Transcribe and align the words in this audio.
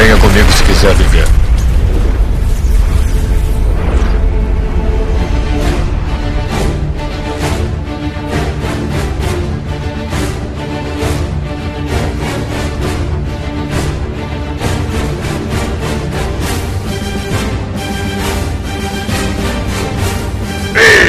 Venha 0.00 0.16
comigo 0.16 0.50
se 0.50 0.64
quiser 0.64 0.94
viver. 0.94 1.26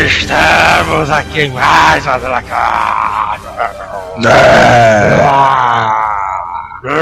Estamos 0.05 1.09
aqui 1.09 1.43
em 1.43 1.51
mais 1.51 2.05
uma 2.05 2.19
da 2.19 2.41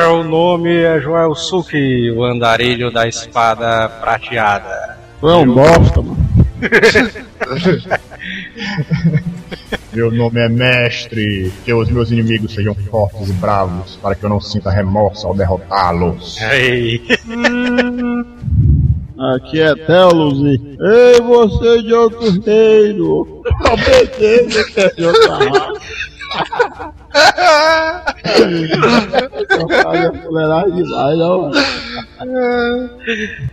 Meu 0.09 0.23
nome 0.23 0.75
é 0.75 0.99
Joel 0.99 1.35
Suki, 1.35 2.09
o 2.09 2.23
andarilho 2.23 2.91
da 2.91 3.07
espada 3.07 3.87
prateada. 3.87 4.97
Tu 5.21 5.29
é 5.29 5.35
um 5.35 5.53
bosta, 5.53 6.01
mano. 6.01 6.17
Meu 9.93 10.11
nome 10.11 10.41
é 10.41 10.49
Mestre, 10.49 11.53
que 11.63 11.71
os 11.71 11.91
meus 11.91 12.09
inimigos 12.09 12.55
sejam 12.55 12.73
fortes 12.73 13.29
e 13.29 13.33
bravos, 13.33 13.97
para 13.97 14.15
que 14.15 14.23
eu 14.23 14.31
não 14.31 14.41
sinta 14.41 14.71
remorso 14.71 15.27
ao 15.27 15.35
derrotá-los. 15.35 16.41
Ei. 16.41 17.03
Aqui 19.35 19.61
é 19.61 19.75
Telos 19.75 20.39
e. 20.39 20.59
Ei, 20.81 21.21
você 21.21 21.83
de 21.83 21.93
outro 21.93 22.31
reino! 22.41 23.43
Obedece 23.63 24.73
que 24.73 24.79
é 24.79 24.89
de 24.89 25.05
outra 25.05 25.37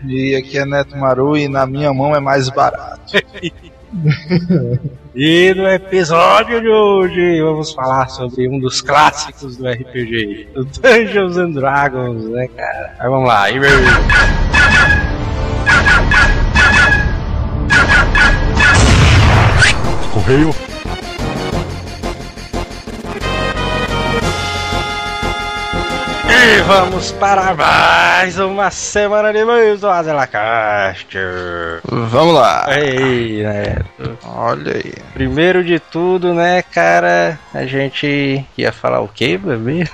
E 0.07 0.37
aqui 0.37 0.59
é 0.59 0.67
Neto 0.67 0.97
Maru 0.97 1.37
e 1.37 1.49
na 1.49 1.67
minha 1.67 1.93
mão 1.93 2.15
é 2.15 2.21
mais 2.21 2.49
barato. 2.49 3.13
E 5.19 5.55
no 5.55 5.67
episódio 5.67 6.61
de 6.61 6.69
hoje 6.69 7.41
vamos 7.41 7.73
falar 7.73 8.07
sobre 8.11 8.47
um 8.47 8.59
dos 8.59 8.83
clássicos 8.83 9.57
do 9.57 9.67
RPG, 9.67 10.49
o 10.55 10.65
Dungeons 10.65 11.39
and 11.39 11.53
Dragons, 11.53 12.29
né, 12.29 12.47
cara? 12.49 12.95
Mas 12.99 13.11
vamos 13.11 13.27
lá, 13.27 13.51
e 13.51 13.59
Correio. 20.13 20.76
E 26.49 26.61
vamos 26.61 27.11
para 27.11 27.53
mais 27.55 28.39
uma 28.39 28.71
semana 28.71 29.33
de 29.33 29.45
mais 29.45 29.81
do 29.81 29.89
Azelacast. 29.89 31.19
Vamos 31.83 32.35
lá. 32.35 32.67
Ei, 32.69 33.43
Neto. 33.43 34.17
Olha 34.25 34.77
aí. 34.77 34.95
Primeiro 35.13 35.65
de 35.65 35.81
tudo, 35.81 36.33
né, 36.33 36.63
cara, 36.63 37.37
a 37.53 37.67
gente 37.67 38.47
ia 38.57 38.71
falar 38.71 39.01
o 39.01 39.09
quê, 39.09 39.37
bebê? 39.37 39.89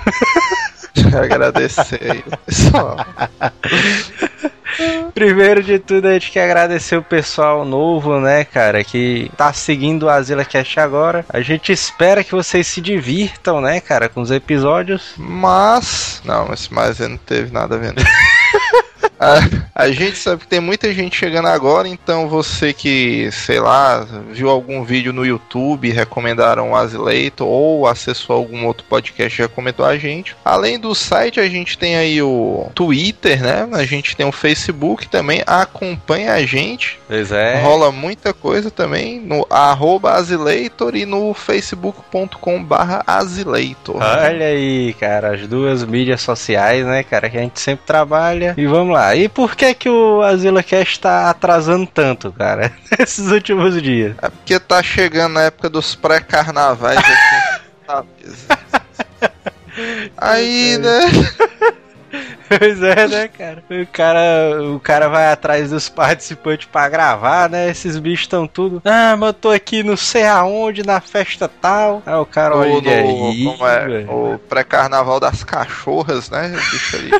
Agradecer 1.19 2.11
aí, 2.11 2.23
pessoal. 2.45 2.97
Primeiro 5.13 5.61
de 5.61 5.79
tudo, 5.79 6.07
a 6.07 6.13
gente 6.13 6.31
quer 6.31 6.45
agradecer 6.45 6.97
o 6.97 7.03
pessoal 7.03 7.65
novo, 7.65 8.19
né, 8.19 8.43
cara, 8.43 8.83
que 8.83 9.31
tá 9.37 9.51
seguindo 9.53 10.03
o 10.03 10.09
Azila 10.09 10.45
Cast 10.45 10.79
agora. 10.79 11.25
A 11.29 11.41
gente 11.41 11.71
espera 11.71 12.23
que 12.23 12.31
vocês 12.31 12.67
se 12.67 12.81
divirtam, 12.81 13.61
né, 13.61 13.79
cara, 13.79 14.09
com 14.09 14.21
os 14.21 14.31
episódios. 14.31 15.13
Mas. 15.17 16.21
Não, 16.25 16.51
esse 16.53 16.73
mais 16.73 16.99
não 16.99 17.17
teve 17.17 17.51
nada 17.51 17.75
a 17.75 17.77
ver. 17.77 17.93
A, 19.23 19.83
a 19.85 19.91
gente 19.91 20.17
sabe 20.17 20.41
que 20.41 20.47
tem 20.47 20.59
muita 20.59 20.93
gente 20.93 21.17
chegando 21.17 21.47
agora, 21.47 21.87
então 21.87 22.27
você 22.27 22.73
que, 22.73 23.29
sei 23.31 23.59
lá, 23.59 24.05
viu 24.31 24.49
algum 24.49 24.83
vídeo 24.83 25.13
no 25.13 25.25
YouTube, 25.25 25.89
recomendaram 25.89 26.71
o 26.71 26.75
Azileito, 26.75 27.45
ou 27.45 27.87
acessou 27.87 28.35
algum 28.35 28.65
outro 28.65 28.85
podcast 28.89 29.39
e 29.39 29.45
recomendou 29.45 29.85
a 29.85 29.97
gente. 29.97 30.35
Além 30.43 30.77
do 30.77 30.93
site, 30.93 31.39
a 31.39 31.47
gente 31.47 31.77
tem 31.77 31.95
aí 31.95 32.21
o 32.21 32.69
Twitter, 32.75 33.41
né? 33.41 33.67
A 33.71 33.85
gente 33.85 34.15
tem 34.15 34.25
o 34.25 34.31
Facebook 34.31 35.07
também. 35.07 35.41
Acompanha 35.47 36.33
a 36.33 36.45
gente. 36.45 36.99
Pois 37.07 37.31
é. 37.31 37.61
Rola 37.61 37.91
muita 37.91 38.33
coisa 38.33 38.69
também 38.69 39.19
no 39.19 39.45
arroba 39.49 40.13
Azileitor 40.13 40.95
e 40.95 41.05
no 41.05 41.33
facebook.com 41.33 42.63
barra 42.63 43.03
Azileitor. 43.07 43.97
Olha 43.97 44.47
aí, 44.47 44.93
cara, 44.99 45.35
as 45.35 45.47
duas 45.47 45.83
mídias 45.83 46.21
sociais, 46.21 46.85
né, 46.85 47.03
cara, 47.03 47.29
que 47.29 47.37
a 47.37 47.41
gente 47.41 47.59
sempre 47.59 47.85
trabalha. 47.85 48.53
E 48.57 48.65
vamos 48.65 48.93
lá. 48.93 49.12
E 49.15 49.29
por 49.29 49.55
que 49.55 49.73
que 49.73 49.89
o 49.89 50.21
Azila 50.21 50.63
Cast 50.63 50.99
tá 50.99 51.29
atrasando 51.29 51.85
tanto, 51.87 52.31
cara, 52.31 52.71
nesses 52.97 53.31
últimos 53.31 53.81
dias? 53.81 54.15
É 54.21 54.29
porque 54.29 54.59
tá 54.59 54.81
chegando 54.81 55.37
a 55.39 55.43
época 55.43 55.69
dos 55.69 55.95
pré-carnavais 55.95 56.97
aqui. 56.97 57.63
Aí, 60.17 60.77
né? 60.77 60.99
Pois 62.47 62.83
é, 62.83 63.07
né, 63.07 63.27
cara? 63.27 63.63
O 63.71 63.87
cara, 63.87 64.19
o 64.75 64.79
cara 64.79 65.09
vai 65.09 65.31
atrás 65.31 65.71
dos 65.71 65.89
participantes 65.89 66.67
pra 66.71 66.87
gravar, 66.87 67.49
né? 67.49 67.69
Esses 67.69 67.97
bichos 67.97 68.25
estão 68.25 68.47
tudo. 68.47 68.81
Ah, 68.85 69.15
mas 69.17 69.29
eu 69.29 69.33
tô 69.33 69.49
aqui 69.49 69.81
não 69.81 69.97
sei 69.97 70.23
aonde, 70.25 70.85
na 70.85 71.01
festa 71.01 71.49
tal. 71.49 72.03
Aí 72.05 72.13
o 72.13 72.25
cara 72.25 72.55
olha 72.55 72.69
Ou 72.69 72.77
ele 72.77 72.89
aí, 72.89 73.43
no, 73.43 73.51
como 73.53 73.67
é, 73.67 73.87
velho. 73.87 74.11
o 74.11 74.37
pré-carnaval 74.37 75.19
das 75.19 75.43
cachorras, 75.43 76.29
né? 76.29 76.49
O 76.49 76.71
bicho 76.71 76.95
ali. 76.97 77.11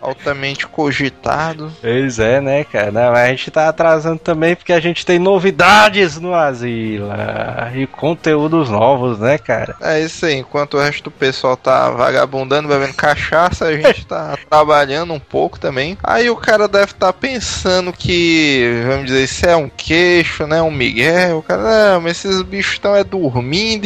Altamente 0.00 0.66
cogitado. 0.66 1.72
Pois 1.80 2.18
é, 2.18 2.40
né, 2.40 2.64
cara? 2.64 2.90
Não, 2.90 3.12
mas 3.12 3.20
a 3.20 3.28
gente 3.28 3.50
tá 3.50 3.68
atrasando 3.68 4.18
também 4.18 4.54
porque 4.54 4.72
a 4.72 4.80
gente 4.80 5.04
tem 5.04 5.18
novidades 5.18 6.18
no 6.18 6.34
Asila 6.34 7.70
e 7.74 7.86
conteúdos 7.86 8.68
novos, 8.68 9.18
né, 9.18 9.38
cara? 9.38 9.76
É 9.80 10.00
isso 10.00 10.26
aí, 10.26 10.36
enquanto 10.36 10.74
o 10.74 10.80
resto 10.80 11.04
do 11.04 11.10
pessoal 11.10 11.56
tá 11.56 11.90
vagabundando, 11.90 12.68
bebendo 12.68 12.94
cachaça, 12.94 13.66
a 13.66 13.76
gente 13.76 14.06
tá 14.06 14.36
trabalhando 14.48 15.12
um 15.12 15.20
pouco 15.20 15.58
também. 15.58 15.96
Aí 16.02 16.28
o 16.30 16.36
cara 16.36 16.68
deve 16.68 16.92
estar 16.92 17.12
pensando 17.12 17.92
que, 17.92 18.82
vamos 18.86 19.06
dizer, 19.06 19.24
isso 19.24 19.46
é 19.46 19.56
um 19.56 19.68
queixo, 19.68 20.46
né? 20.46 20.60
Um 20.60 20.70
Miguel. 20.70 21.38
O 21.38 21.42
cara, 21.42 21.62
não, 21.92 22.00
mas 22.02 22.24
esses 22.24 22.42
bichos 22.42 22.74
estão 22.74 22.94
é 22.94 23.04
dormindo 23.04 23.84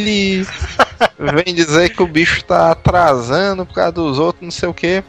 vem 1.17 1.53
dizer 1.53 1.89
que 1.89 2.01
o 2.01 2.07
bicho 2.07 2.43
tá 2.43 2.71
atrasando 2.71 3.65
por 3.65 3.73
causa 3.73 3.91
dos 3.91 4.19
outros, 4.19 4.43
não 4.43 4.51
sei 4.51 4.69
o 4.69 4.73
que. 4.73 5.03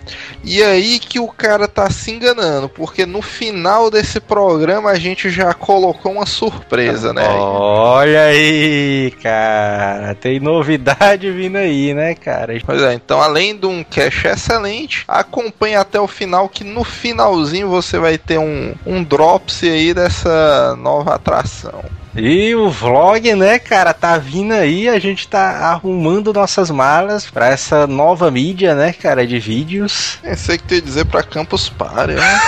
E 0.44 0.62
aí 0.62 0.98
que 0.98 1.18
o 1.18 1.28
cara 1.28 1.68
tá 1.68 1.90
se 1.90 2.10
enganando, 2.10 2.68
porque 2.68 3.06
no 3.06 3.22
final 3.22 3.90
desse 3.90 4.20
programa 4.20 4.90
a 4.90 4.98
gente 4.98 5.30
já 5.30 5.54
colocou 5.54 6.12
uma 6.12 6.26
surpresa, 6.26 7.12
né? 7.12 7.26
Olha 7.28 8.24
aí, 8.24 9.12
cara. 9.22 10.14
Tem 10.14 10.40
novidade 10.40 11.30
vindo 11.30 11.56
aí, 11.56 11.94
né, 11.94 12.14
cara? 12.14 12.54
Pois 12.64 12.82
é, 12.82 12.94
então 12.94 13.20
além 13.20 13.56
de 13.56 13.66
um 13.66 13.84
cache 13.84 14.28
excelente, 14.28 15.04
acompanhe 15.06 15.76
até 15.76 16.00
o 16.00 16.08
final 16.08 16.48
que 16.48 16.64
no 16.64 16.84
finalzinho 16.84 17.68
você 17.68 17.98
vai 17.98 18.18
ter 18.18 18.38
um, 18.38 18.74
um 18.86 19.02
drops 19.02 19.62
aí 19.62 19.94
dessa 19.94 20.76
nova 20.76 21.14
atração. 21.14 21.99
E 22.15 22.54
o 22.56 22.69
vlog, 22.69 23.34
né, 23.34 23.59
cara, 23.60 23.94
tá 23.94 24.19
vindo 24.19 24.53
aí, 24.53 24.88
a 24.88 24.98
gente 24.98 25.28
tá 25.28 25.71
arrumando 25.71 26.32
nossas 26.32 26.69
malas 26.69 27.31
pra 27.31 27.47
essa 27.47 27.87
nova 27.87 28.31
mídia, 28.31 28.75
né, 28.75 28.93
cara, 28.93 29.25
de 29.25 29.38
vídeos. 29.38 30.19
Pensei 30.21 30.59
que 30.59 30.65
tu 30.65 30.75
ia 30.75 30.82
dizer 30.82 31.04
pra 31.04 31.22
Campus 31.22 31.69
Party, 31.69 32.15
né? 32.15 32.41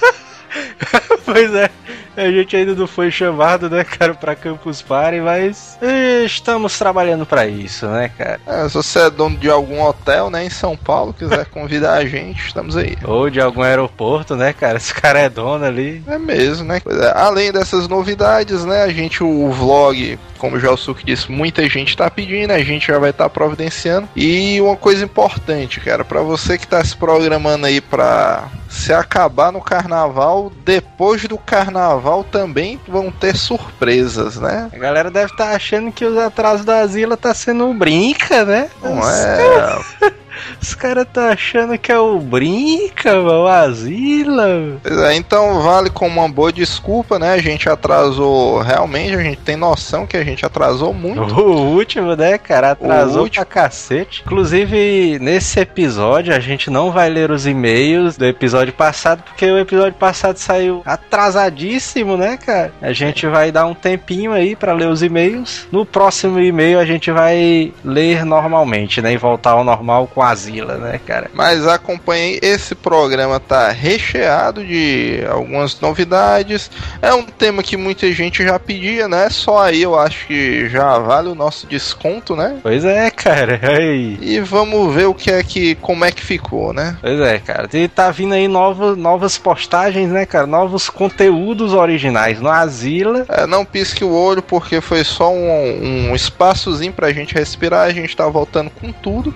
pois 1.26 1.54
é, 1.54 1.70
a 2.16 2.30
gente 2.30 2.56
ainda 2.56 2.74
não 2.74 2.86
foi 2.86 3.10
chamado, 3.10 3.68
né, 3.68 3.84
cara, 3.84 4.14
pra 4.14 4.34
Campus 4.34 4.82
Party, 4.82 5.20
mas 5.20 5.78
eh, 5.82 6.24
estamos 6.24 6.78
trabalhando 6.78 7.26
pra 7.26 7.46
isso, 7.46 7.86
né, 7.86 8.10
cara. 8.16 8.40
É, 8.46 8.68
se 8.68 8.74
você 8.74 9.00
é 9.00 9.10
dono 9.10 9.36
de 9.36 9.50
algum 9.50 9.82
hotel, 9.82 10.30
né, 10.30 10.44
em 10.44 10.50
São 10.50 10.76
Paulo, 10.76 11.12
quiser 11.12 11.46
convidar 11.50 11.94
a 11.94 12.04
gente, 12.06 12.46
estamos 12.46 12.76
aí. 12.76 12.96
Ou 13.04 13.28
de 13.28 13.40
algum 13.40 13.62
aeroporto, 13.62 14.34
né, 14.36 14.52
cara, 14.52 14.78
esse 14.78 14.94
cara 14.94 15.18
é 15.20 15.28
dono 15.28 15.64
ali. 15.64 16.02
É 16.06 16.18
mesmo, 16.18 16.64
né? 16.64 16.80
É, 16.86 17.12
além 17.18 17.52
dessas 17.52 17.88
novidades, 17.88 18.64
né, 18.64 18.82
a 18.82 18.88
gente, 18.88 19.22
o 19.22 19.50
vlog, 19.50 20.18
como 20.38 20.58
já 20.58 20.70
o 20.70 20.76
Suki 20.76 21.04
disse, 21.04 21.30
muita 21.30 21.68
gente 21.68 21.96
tá 21.96 22.10
pedindo, 22.10 22.52
a 22.52 22.62
gente 22.62 22.86
já 22.86 22.98
vai 22.98 23.10
estar 23.10 23.28
providenciando. 23.28 24.08
E 24.14 24.60
uma 24.60 24.76
coisa 24.76 25.04
importante, 25.04 25.80
cara, 25.80 26.04
pra 26.04 26.20
você 26.20 26.56
que 26.56 26.66
tá 26.66 26.82
se 26.84 26.96
programando 26.96 27.66
aí 27.66 27.80
pra 27.80 28.48
se 28.76 28.92
acabar 28.92 29.50
no 29.50 29.60
carnaval, 29.60 30.52
depois 30.64 31.24
do 31.24 31.38
carnaval 31.38 32.22
também 32.22 32.80
vão 32.86 33.10
ter 33.10 33.36
surpresas, 33.36 34.36
né? 34.36 34.70
A 34.72 34.78
galera 34.78 35.10
deve 35.10 35.32
estar 35.32 35.54
achando 35.54 35.90
que 35.90 36.04
os 36.04 36.16
atrasos 36.16 36.64
da 36.64 36.86
Zila 36.86 37.16
tá 37.16 37.32
sendo 37.34 37.72
brinca, 37.74 38.44
né? 38.44 38.70
Não 38.82 39.08
é. 39.08 39.80
Os 40.60 40.74
caras 40.74 41.06
tá 41.12 41.30
achando 41.30 41.76
que 41.78 41.90
é 41.92 41.98
o 41.98 42.18
Brinca, 42.18 43.18
o 43.20 43.46
Asila. 43.46 44.78
É, 44.84 45.14
então 45.14 45.60
vale 45.62 45.90
como 45.90 46.20
uma 46.20 46.28
boa 46.28 46.52
desculpa, 46.52 47.18
né? 47.18 47.34
A 47.34 47.38
gente 47.42 47.68
atrasou 47.68 48.60
realmente, 48.60 49.14
a 49.14 49.22
gente 49.22 49.38
tem 49.40 49.56
noção 49.56 50.06
que 50.06 50.16
a 50.16 50.24
gente 50.24 50.44
atrasou 50.44 50.92
muito. 50.92 51.34
O 51.40 51.74
último, 51.74 52.14
né, 52.16 52.38
cara? 52.38 52.72
Atrasou 52.72 53.20
O 53.20 53.22
último. 53.24 53.44
pra 53.46 53.62
cacete. 53.62 54.22
Inclusive, 54.24 55.18
nesse 55.20 55.60
episódio, 55.60 56.34
a 56.34 56.40
gente 56.40 56.70
não 56.70 56.90
vai 56.90 57.08
ler 57.08 57.30
os 57.30 57.46
e-mails 57.46 58.16
do 58.16 58.24
episódio 58.26 58.72
passado, 58.72 59.22
porque 59.22 59.44
o 59.46 59.58
episódio 59.58 59.94
passado 59.94 60.36
saiu 60.38 60.82
atrasadíssimo, 60.84 62.16
né, 62.16 62.36
cara? 62.36 62.72
A 62.80 62.92
gente 62.92 63.26
vai 63.26 63.50
dar 63.52 63.66
um 63.66 63.74
tempinho 63.74 64.32
aí 64.32 64.54
pra 64.56 64.72
ler 64.72 64.88
os 64.88 65.02
e-mails. 65.02 65.66
No 65.70 65.84
próximo 65.84 66.38
e-mail, 66.40 66.78
a 66.78 66.84
gente 66.86 67.10
vai 67.10 67.72
ler 67.84 68.24
normalmente, 68.24 69.00
né? 69.02 69.12
E 69.12 69.16
voltar 69.16 69.52
ao 69.52 69.64
normal 69.64 70.08
com 70.14 70.22
a 70.30 70.34
Zila, 70.34 70.76
né, 70.76 71.00
cara? 71.04 71.30
Mas 71.32 71.66
acompanhei, 71.66 72.38
esse 72.42 72.74
programa 72.74 73.38
tá 73.38 73.70
recheado 73.70 74.64
de 74.64 75.24
algumas 75.28 75.80
novidades. 75.80 76.70
É 77.00 77.12
um 77.14 77.24
tema 77.24 77.62
que 77.62 77.76
muita 77.76 78.10
gente 78.12 78.44
já 78.44 78.58
pedia, 78.58 79.08
né? 79.08 79.28
Só 79.30 79.62
aí 79.62 79.82
eu 79.82 79.98
acho 79.98 80.26
que 80.26 80.68
já 80.68 80.98
vale 80.98 81.28
o 81.28 81.34
nosso 81.34 81.66
desconto, 81.66 82.34
né? 82.34 82.58
Pois 82.62 82.84
é, 82.84 83.10
cara. 83.10 83.60
E 84.20 84.40
vamos 84.40 84.94
ver 84.94 85.06
o 85.06 85.14
que 85.14 85.30
é 85.30 85.42
que 85.42 85.74
como 85.76 86.04
é 86.04 86.10
que 86.10 86.22
ficou, 86.22 86.72
né? 86.72 86.96
Pois 87.00 87.20
é, 87.20 87.38
cara. 87.38 87.68
E 87.72 87.88
tá 87.88 88.10
vindo 88.10 88.34
aí 88.34 88.48
novas, 88.48 88.96
novas 88.96 89.38
postagens, 89.38 90.10
né, 90.10 90.26
cara? 90.26 90.46
Novos 90.46 90.88
conteúdos 90.88 91.72
originais 91.72 92.40
no 92.40 92.48
Asila. 92.48 93.24
É, 93.28 93.46
não 93.46 93.64
pisque 93.64 94.04
o 94.04 94.12
olho 94.12 94.42
porque 94.42 94.80
foi 94.80 95.04
só 95.04 95.32
um, 95.32 96.10
um 96.10 96.14
espaçozinho 96.14 96.92
pra 96.92 97.12
gente 97.12 97.34
respirar. 97.34 97.86
A 97.86 97.92
gente 97.92 98.16
tá 98.16 98.28
voltando 98.28 98.70
com 98.70 98.92
tudo. 98.92 99.34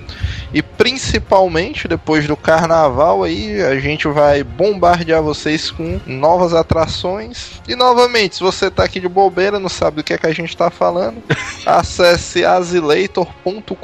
E 0.53 0.63
principalmente 0.81 1.87
depois 1.87 2.27
do 2.27 2.35
carnaval 2.35 3.23
aí, 3.23 3.63
a 3.63 3.79
gente 3.79 4.09
vai 4.09 4.43
bombardear 4.43 5.23
vocês 5.23 5.71
com 5.71 6.01
novas 6.07 6.55
atrações. 6.55 7.61
E 7.69 7.77
novamente, 7.77 8.37
se 8.37 8.43
você 8.43 8.71
tá 8.71 8.85
aqui 8.85 8.99
de 8.99 9.07
bobeira, 9.07 9.61
não 9.61 9.69
sabe 9.69 9.97
do 9.97 10.03
que 10.03 10.15
é 10.15 10.19
que 10.19 10.27
a 10.27 10.33
gente 10.33 10.57
tá 10.57 10.71
falando, 10.71 11.23
acesse 11.67 12.47
asileitor.com.br. 12.47 13.77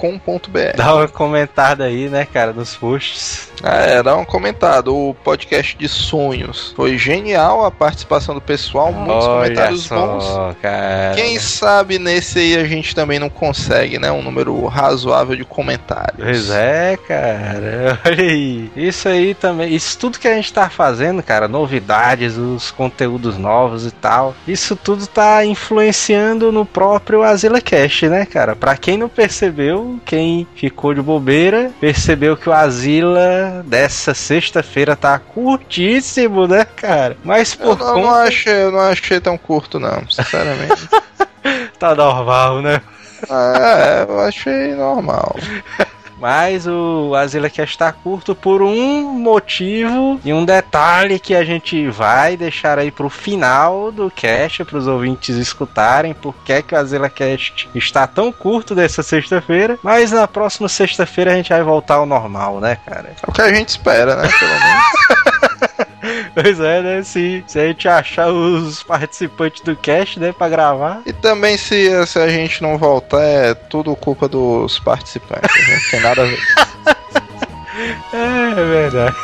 Dá 0.75 0.94
uma 0.94 1.06
comentada 1.06 1.84
aí, 1.84 2.08
né, 2.08 2.25
cara, 2.25 2.54
nos 2.54 2.75
posts. 2.75 3.50
É, 3.62 4.02
dá 4.02 4.16
um 4.16 4.25
comentado. 4.25 4.96
O 4.96 5.14
podcast 5.14 5.76
de 5.76 5.88
sonhos 5.88 6.72
foi 6.76 6.96
genial 6.96 7.64
a 7.64 7.70
participação 7.70 8.34
do 8.34 8.40
pessoal, 8.40 8.93
muitos 8.93 9.26
Olha 9.26 9.44
comentários 9.44 9.82
só, 9.82 10.06
bons. 10.06 10.56
cara. 10.62 11.14
Quem 11.14 11.38
sabe 11.38 11.98
nesse 11.98 12.38
aí 12.38 12.56
a 12.56 12.64
gente 12.64 12.94
também 12.94 13.19
não 13.19 13.28
consegue, 13.28 13.98
né? 13.98 14.10
Um 14.10 14.22
número 14.22 14.64
razoável 14.66 15.37
de 15.37 15.44
comentários. 15.44 16.22
Pois 16.22 16.50
é, 16.50 16.85
cara. 16.94 17.98
Olha 18.04 18.22
aí. 18.22 18.70
Isso 18.76 19.08
aí 19.08 19.34
também. 19.34 19.74
Isso 19.74 19.98
tudo 19.98 20.18
que 20.18 20.28
a 20.28 20.34
gente 20.34 20.52
tá 20.52 20.68
fazendo, 20.68 21.22
cara, 21.22 21.48
novidades, 21.48 22.36
os 22.36 22.70
conteúdos 22.70 23.38
novos 23.38 23.86
e 23.86 23.90
tal. 23.90 24.34
Isso 24.46 24.76
tudo 24.76 25.06
tá 25.06 25.44
influenciando 25.44 26.52
no 26.52 26.66
próprio 26.66 27.22
Azila 27.22 27.60
Cast, 27.60 28.08
né, 28.08 28.26
cara? 28.26 28.54
Pra 28.54 28.76
quem 28.76 28.98
não 28.98 29.08
percebeu, 29.08 29.98
quem 30.04 30.46
ficou 30.54 30.92
de 30.92 31.00
bobeira, 31.00 31.70
percebeu 31.80 32.36
que 32.36 32.48
o 32.48 32.52
Azila 32.52 33.64
dessa 33.66 34.12
sexta-feira 34.12 34.94
tá 34.94 35.18
curtíssimo, 35.18 36.46
né, 36.46 36.66
cara? 36.76 37.16
Mas 37.24 37.54
Eu 37.58 37.66
por 37.66 37.78
não, 37.78 37.86
não 37.86 38.02
conta 38.02 38.22
achei, 38.22 38.62
eu 38.62 38.70
não 38.70 38.80
achei 38.80 39.20
tão 39.20 39.38
curto, 39.38 39.80
não, 39.80 40.08
sinceramente. 40.10 40.88
tá 41.78 41.94
normal, 41.94 42.60
né? 42.60 42.82
é, 43.30 44.06
eu 44.08 44.20
achei 44.20 44.74
normal. 44.74 45.36
Mas 46.18 46.66
o 46.66 47.14
Azila 47.14 47.50
Cast 47.50 47.76
tá 47.76 47.92
curto 47.92 48.34
por 48.34 48.62
um 48.62 49.02
motivo 49.02 50.20
e 50.24 50.32
um 50.32 50.44
detalhe 50.44 51.18
que 51.18 51.34
a 51.34 51.44
gente 51.44 51.88
vai 51.88 52.36
deixar 52.36 52.78
aí 52.78 52.90
pro 52.90 53.10
final 53.10 53.92
do 53.92 54.10
cast 54.10 54.64
para 54.64 54.78
os 54.78 54.86
ouvintes 54.86 55.36
escutarem 55.36 56.14
por 56.14 56.34
que 56.44 56.62
que 56.62 56.74
o 56.74 56.78
Azila 56.78 57.10
Cast 57.10 57.68
está 57.74 58.06
tão 58.06 58.32
curto 58.32 58.74
dessa 58.74 59.02
sexta-feira. 59.02 59.78
Mas 59.82 60.12
na 60.12 60.26
próxima 60.26 60.68
sexta-feira 60.68 61.32
a 61.32 61.36
gente 61.36 61.50
vai 61.50 61.62
voltar 61.62 61.96
ao 61.96 62.06
normal, 62.06 62.60
né, 62.60 62.76
cara? 62.86 63.10
É 63.10 63.30
o 63.30 63.32
que 63.32 63.42
a 63.42 63.52
gente 63.52 63.69
espera, 63.69 64.16
né? 64.16 64.28
Pelo 64.28 64.50
menos. 64.50 65.85
Pois 66.35 66.61
é, 66.61 66.82
né? 66.82 67.03
Se, 67.03 67.43
se 67.47 67.58
a 67.58 67.67
gente 67.69 67.88
achar 67.88 68.29
os 68.29 68.82
participantes 68.82 69.62
do 69.62 69.75
cast, 69.76 70.19
né, 70.20 70.32
pra 70.32 70.49
gravar. 70.49 71.03
E 71.06 71.12
também 71.12 71.56
se, 71.56 72.06
se 72.06 72.19
a 72.19 72.29
gente 72.29 72.62
não 72.62 72.76
voltar, 72.79 73.23
é 73.23 73.55
tudo 73.55 73.94
culpa 73.97 74.29
dos 74.29 74.79
participantes. 74.79 75.50
né? 75.69 75.75
Não 75.75 75.91
tem 75.91 76.00
nada 76.00 76.23
a 76.23 76.25
ver. 76.26 76.38
É, 78.12 78.53
é 78.53 78.64
verdade. 78.64 79.17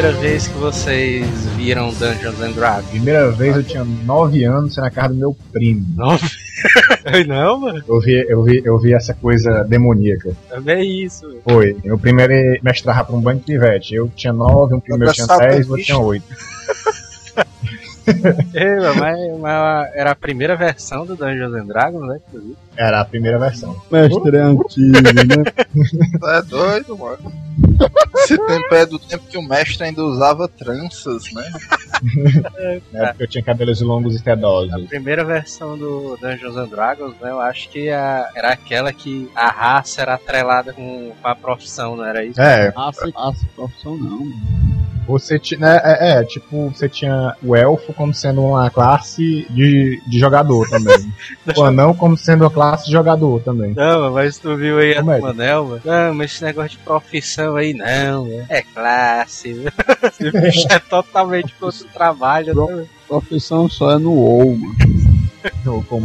Primeira 0.00 0.18
vez 0.18 0.48
que 0.48 0.54
vocês 0.54 1.46
viram 1.56 1.92
Dungeons 1.92 2.40
and 2.40 2.52
Dragons? 2.52 2.88
Primeira 2.88 3.30
vez 3.30 3.54
eu 3.54 3.62
tinha 3.62 3.84
9 3.84 4.44
anos, 4.44 4.74
foi 4.74 4.82
na 4.82 4.90
casa 4.90 5.08
do 5.10 5.14
meu 5.16 5.36
primo. 5.52 5.86
Não, 5.94 6.16
não, 7.28 7.60
mano. 7.60 7.84
Eu 7.86 8.00
vi, 8.00 8.24
eu 8.26 8.42
vi, 8.42 8.62
eu 8.64 8.78
vi 8.78 8.94
essa 8.94 9.12
coisa 9.12 9.62
demoníaca. 9.62 10.34
Também 10.48 11.04
isso. 11.04 11.28
velho. 11.28 11.42
Foi. 11.44 11.76
Meu 11.84 11.98
primeiro 11.98 12.32
ele 12.32 12.60
mestrava 12.62 13.04
pra 13.04 13.14
um 13.14 13.20
banco 13.20 13.40
de 13.40 13.44
pivete. 13.44 13.94
Eu 13.94 14.10
tinha 14.16 14.32
9, 14.32 14.74
um 14.74 14.80
primo 14.80 15.00
meu 15.00 15.12
tinha 15.12 15.24
Abraçado 15.24 15.50
10, 15.50 15.68
o 15.68 15.70
outro 15.72 15.84
tinha 15.84 15.98
8. 15.98 16.24
É, 18.54 18.80
mas, 18.96 19.38
mas 19.38 19.94
era 19.94 20.12
a 20.12 20.16
primeira 20.16 20.56
versão 20.56 21.04
do 21.04 21.14
Dungeons 21.14 21.52
and 21.52 21.66
Dragons, 21.66 22.08
né? 22.08 22.20
Era 22.74 23.02
a 23.02 23.04
primeira 23.04 23.38
versão. 23.38 23.76
Mestre 23.90 24.36
é 24.38 24.40
antigo, 24.40 24.96
né? 25.02 25.44
Tu 26.18 26.26
é 26.26 26.42
doido, 26.42 26.96
mano. 26.96 27.30
Esse 28.16 28.36
tempo 28.46 28.74
é 28.74 28.86
do 28.86 28.98
tempo 28.98 29.26
que 29.26 29.38
o 29.38 29.42
mestre 29.42 29.84
ainda 29.84 30.02
usava 30.04 30.46
tranças, 30.48 31.24
né? 31.32 31.50
Na 32.92 33.08
época 33.08 33.24
eu 33.24 33.28
tinha 33.28 33.42
cabelos 33.42 33.80
longos 33.80 34.14
e 34.14 34.18
A 34.18 34.22
sedosos. 34.22 34.86
primeira 34.88 35.24
versão 35.24 35.76
do 35.76 36.16
Dungeons 36.20 36.56
and 36.56 36.68
Dragons, 36.68 37.14
né? 37.20 37.30
Eu 37.30 37.40
acho 37.40 37.68
que 37.70 37.88
a- 37.90 38.30
era 38.34 38.52
aquela 38.52 38.92
que 38.92 39.30
a 39.34 39.48
raça 39.50 40.02
era 40.02 40.14
atrelada 40.14 40.72
com, 40.72 41.12
com 41.20 41.28
a 41.28 41.34
profissão, 41.34 41.96
não 41.96 42.04
era 42.04 42.24
isso? 42.24 42.40
É, 42.40 42.68
Raça, 42.70 43.10
raça, 43.14 43.46
profissão 43.56 43.96
não. 43.96 44.30
Você 45.10 45.38
tinha. 45.38 45.60
né, 45.60 45.80
é, 45.84 46.12
é, 46.12 46.24
tipo, 46.24 46.70
você 46.70 46.88
tinha 46.88 47.36
o 47.42 47.56
elfo 47.56 47.92
como 47.92 48.14
sendo 48.14 48.42
uma 48.42 48.70
classe 48.70 49.46
de, 49.50 50.00
de 50.06 50.18
jogador 50.18 50.68
também. 50.68 51.12
o 51.56 51.62
anão 51.64 51.94
como 51.94 52.16
sendo 52.16 52.44
uma 52.44 52.50
classe 52.50 52.86
de 52.86 52.92
jogador 52.92 53.42
também. 53.42 53.74
Não, 53.74 54.12
mas 54.12 54.38
tu 54.38 54.56
viu 54.56 54.78
aí 54.78 54.92
a 54.92 55.00
Como 55.00 55.12
é? 55.12 55.16
do 55.18 55.22
Manel, 55.22 55.64
mano? 55.66 55.82
Não, 55.84 56.14
mas 56.14 56.32
esse 56.32 56.44
negócio 56.44 56.70
de 56.70 56.78
profissão 56.78 57.56
aí 57.56 57.74
não, 57.74 58.26
né? 58.26 58.46
é 58.48 58.62
classe. 58.62 59.50
Esse 60.02 60.30
bicho 60.30 60.66
é 60.70 60.78
totalmente 60.78 61.54
contra 61.58 61.84
o 61.84 61.88
trabalho. 61.88 62.66
né? 62.66 62.86
Profissão 63.06 63.68
só 63.68 63.92
é 63.92 63.98
no 63.98 64.12
WoW, 64.12 64.56
mano. 64.56 64.99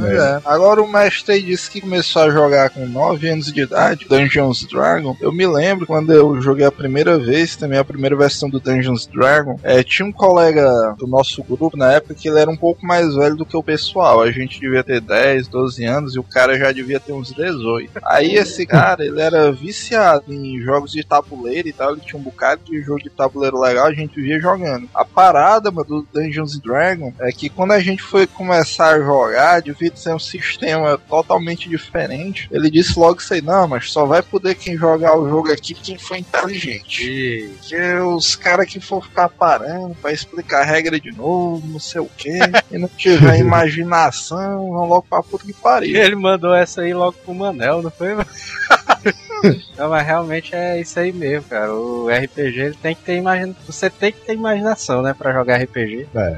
É. 0.06 0.38
é. 0.38 0.42
Agora 0.46 0.82
o 0.82 0.92
mestre 0.92 1.42
disse 1.42 1.70
que 1.70 1.82
começou 1.82 2.24
a 2.24 2.30
jogar 2.30 2.70
com 2.70 2.86
9 2.86 3.30
anos 3.30 3.52
de 3.52 3.62
idade, 3.62 4.06
Dungeons 4.08 4.66
Dragon. 4.66 5.16
Eu 5.20 5.32
me 5.32 5.46
lembro 5.48 5.86
quando 5.86 6.12
eu 6.12 6.42
joguei 6.42 6.66
a 6.66 6.72
primeira 6.72 7.18
vez, 7.18 7.56
também 7.56 7.80
a 7.80 7.86
primeira 7.86 8.16
versão 8.16 8.50
do 8.50 8.60
Dungeons 8.60 9.06
Dragon. 9.06 9.60
É, 9.64 9.84
tinha 9.84 10.06
um 10.06 10.12
colega 10.12 10.96
do 10.98 11.08
nosso 11.08 11.44
grupo 11.44 11.76
na 11.76 11.94
época 11.94 12.16
que 12.16 12.30
ele 12.30 12.40
era 12.40 12.50
um 12.50 12.58
pouco 12.58 12.86
mais 12.86 13.16
velho 13.16 13.36
do 13.36 13.46
que 13.46 13.58
o 13.58 13.64
pessoal. 13.64 14.22
A 14.22 14.32
gente 14.32 14.60
devia 14.60 14.84
ter 14.84 15.02
10, 15.02 15.48
12 15.48 15.86
anos 15.86 16.16
e 16.16 16.20
o 16.20 16.24
cara 16.24 16.58
já 16.58 16.72
devia 16.72 17.00
ter 17.00 17.14
uns 17.14 17.34
18. 17.34 18.00
Aí 18.06 18.36
esse 18.36 18.66
cara, 18.68 19.06
ele 19.06 19.22
era 19.22 19.52
viciado 19.52 20.34
em 20.34 20.62
jogos 20.62 20.92
de 20.92 21.04
tabuleiro 21.04 21.68
e 21.68 21.74
tal. 21.74 21.94
Ele 21.94 22.02
tinha 22.02 22.20
um 22.20 22.24
bocado 22.24 22.62
de 22.66 22.82
jogo 22.82 23.04
de 23.04 23.10
tabuleiro 23.10 23.60
legal, 23.60 23.88
a 23.88 23.94
gente 23.94 24.22
via 24.22 24.40
jogando. 24.40 24.90
A 24.94 25.04
parada 25.04 25.72
mano, 25.72 25.86
do 25.86 26.08
Dungeons 26.14 26.60
Dragon 26.60 27.14
é 27.20 27.32
que 27.32 27.50
quando 27.50 27.72
a 27.72 27.80
gente 27.80 28.02
foi 28.02 28.28
começar 28.28 28.96
a 28.96 29.00
jogar 29.00 29.25
jogar, 29.26 29.62
devido 29.62 29.98
ser 29.98 30.14
um 30.14 30.20
sistema 30.20 30.98
totalmente 30.98 31.68
diferente, 31.68 32.48
ele 32.52 32.70
disse 32.70 32.98
logo 32.98 33.20
isso 33.20 33.34
aí, 33.34 33.42
não, 33.42 33.68
mas 33.68 33.92
só 33.92 34.06
vai 34.06 34.22
poder 34.22 34.56
quem 34.56 34.78
jogar 34.78 35.18
o 35.18 35.28
jogo 35.28 35.52
aqui 35.52 35.74
quem 35.74 35.98
for 35.98 36.18
inteligente. 36.18 37.52
Que 37.62 37.94
os 38.00 38.36
caras 38.36 38.68
que 38.68 38.80
for 38.80 39.04
ficar 39.04 39.30
parando 39.30 39.96
pra 39.96 40.12
explicar 40.12 40.62
a 40.62 40.66
regra 40.66 41.00
de 41.00 41.12
novo, 41.12 41.66
não 41.68 41.80
sei 41.80 42.02
o 42.02 42.10
que, 42.18 42.38
e 42.72 42.78
não 42.78 42.88
tiver 42.88 43.40
imaginação, 43.40 44.72
vão 44.72 44.88
logo 44.88 45.06
pra 45.10 45.24
puta 45.24 45.46
que 45.46 45.54
pariu. 45.54 46.02
Ele 46.02 46.16
mandou 46.16 46.54
essa 46.54 46.82
aí 46.82 46.94
logo 46.94 47.18
pro 47.24 47.34
Manel, 47.34 47.82
não 47.82 47.92
foi? 47.92 48.16
Não, 49.78 49.90
mas 49.90 50.06
realmente 50.06 50.56
é 50.56 50.80
isso 50.80 51.00
aí 51.00 51.12
mesmo, 51.12 51.44
cara. 51.50 51.74
O 51.74 52.08
RPG 52.10 52.60
ele 52.60 52.76
tem 52.82 52.96
que 52.96 53.04
ter 53.04 53.18
imaginação. 53.18 53.62
Você 53.66 53.90
tem 53.90 54.12
que 54.12 54.22
ter 54.22 54.34
imaginação, 54.34 55.02
né, 55.02 55.14
pra 55.18 55.34
jogar 55.34 55.62
RPG. 55.62 56.08
É. 56.16 56.38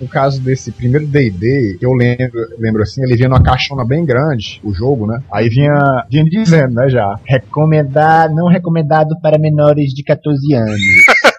No 0.00 0.08
caso 0.08 0.40
desse 0.40 0.70
primeiro 0.72 1.06
D&D, 1.06 1.76
que 1.78 1.86
eu 1.86 1.92
lembro, 1.92 2.40
lembro 2.58 2.82
assim, 2.82 3.02
ele 3.02 3.16
vinha 3.16 3.28
numa 3.28 3.42
caixona 3.42 3.84
bem 3.84 4.04
grande, 4.04 4.60
o 4.62 4.72
jogo, 4.72 5.06
né? 5.06 5.22
Aí 5.32 5.48
vinha, 5.48 6.04
vinha 6.10 6.24
dizendo, 6.24 6.74
né, 6.74 6.88
já, 6.88 7.18
recomendado, 7.24 8.34
não 8.34 8.48
recomendado 8.48 9.18
para 9.20 9.38
menores 9.38 9.92
de 9.92 10.02
14 10.02 10.54
anos. 10.54 10.74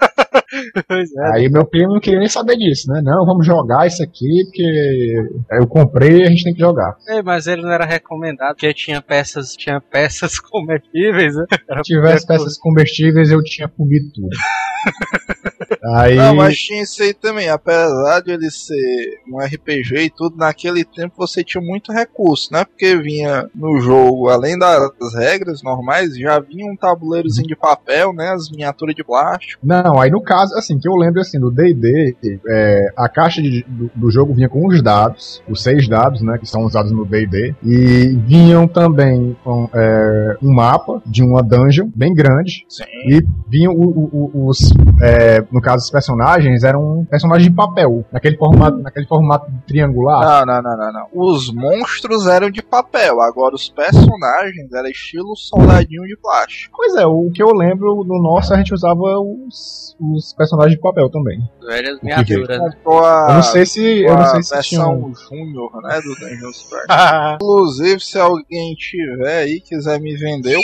É. 0.76 1.36
Aí 1.36 1.50
meu 1.50 1.66
primo 1.66 1.94
não 1.94 2.00
queria 2.00 2.20
nem 2.20 2.28
saber 2.28 2.58
disso, 2.58 2.92
né? 2.92 3.02
Não, 3.04 3.26
vamos 3.26 3.46
jogar 3.46 3.88
isso 3.88 4.04
aqui, 4.04 4.44
porque 4.46 5.30
eu 5.52 5.68
comprei 5.68 6.20
e 6.20 6.24
a 6.24 6.30
gente 6.30 6.44
tem 6.44 6.54
que 6.54 6.60
jogar. 6.60 6.96
É, 7.08 7.22
mas 7.22 7.48
ele 7.48 7.62
não 7.62 7.72
era 7.72 7.86
recomendado, 7.86 8.56
porque 8.56 8.74
tinha 8.74 9.02
peças, 9.02 9.56
tinha 9.56 9.80
peças 9.82 10.40
comestíveis, 10.42 11.36
né? 11.36 11.46
Se 11.50 11.82
tivesse 11.84 12.28
peças 12.28 12.58
comestíveis, 12.58 13.32
eu 13.32 13.44
tinha 13.44 13.68
comido 13.68 14.12
tudo. 14.14 14.30
Aí. 15.94 16.16
Não, 16.16 16.36
mas 16.36 16.58
tinha 16.58 16.82
isso 16.84 17.02
aí 17.04 17.14
também. 17.14 17.50
Apesar 17.50 18.22
de 18.22 18.32
ele 18.32 18.50
ser 18.50 19.20
um 19.32 19.40
RPG 19.40 19.96
e 20.06 20.10
tudo, 20.10 20.38
naquele 20.38 20.84
tempo 20.84 21.14
você 21.18 21.44
tinha 21.44 21.62
muito 21.64 21.92
recurso, 21.92 22.52
né? 22.52 22.66
Porque 22.66 22.96
vinha 22.98 23.48
no 23.54 23.80
jogo, 23.80 24.30
além 24.30 24.58
das 24.58 24.90
regras 25.16 25.62
normais, 25.64 26.18
já 26.18 26.40
vinha 26.40 26.72
um 26.72 26.76
tabuleirozinho 26.76 27.48
de 27.48 27.56
papel, 27.56 28.14
né? 28.14 28.30
As 28.30 28.50
miniaturas 28.50 28.96
de 28.96 29.04
plástico. 29.04 29.62
Não, 29.66 30.00
aí 30.00 30.10
no 30.10 30.22
caso, 30.22 30.56
assim, 30.56 30.78
que 30.80 30.88
eu 30.88 30.96
lembro 30.96 31.22
assim, 31.22 31.40
do 31.40 31.52
D&D, 31.52 32.16
é, 32.48 32.88
a 32.98 33.08
caixa 33.10 33.42
de- 33.42 33.64
do, 33.68 33.92
do 33.96 34.12
jogo 34.12 34.34
vinha 34.34 34.50
com 34.50 34.66
os 34.68 34.82
dados, 34.82 35.42
os 35.48 35.62
seis 35.62 35.88
dados, 35.88 36.22
né, 36.22 36.38
que 36.38 36.46
são 36.48 36.64
usados 36.64 36.92
no 36.92 37.06
D&D, 37.06 37.54
e 37.64 38.18
vinham 38.26 38.68
também 38.68 39.36
com 39.44 39.70
é, 39.74 40.38
um 40.42 40.54
mapa 40.54 41.02
de 41.06 41.22
uma 41.24 41.42
dungeon 41.44 41.90
bem 41.96 42.14
grande, 42.14 42.66
Sim. 42.70 42.84
e 43.08 43.24
vinham 43.50 43.74
o- 43.74 43.90
o- 43.90 44.32
o- 44.34 44.48
os, 44.50 44.60
é, 45.02 45.44
no 45.52 45.62
caso, 45.62 45.75
os 45.84 45.90
personagens 45.92 46.64
eram 46.64 47.06
personagens 47.10 47.50
de 47.50 47.56
papel, 47.56 48.06
naquele 48.12 48.38
formato, 48.38 48.78
naquele 48.80 49.06
formato 49.08 49.52
triangular. 49.68 50.46
Não, 50.46 50.56
não, 50.56 50.62
não, 50.62 50.78
não, 50.78 50.94
não. 50.94 51.08
Os 51.14 51.52
monstros 51.54 52.28
eram 52.28 52.50
de 52.50 52.62
papel, 52.62 53.22
agora 53.22 53.56
os 53.56 53.70
personagens 53.70 54.72
eram 54.74 54.88
estilo 54.90 55.36
soldadinho 55.36 56.04
de 56.04 56.18
plástico. 56.18 56.76
Pois 56.78 56.96
é, 56.96 57.06
o 57.06 57.30
que 57.34 57.42
eu 57.44 57.54
lembro 57.54 58.04
no 58.04 58.22
nosso 58.22 58.54
a 58.54 58.58
gente 58.58 58.74
usava 58.74 59.00
os, 59.00 59.96
os 60.00 60.34
personagens 60.34 60.76
de 60.76 60.82
papel 60.82 61.10
também. 61.10 61.40
Velhas 61.66 62.00
miniaturas, 62.02 62.60
né? 62.60 62.70
Comprou 62.76 63.04
a, 63.04 63.28
Eu 63.30 63.34
não 63.36 63.44
sei 63.44 63.66
se, 63.66 64.02
eu 64.04 64.14
não 64.14 64.22
a 64.22 64.26
sei 64.26 64.44
se 64.44 64.70
tinha 64.70 64.88
um- 64.88 65.14
Júnior, 65.16 65.72
né, 65.82 66.00
do 66.02 66.14
Dungeons. 66.16 66.66
Inclusive, 67.36 68.00
se 68.00 68.20
alguém 68.20 68.74
tiver 68.76 69.38
aí 69.44 69.60
quiser 69.62 70.00
me 70.00 70.16
vender, 70.16 70.56
eu 70.56 70.62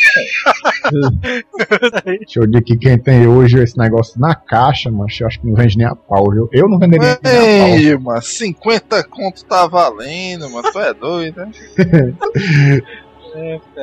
Deixa 2.05 2.39
eu 2.39 2.49
ver 2.49 2.57
aqui 2.57 2.77
quem 2.77 2.97
tem 2.97 3.27
hoje 3.27 3.61
esse 3.61 3.77
negócio 3.77 4.19
na 4.19 4.35
caixa, 4.35 4.91
mas 4.91 5.19
eu 5.19 5.27
acho 5.27 5.39
que 5.39 5.47
não 5.47 5.55
vende 5.55 5.77
nem 5.77 5.87
a 5.87 5.95
pau, 5.95 6.31
viu? 6.31 6.49
Eu 6.51 6.67
não 6.67 6.79
venderia 6.79 7.19
nem 7.23 7.33
a 7.33 7.65
pau. 7.65 7.77
Ei, 7.77 7.97
mano, 7.97 8.21
50 8.21 9.03
conto 9.05 9.45
tá 9.45 9.67
valendo, 9.67 10.49
mano. 10.49 10.71
Tu 10.71 10.79
é 10.79 10.93
doido, 10.93 11.41
né? 11.41 11.51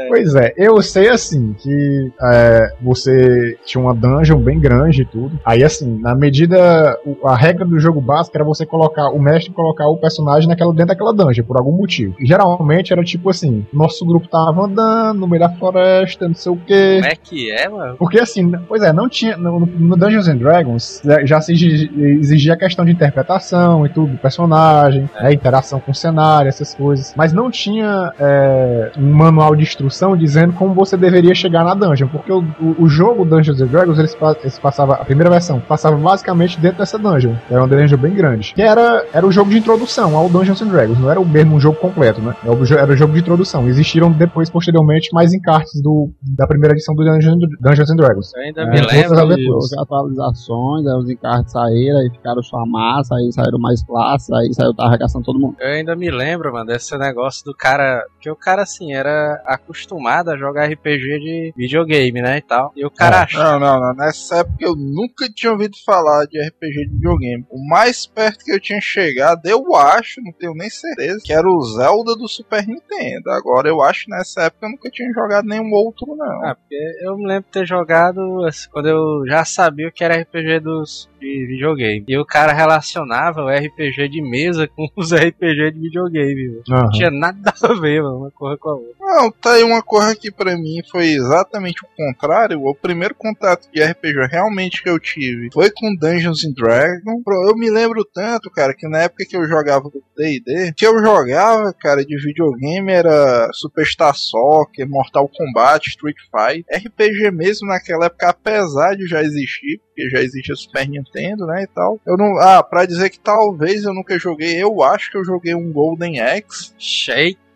Pois 0.09 0.35
é, 0.35 0.53
eu 0.57 0.81
sei 0.83 1.09
assim 1.09 1.55
que 1.59 2.11
é, 2.23 2.73
você 2.81 3.57
tinha 3.65 3.83
uma 3.83 3.95
dungeon 3.95 4.39
bem 4.39 4.59
grande 4.59 5.03
e 5.03 5.05
tudo. 5.05 5.39
Aí 5.45 5.63
assim, 5.65 5.99
na 6.01 6.15
medida. 6.15 6.99
A 7.25 7.37
regra 7.37 7.65
do 7.65 7.79
jogo 7.79 8.01
básico 8.01 8.37
era 8.37 8.45
você 8.45 8.65
colocar, 8.67 9.09
o 9.11 9.19
mestre 9.21 9.53
colocar 9.53 9.89
o 9.89 9.97
personagem 9.97 10.49
naquela, 10.49 10.73
dentro 10.73 10.89
daquela 10.89 11.13
dungeon, 11.13 11.45
por 11.45 11.57
algum 11.59 11.73
motivo. 11.73 12.15
E 12.19 12.27
geralmente 12.27 12.93
era 12.93 13.03
tipo 13.03 13.31
assim: 13.31 13.67
nosso 13.73 14.05
grupo 14.05 14.29
tava 14.29 14.65
andando 14.65 15.21
no 15.21 15.29
meio 15.29 15.41
da 15.41 15.49
floresta, 15.51 16.27
não 16.29 16.35
sei 16.35 16.53
o 16.53 16.57
quê. 16.57 16.97
Como 17.01 17.13
é 17.13 17.17
que 17.17 17.51
é, 17.51 17.69
mano? 17.69 17.97
Porque 17.97 18.19
assim, 18.21 18.51
pois 18.69 18.83
é, 18.83 18.93
não 18.93 19.09
tinha. 19.09 19.37
No, 19.37 19.61
no 19.61 19.97
Dungeons 19.97 20.29
and 20.29 20.37
Dragons 20.37 21.03
já- 21.25 21.39
se 21.41 21.53
exigi- 21.53 21.91
exigia 22.19 22.55
a 22.55 22.57
questão 22.57 22.85
de 22.85 22.91
interpretação 22.93 23.87
e 23.87 23.89
tudo, 23.89 24.13
do 24.13 24.19
personagem, 24.19 25.09
né, 25.21 25.33
interação 25.33 25.79
com 25.81 25.93
o 25.93 25.95
cenário, 25.95 26.49
essas 26.49 26.75
coisas. 26.75 27.15
Mas 27.17 27.33
não 27.33 27.51
tinha 27.51 28.13
é, 28.19 28.91
um 28.99 29.13
manual 29.13 29.38
de 29.57 29.63
instrução 29.63 30.17
dizendo 30.17 30.53
como 30.53 30.75
você 30.75 30.97
deveria 30.97 31.35
chegar 31.35 31.65
na 31.65 31.75
dungeon. 31.75 32.09
Porque 32.09 32.33
o, 32.33 32.41
o, 32.61 32.85
o 32.85 32.89
jogo 32.89 33.25
Dungeons 33.25 33.61
and 33.61 33.67
Dragons, 33.67 33.99
eles, 33.99 34.15
pa- 34.15 34.37
eles 34.41 34.59
passava, 34.59 34.95
a 34.95 35.05
primeira 35.05 35.31
versão, 35.31 35.61
passava 35.61 35.97
basicamente 35.97 36.59
dentro 36.61 36.79
dessa 36.79 36.99
dungeon. 36.99 37.35
Era 37.51 37.61
uma 37.61 37.69
dungeon 37.69 37.99
bem 37.99 38.15
grande. 38.15 38.53
Que 38.55 38.63
era, 38.63 39.05
era 39.13 39.27
o 39.27 39.33
jogo 39.33 39.51
de 39.51 39.59
introdução 39.59 40.17
ao 40.17 40.29
Dungeons 40.29 40.61
and 40.63 40.69
Dragons, 40.69 40.99
não 40.99 41.11
era 41.11 41.21
o 41.21 41.27
mesmo 41.27 41.57
um 41.57 41.61
jogo 41.61 41.79
completo, 41.79 42.21
né? 42.21 42.35
Era 42.45 42.53
o, 42.53 42.97
jogo 42.97 43.13
de 43.13 43.21
introdução. 43.21 43.69
Existiram 43.69 44.11
depois, 44.11 44.49
posteriormente, 44.51 45.11
mais 45.13 45.33
encartes 45.33 45.81
do, 45.83 46.11
da 46.37 46.47
primeira 46.47 46.75
edição 46.75 46.95
do 46.95 47.05
Dungeons, 47.05 47.37
Dungeons 47.61 47.91
and 47.91 47.97
Dragons. 47.97 48.33
Eu 48.35 48.43
ainda 48.43 48.63
É, 48.63 48.71
me 48.71 48.81
lembro. 48.81 49.55
houve 49.55 49.75
atualizações, 49.79 50.87
aí 50.87 50.95
os 50.99 51.11
encartes 51.11 51.53
saíram, 51.53 51.99
aí 51.99 52.11
ficaram 52.11 52.43
só 52.43 52.65
massa, 52.67 53.15
aí 53.17 53.33
saíram 53.33 53.59
mais 53.59 53.83
classes, 53.83 54.31
aí 54.31 54.53
saiu 54.55 54.75
tá 54.75 54.85
arregaçando 54.87 55.25
todo 55.25 55.39
mundo. 55.39 55.57
Eu 55.61 55.69
ainda 55.69 55.95
me 55.97 56.11
lembro, 56.11 56.53
mano, 56.53 56.67
desse 56.67 56.97
negócio 56.97 57.45
do 57.45 57.55
cara. 57.55 58.05
Que 58.21 58.31
o 58.31 58.37
cara, 58.37 58.63
assim, 58.63 58.93
era 58.93 59.28
acostumado 59.45 60.31
a 60.31 60.37
jogar 60.37 60.67
RPG 60.67 61.19
de 61.21 61.53
videogame, 61.57 62.21
né? 62.23 62.39
E 62.39 62.43
tal. 62.43 62.73
E 62.77 62.85
o 62.85 62.91
cara 62.91 63.17
É. 63.17 63.21
achava. 63.21 63.59
Não, 63.59 63.81
não, 63.81 63.81
não. 63.89 63.95
Nessa 63.95 64.39
época 64.39 64.57
eu 64.61 64.75
nunca 64.77 65.29
tinha 65.35 65.53
ouvido 65.53 65.77
falar 65.85 66.27
de 66.27 66.41
RPG 66.41 66.87
de 66.89 66.95
videogame. 66.95 67.47
O 67.51 67.67
mais 67.69 68.07
perto 68.07 68.45
que 68.45 68.53
eu 68.53 68.61
tinha 68.61 68.81
chegado, 68.81 69.41
eu 69.47 69.75
acho, 69.75 70.21
não 70.23 70.33
tenho 70.33 70.55
nem 70.55 70.71
certeza, 70.71 71.21
que 71.25 71.33
era 71.33 71.49
o 71.49 71.61
Zelda 71.63 72.15
do 72.17 72.29
Super 72.29 72.67
Nintendo. 72.67 73.31
Agora 73.31 73.69
eu 73.69 73.83
acho 73.83 74.05
que 74.05 74.11
nessa 74.11 74.43
época 74.43 74.67
eu 74.67 74.71
nunca 74.71 74.91
tinha 74.91 75.13
jogado 75.13 75.47
nenhum 75.47 75.73
outro, 75.73 76.15
não. 76.17 76.45
Ah, 76.45 76.55
porque 76.55 76.77
eu 77.03 77.17
me 77.17 77.27
lembro 77.27 77.45
de 77.45 77.51
ter 77.53 77.67
jogado 77.67 78.45
assim, 78.47 78.69
quando 78.71 78.89
eu 78.89 79.25
já 79.27 79.45
sabia 79.45 79.89
o 79.89 79.93
que 79.93 80.05
era 80.05 80.17
RPG 80.21 80.61
dos, 80.61 81.09
de 81.21 81.47
videogame. 81.47 82.05
E 82.09 82.17
o 82.19 82.25
cara 82.25 82.53
relacionava 82.53 83.43
o 83.43 83.49
RPG 83.49 84.09
de 84.09 84.23
mesa 84.23 84.69
com 84.75 84.87
os 84.97 85.13
RPG 85.13 85.73
de 85.73 85.81
videogame. 85.81 86.61
Aham. 86.71 86.83
Não 86.83 86.91
tinha 86.91 87.11
nada 87.11 87.53
a 87.63 87.75
ver, 87.75 88.03
mano, 88.03 88.19
uma 88.19 88.31
coisa 88.31 88.57
com 88.59 88.69
a 88.69 88.75
outra. 88.75 88.95
Não, 89.19 89.33
tá 89.33 89.55
aí 89.55 89.65
uma 89.65 89.83
coisa 89.83 90.15
que 90.15 90.31
pra 90.31 90.57
mim 90.57 90.81
foi 90.89 91.09
exatamente 91.09 91.83
o 91.85 91.89
contrário. 91.97 92.63
O 92.65 92.73
primeiro 92.73 93.17
contato 93.17 93.69
de 93.73 93.83
RPG 93.83 94.29
realmente 94.31 94.81
que 94.81 94.89
eu 94.89 94.97
tive 95.01 95.49
foi 95.53 95.73
com 95.73 95.97
Dungeons 95.97 96.45
and 96.45 96.53
Dragons. 96.53 97.25
Eu 97.49 97.57
me 97.57 97.69
lembro 97.69 98.05
tanto, 98.05 98.49
cara, 98.49 98.73
que 98.73 98.89
na 98.89 99.03
época 99.03 99.25
que 99.29 99.37
eu 99.37 99.45
jogava 99.49 99.91
do 99.91 100.01
D&D, 100.17 100.73
que 100.77 100.87
eu 100.87 101.01
jogava, 101.01 101.75
cara, 101.81 102.05
de 102.05 102.17
videogame 102.17 102.93
era 102.93 103.51
Superstar 103.55 104.15
Soccer, 104.15 104.89
Mortal 104.89 105.29
Kombat, 105.29 105.89
Street 105.89 106.17
Fighter. 106.31 106.79
RPG 106.79 107.33
mesmo 107.33 107.67
naquela 107.67 108.07
época, 108.07 108.29
apesar 108.29 108.95
de 108.95 109.05
já 109.09 109.21
existir, 109.21 109.81
porque 109.81 110.11
já 110.11 110.23
existia 110.23 110.55
Super 110.55 110.89
Nintendo, 110.89 111.45
né, 111.45 111.65
e 111.65 111.67
tal. 111.67 112.01
Eu 112.07 112.17
não, 112.17 112.39
ah, 112.39 112.63
pra 112.63 112.87
dizer 112.87 113.11
que 113.11 113.19
talvez 113.19 113.83
eu 113.83 113.93
nunca 113.93 114.17
joguei, 114.17 114.63
eu 114.63 114.81
acho 114.81 115.11
que 115.11 115.19
eu 115.19 115.25
joguei 115.25 115.57
um 115.57 115.73
Golden 115.73 116.21
Axe, 116.21 116.73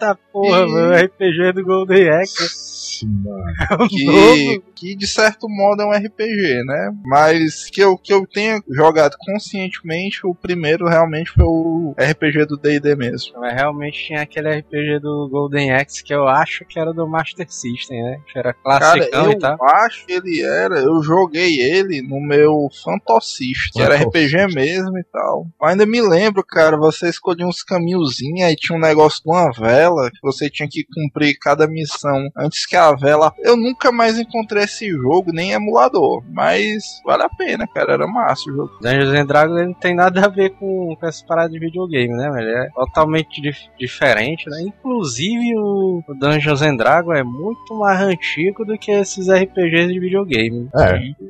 Eita 0.02 0.18
porra, 0.32 0.66
mano, 0.66 0.96
RPG 0.96 1.52
do 1.52 1.64
Golden 1.64 2.10
Axe. 2.10 2.91
Mano. 3.06 3.88
Que, 3.88 4.62
que 4.74 4.96
de 4.96 5.06
certo 5.06 5.48
modo 5.48 5.82
é 5.82 5.86
um 5.86 5.92
RPG, 5.92 6.64
né? 6.64 6.92
Mas 7.04 7.68
que 7.70 7.80
eu, 7.80 7.96
que 7.96 8.12
eu 8.12 8.26
tenha 8.26 8.60
jogado 8.70 9.16
conscientemente, 9.18 10.26
o 10.26 10.34
primeiro 10.34 10.86
realmente 10.88 11.30
foi 11.30 11.44
o 11.44 11.94
RPG 11.98 12.46
do 12.46 12.56
D&D 12.56 12.94
mesmo. 12.96 13.40
Mas 13.40 13.54
realmente 13.54 14.06
tinha 14.06 14.22
aquele 14.22 14.50
RPG 14.58 15.00
do 15.00 15.28
Golden 15.30 15.72
Axe 15.72 16.02
que 16.02 16.14
eu 16.14 16.26
acho 16.26 16.64
que 16.64 16.78
era 16.78 16.92
do 16.92 17.06
Master 17.06 17.46
System, 17.50 18.02
né? 18.02 18.18
Que 18.30 18.38
era 18.38 18.52
Cara, 18.52 18.78
classicão 18.80 19.24
eu 19.26 19.32
e 19.32 19.38
tal. 19.38 19.56
acho 19.64 20.06
que 20.06 20.12
ele 20.12 20.42
era, 20.42 20.78
eu 20.78 21.02
joguei 21.02 21.60
ele 21.60 22.02
no 22.02 22.20
meu 22.20 22.68
Fantocist, 22.84 23.72
que 23.72 23.80
era. 23.82 23.96
RPG 23.96 24.54
mesmo 24.54 24.98
e 24.98 25.04
tal. 25.04 25.46
Eu 25.60 25.68
ainda 25.68 25.86
me 25.86 26.00
lembro, 26.00 26.44
cara, 26.44 26.76
você 26.76 27.08
escolhia 27.08 27.46
uns 27.46 27.62
caminhozinhos, 27.62 28.42
aí 28.42 28.56
tinha 28.56 28.76
um 28.76 28.80
negócio 28.80 29.22
de 29.22 29.30
uma 29.30 29.50
vela, 29.52 30.10
que 30.10 30.20
você 30.22 30.50
tinha 30.50 30.68
que 30.68 30.84
cumprir 30.92 31.38
cada 31.38 31.66
missão 31.66 32.28
antes 32.36 32.66
que 32.66 32.76
a 32.76 32.91
favela. 32.96 33.32
Eu 33.38 33.56
nunca 33.56 33.90
mais 33.92 34.18
encontrei 34.18 34.64
esse 34.64 34.88
jogo, 34.90 35.32
nem 35.32 35.52
emulador. 35.52 36.22
Mas 36.30 37.00
vale 37.04 37.22
a 37.22 37.28
pena, 37.28 37.66
cara. 37.66 37.92
Era 37.94 38.06
massa 38.06 38.50
o 38.50 38.54
jogo. 38.54 38.70
Dungeons 38.80 39.14
and 39.18 39.26
Dragons 39.26 39.56
ele 39.58 39.66
não 39.68 39.74
tem 39.74 39.94
nada 39.94 40.24
a 40.24 40.28
ver 40.28 40.50
com, 40.50 40.96
com 40.98 41.06
essa 41.06 41.24
parada 41.26 41.50
de 41.50 41.58
videogame, 41.58 42.14
né? 42.14 42.30
Ele 42.38 42.50
é 42.50 42.68
totalmente 42.74 43.40
dif- 43.40 43.68
diferente, 43.78 44.48
né? 44.48 44.62
Inclusive 44.62 45.56
o, 45.56 46.02
o 46.08 46.14
Dungeons 46.14 46.62
and 46.62 46.76
Dragons 46.76 47.18
é 47.18 47.22
muito 47.22 47.74
mais 47.78 48.00
antigo 48.00 48.64
do 48.64 48.76
que 48.78 48.90
esses 48.90 49.28
RPGs 49.28 49.92
de 49.92 50.00
videogame. 50.00 50.68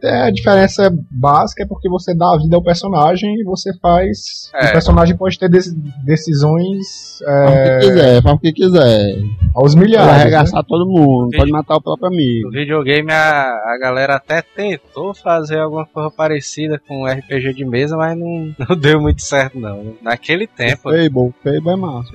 É, 0.02 0.22
a 0.26 0.30
diferença 0.30 0.92
básica 1.10 1.62
é 1.62 1.66
porque 1.66 1.88
você 1.88 2.14
dá 2.14 2.34
a 2.34 2.38
vida 2.38 2.56
ao 2.56 2.62
personagem 2.62 3.34
e 3.38 3.44
você 3.44 3.70
faz. 3.80 4.50
É. 4.54 4.68
O 4.68 4.72
personagem 4.72 5.16
pode 5.16 5.38
ter 5.38 5.48
decisões 6.04 7.18
Faz 7.24 7.50
o 7.50 7.54
é, 7.54 7.78
que 7.78 7.86
quiser, 7.86 8.22
faz 8.22 8.34
o 8.34 8.38
que 8.38 8.52
quiser. 8.52 9.16
aos 9.54 9.74
milhares. 9.74 10.06
né? 10.08 10.20
arregaçar 10.22 10.64
todo 10.64 10.86
mundo, 10.86 11.30
pode 11.36 11.50
matar 11.52 11.76
o 11.76 11.80
próprio 11.82 12.08
No 12.10 12.14
amigo. 12.14 12.50
videogame 12.50 13.12
a, 13.12 13.42
a 13.42 13.78
galera 13.80 14.16
até 14.16 14.42
tentou 14.42 15.14
fazer 15.14 15.58
alguma 15.60 15.86
coisa 15.86 16.10
parecida 16.10 16.80
com 16.88 17.06
RPG 17.06 17.54
de 17.54 17.64
mesa, 17.64 17.96
mas 17.96 18.16
não, 18.18 18.54
não 18.68 18.76
deu 18.76 19.00
muito 19.00 19.22
certo 19.22 19.58
não. 19.60 19.94
Naquele 20.02 20.46
tempo, 20.46 20.82
Fable, 20.90 21.32
Fable 21.42 21.70
é 21.70 21.76
massa. 21.76 22.10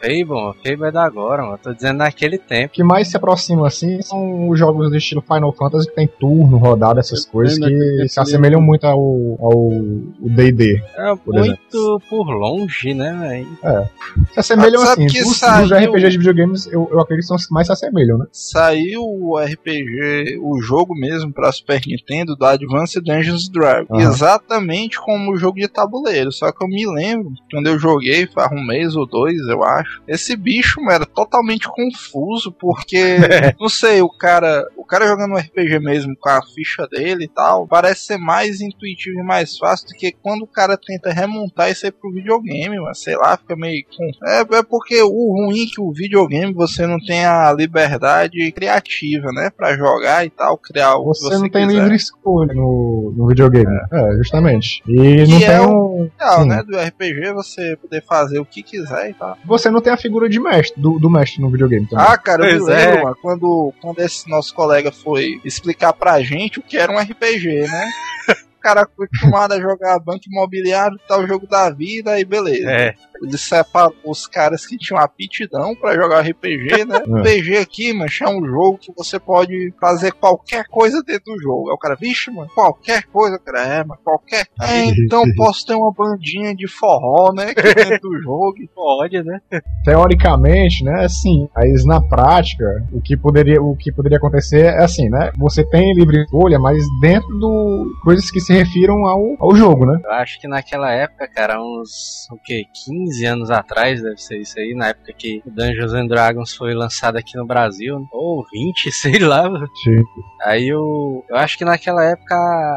Fable, 0.00 0.54
Fable 0.64 0.84
é 0.88 0.90
da 0.90 1.04
agora, 1.04 1.42
mano. 1.42 1.58
Tô 1.62 1.72
dizendo 1.72 1.98
naquele 1.98 2.38
tempo. 2.38 2.66
O 2.68 2.70
que 2.70 2.82
mais 2.84 3.08
se 3.08 3.16
aproxima 3.16 3.66
assim 3.66 4.00
são 4.02 4.48
os 4.48 4.58
jogos 4.58 4.90
do 4.90 4.96
estilo 4.96 5.22
Final 5.22 5.52
Fantasy 5.52 5.88
que 5.88 5.94
tem 5.94 6.06
turno, 6.08 6.56
rodada, 6.56 7.00
essas 7.00 7.24
coisas 7.24 7.58
lembro 7.58 7.78
que 7.78 8.08
se 8.08 8.18
eu 8.18 8.22
assemelham 8.22 8.60
muito 8.60 8.84
ao 8.86 8.98
ao 9.40 9.58
o 9.58 10.28
D&D. 10.28 10.82
É 10.96 11.14
Por 11.16 11.34
muito 11.34 12.02
por 12.08 12.24
longe, 12.30 12.94
né, 12.94 13.12
velho? 13.20 13.86
Se 14.32 14.40
assemelham 14.40 14.82
Ah, 14.82 14.92
assim. 14.92 15.06
Os, 15.06 15.36
saiu- 15.38 15.64
os 15.66 15.72
RPGs 15.72 16.10
de 16.10 16.18
videogames 16.18 16.66
eu, 16.66 16.88
eu 16.90 17.00
acredito 17.00 17.22
que 17.24 17.28
são 17.28 17.36
os 17.36 17.46
que 17.46 17.52
mais 17.52 17.66
se 17.66 17.72
assemelham, 17.72 18.18
né? 18.18 18.26
Saiu 18.60 19.02
o 19.02 19.38
RPG, 19.38 20.38
o 20.38 20.60
jogo 20.60 20.94
mesmo 20.94 21.32
pra 21.32 21.50
Super 21.50 21.80
Nintendo 21.86 22.36
do 22.36 22.44
Advanced 22.44 23.02
Dungeons 23.02 23.48
Dragons. 23.48 23.88
Aham. 23.90 24.10
Exatamente 24.10 25.00
como 25.00 25.32
o 25.32 25.36
jogo 25.38 25.58
de 25.58 25.66
tabuleiro. 25.66 26.30
Só 26.30 26.52
que 26.52 26.62
eu 26.62 26.68
me 26.68 26.86
lembro, 26.86 27.32
quando 27.50 27.68
eu 27.68 27.78
joguei, 27.78 28.26
faz 28.26 28.52
um 28.52 28.62
mês 28.62 28.94
ou 28.96 29.06
dois, 29.06 29.40
eu 29.48 29.64
acho. 29.64 30.02
Esse 30.06 30.36
bicho 30.36 30.78
mano, 30.80 30.90
era 30.90 31.06
totalmente 31.06 31.68
confuso, 31.68 32.52
porque, 32.52 32.98
não 33.58 33.70
sei, 33.70 34.02
o 34.02 34.10
cara. 34.10 34.66
O 34.76 34.84
cara 34.84 35.06
jogando 35.06 35.32
um 35.32 35.38
RPG 35.38 35.78
mesmo 35.78 36.14
com 36.18 36.28
a 36.28 36.42
ficha 36.42 36.86
dele 36.88 37.24
e 37.24 37.28
tal, 37.28 37.66
parece 37.66 38.06
ser 38.06 38.18
mais 38.18 38.60
intuitivo 38.60 39.20
e 39.20 39.22
mais 39.22 39.56
fácil 39.56 39.88
do 39.88 39.94
que 39.94 40.12
quando 40.12 40.42
o 40.42 40.46
cara 40.46 40.76
tenta 40.76 41.12
remontar 41.12 41.70
isso 41.70 41.86
aí 41.86 41.92
pro 41.92 42.12
videogame, 42.12 42.78
mas 42.80 43.00
sei 43.00 43.16
lá, 43.16 43.36
fica 43.36 43.56
meio. 43.56 43.84
É, 44.26 44.40
é 44.40 44.62
porque 44.62 45.00
o 45.00 45.46
ruim 45.46 45.62
é 45.62 45.66
que 45.66 45.80
o 45.80 45.92
videogame 45.92 46.52
você 46.52 46.86
não 46.86 46.98
tem 46.98 47.24
a 47.24 47.52
liberdade 47.52 48.49
criativa, 48.52 49.28
né? 49.32 49.50
Pra 49.56 49.76
jogar 49.76 50.24
e 50.26 50.30
tal, 50.30 50.56
criar 50.58 50.96
o 50.96 51.00
que 51.12 51.18
Você, 51.20 51.28
você 51.28 51.38
não 51.38 51.48
tem 51.48 51.66
quiser. 51.66 51.80
livre 51.80 51.96
escolha 51.96 52.54
no, 52.54 53.12
no 53.16 53.26
videogame. 53.28 53.74
É, 53.92 54.12
justamente. 54.16 54.82
E 54.86 55.26
não 55.26 55.38
Que 55.38 55.44
é 55.44 55.58
tem 55.58 55.66
um. 55.66 56.02
Legal, 56.18 56.42
sim. 56.42 56.48
né? 56.48 56.62
Do 56.62 56.78
RPG 56.78 57.32
você 57.34 57.76
poder 57.76 58.02
fazer 58.04 58.38
o 58.38 58.44
que 58.44 58.62
quiser 58.62 59.10
e 59.10 59.14
tal. 59.14 59.36
Você 59.44 59.70
não 59.70 59.80
tem 59.80 59.92
a 59.92 59.96
figura 59.96 60.28
de 60.28 60.40
mestre, 60.40 60.80
do, 60.80 60.98
do 60.98 61.10
mestre 61.10 61.40
no 61.40 61.50
videogame 61.50 61.86
também. 61.86 62.04
Ah, 62.08 62.16
cara, 62.16 62.44
eu 62.46 62.52
me 62.54 62.58
Pois 62.66 62.76
é. 62.78 62.86
lembro, 62.86 63.04
mano, 63.04 63.16
quando, 63.20 63.74
quando 63.80 63.98
esse 64.00 64.28
nosso 64.28 64.54
colega 64.54 64.90
foi 64.92 65.40
explicar 65.44 65.92
pra 65.92 66.20
gente 66.22 66.58
o 66.58 66.62
que 66.62 66.76
era 66.76 66.92
um 66.92 66.98
RPG, 66.98 67.62
né? 67.68 67.88
O 68.60 68.62
cara 68.62 68.82
acostumado 68.82 69.52
a 69.52 69.58
jogar 69.58 69.98
banco 70.00 70.20
imobiliário, 70.30 71.00
tal 71.08 71.26
jogo 71.26 71.46
da 71.46 71.70
vida 71.70 72.20
e 72.20 72.26
beleza. 72.26 72.70
É. 72.70 72.94
Ele 73.22 73.38
separou 73.38 73.94
os 74.04 74.26
caras 74.26 74.66
que 74.66 74.76
tinham 74.76 75.00
aptidão 75.00 75.74
pra 75.74 75.94
jogar 75.94 76.20
RPG, 76.20 76.84
né? 76.86 77.00
É. 77.10 77.20
RPG 77.20 77.56
aqui, 77.56 77.92
mano, 77.92 78.10
é 78.20 78.28
um 78.28 78.44
jogo 78.44 78.78
que 78.78 78.92
você 78.96 79.18
pode 79.18 79.72
fazer 79.80 80.12
qualquer 80.12 80.64
coisa 80.66 81.02
dentro 81.02 81.34
do 81.34 81.40
jogo. 81.40 81.68
Aí 81.68 81.74
o 81.74 81.78
cara, 81.78 81.96
vixe, 81.96 82.30
mano, 82.30 82.48
qualquer 82.54 83.04
coisa, 83.04 83.38
cara, 83.38 83.62
é, 83.62 83.84
mano, 83.84 84.00
qualquer. 84.02 84.46
É, 84.60 84.84
então 85.04 85.24
posso 85.36 85.66
ter 85.66 85.74
uma 85.74 85.92
bandinha 85.92 86.54
de 86.54 86.68
forró, 86.68 87.32
né? 87.32 87.50
Aqui 87.50 87.62
dentro 87.74 88.08
do 88.08 88.22
jogo. 88.22 88.54
Pode, 88.74 89.22
né? 89.22 89.40
Teoricamente, 89.84 90.84
né, 90.84 91.04
assim, 91.04 91.48
mas 91.54 91.84
na 91.84 92.00
prática, 92.00 92.64
o 92.92 93.00
que 93.00 93.16
poderia, 93.16 93.60
o 93.60 93.76
que 93.76 93.92
poderia 93.92 94.18
acontecer 94.18 94.66
é 94.66 94.84
assim, 94.84 95.08
né? 95.08 95.32
Você 95.38 95.64
tem 95.64 95.94
livre 95.94 96.22
escolha, 96.22 96.58
mas 96.58 96.84
dentro 97.00 97.28
do 97.38 97.90
coisas 98.02 98.30
que 98.30 98.40
se 98.40 98.52
refiram 98.52 99.06
ao, 99.06 99.36
ao 99.38 99.54
jogo, 99.54 99.86
né? 99.86 99.98
Eu 100.04 100.12
acho 100.12 100.40
que 100.40 100.48
naquela 100.48 100.90
época, 100.92 101.28
cara, 101.28 101.60
uns, 101.60 102.28
o 102.30 102.36
quê, 102.44 102.64
15 102.84 103.09
anos 103.26 103.50
atrás, 103.50 104.02
deve 104.02 104.18
ser 104.18 104.38
isso 104.38 104.58
aí, 104.58 104.74
na 104.74 104.88
época 104.88 105.12
que 105.12 105.42
Dungeons 105.46 105.92
and 105.92 106.06
Dragons 106.06 106.54
foi 106.54 106.74
lançado 106.74 107.16
aqui 107.16 107.36
no 107.36 107.46
Brasil, 107.46 107.98
né? 107.98 108.06
ou 108.12 108.44
20, 108.52 108.90
sei 108.92 109.18
lá. 109.18 109.44
Sim. 109.82 110.02
Aí 110.42 110.68
eu, 110.68 111.24
eu 111.28 111.36
acho 111.36 111.58
que 111.58 111.64
naquela 111.64 112.04
época 112.04 112.34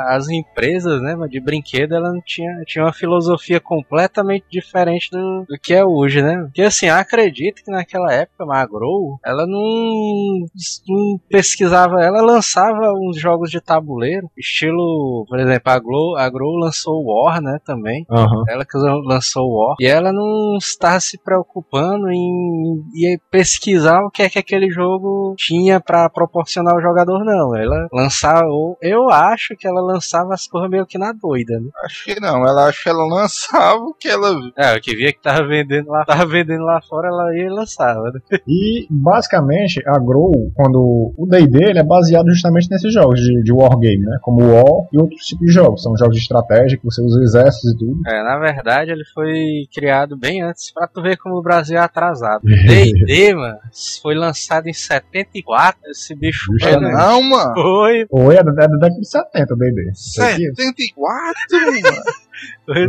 as 0.10 0.28
empresas, 0.30 1.02
né, 1.02 1.16
de 1.30 1.40
brinquedo, 1.40 1.96
ela 1.96 2.12
não 2.12 2.22
tinha, 2.22 2.52
tinha 2.66 2.84
uma 2.84 2.94
filosofia 2.94 3.60
completamente 3.60 4.46
diferente 4.50 5.10
do, 5.12 5.46
do 5.48 5.58
que 5.62 5.74
é 5.74 5.84
hoje, 5.84 6.22
né? 6.22 6.44
Porque 6.44 6.62
assim, 6.62 6.88
eu 6.88 6.96
acredito 6.96 7.64
que 7.64 7.72
naquela 7.72 8.12
época 8.12 8.44
a 8.54 8.66
Grow, 8.66 9.20
ela 9.26 9.48
não, 9.48 10.46
não 10.88 11.20
pesquisava, 11.30 12.02
ela 12.04 12.22
lançava 12.22 12.94
uns 12.94 13.20
jogos 13.20 13.50
de 13.50 13.62
tabuleiro, 13.62 14.30
estilo, 14.38 15.26
por 15.28 15.40
exemplo, 15.40 15.72
a 15.72 15.80
Grow, 15.80 16.18
a 16.18 16.30
Grow 16.30 16.56
lançou 16.58 17.02
o 17.02 17.06
War, 17.06 17.42
né, 17.42 17.60
também. 17.66 18.06
Aham. 18.10 18.44
Ela 18.48 18.66
que 18.66 18.78
lançou 18.78 19.44
o 19.44 19.58
War. 19.58 19.76
E 19.80 19.86
ela 19.86 20.12
não 20.12 20.23
está 20.58 21.00
se 21.00 21.18
preocupando 21.18 22.10
em, 22.10 22.84
em 22.96 23.20
pesquisar 23.32 24.02
o 24.04 24.10
que 24.10 24.24
é 24.24 24.30
que 24.30 24.40
aquele 24.40 24.70
jogo 24.70 25.36
tinha 25.38 25.80
pra 25.80 26.10
proporcionar 26.10 26.74
ao 26.74 26.82
jogador, 26.82 27.24
não. 27.24 27.56
Ela 27.56 27.88
lançava. 27.92 28.48
Eu 28.82 29.10
acho 29.10 29.56
que 29.58 29.68
ela 29.68 29.82
lançava 29.82 30.34
as 30.34 30.48
coisas 30.48 30.70
meio 30.70 30.86
que 30.86 30.98
na 30.98 31.12
doida, 31.12 31.60
né? 31.60 31.70
Acho 31.86 32.06
que 32.06 32.20
não, 32.20 32.46
ela 32.46 32.68
acho 32.68 32.84
que 32.84 32.90
ela 32.90 33.06
lançava 33.06 33.80
o 33.84 33.94
que 33.94 34.08
ela. 34.08 34.34
É, 34.58 34.76
o 34.76 34.82
que 34.82 34.96
via 34.96 35.14
que 35.14 35.22
tava 35.22 35.48
vendendo 35.48 35.90
lá, 35.90 36.06
tava 36.06 36.26
vendendo 36.26 36.64
lá 36.64 36.82
fora, 36.82 37.08
ela 37.08 37.36
ia 37.36 37.46
e 37.46 37.50
lançava, 37.50 38.12
né? 38.12 38.20
E 38.48 38.88
basicamente 38.90 39.82
a 39.88 39.98
Grow, 40.00 40.52
quando 40.56 41.14
o 41.18 41.26
D&D 41.28 41.70
ele 41.70 41.80
é 41.80 41.84
baseado 41.84 42.30
justamente 42.30 42.70
nesses 42.70 42.94
jogos 42.94 43.20
de, 43.20 43.44
de 43.44 43.52
wargame, 43.52 44.00
né? 44.06 44.18
Como 44.22 44.44
o 44.44 44.54
War 44.54 44.88
e 44.92 44.98
outros 44.98 45.26
tipos 45.26 45.48
de 45.48 45.54
jogos. 45.54 45.82
São 45.82 45.96
jogos 45.98 46.16
de 46.16 46.22
estratégia 46.22 46.78
que 46.78 46.86
você 46.86 47.02
usa 47.02 47.22
exércitos 47.22 47.72
e 47.72 47.78
tudo. 47.78 48.02
É, 48.08 48.24
na 48.24 48.38
verdade, 48.40 48.92
ele 48.92 49.04
foi 49.14 49.68
criado 49.74 50.13
bem 50.18 50.42
antes, 50.42 50.72
pra 50.72 50.88
tu 50.88 51.02
ver 51.02 51.18
como 51.18 51.36
o 51.36 51.42
Brasil 51.42 51.78
é 51.78 51.80
atrasado. 51.82 52.42
D&D, 52.46 53.34
mano, 53.34 53.58
foi 54.02 54.16
lançado 54.16 54.68
em 54.68 54.74
74, 54.74 55.80
esse 55.92 56.16
bicho 56.16 56.52
É, 56.62 56.72
Justamente. 56.74 56.94
não, 56.94 57.22
mano. 57.22 57.54
foi, 57.54 58.06
Ou 58.10 58.32
é 58.32 58.44
da, 58.44 58.52
da 58.52 58.66
década 58.68 58.90
de 59.00 59.08
70 59.08 59.54
o 59.54 59.58
D&D. 59.58 59.92
Isso 59.92 60.22
aqui, 60.22 60.46
74, 60.56 61.36
mano. 61.82 62.04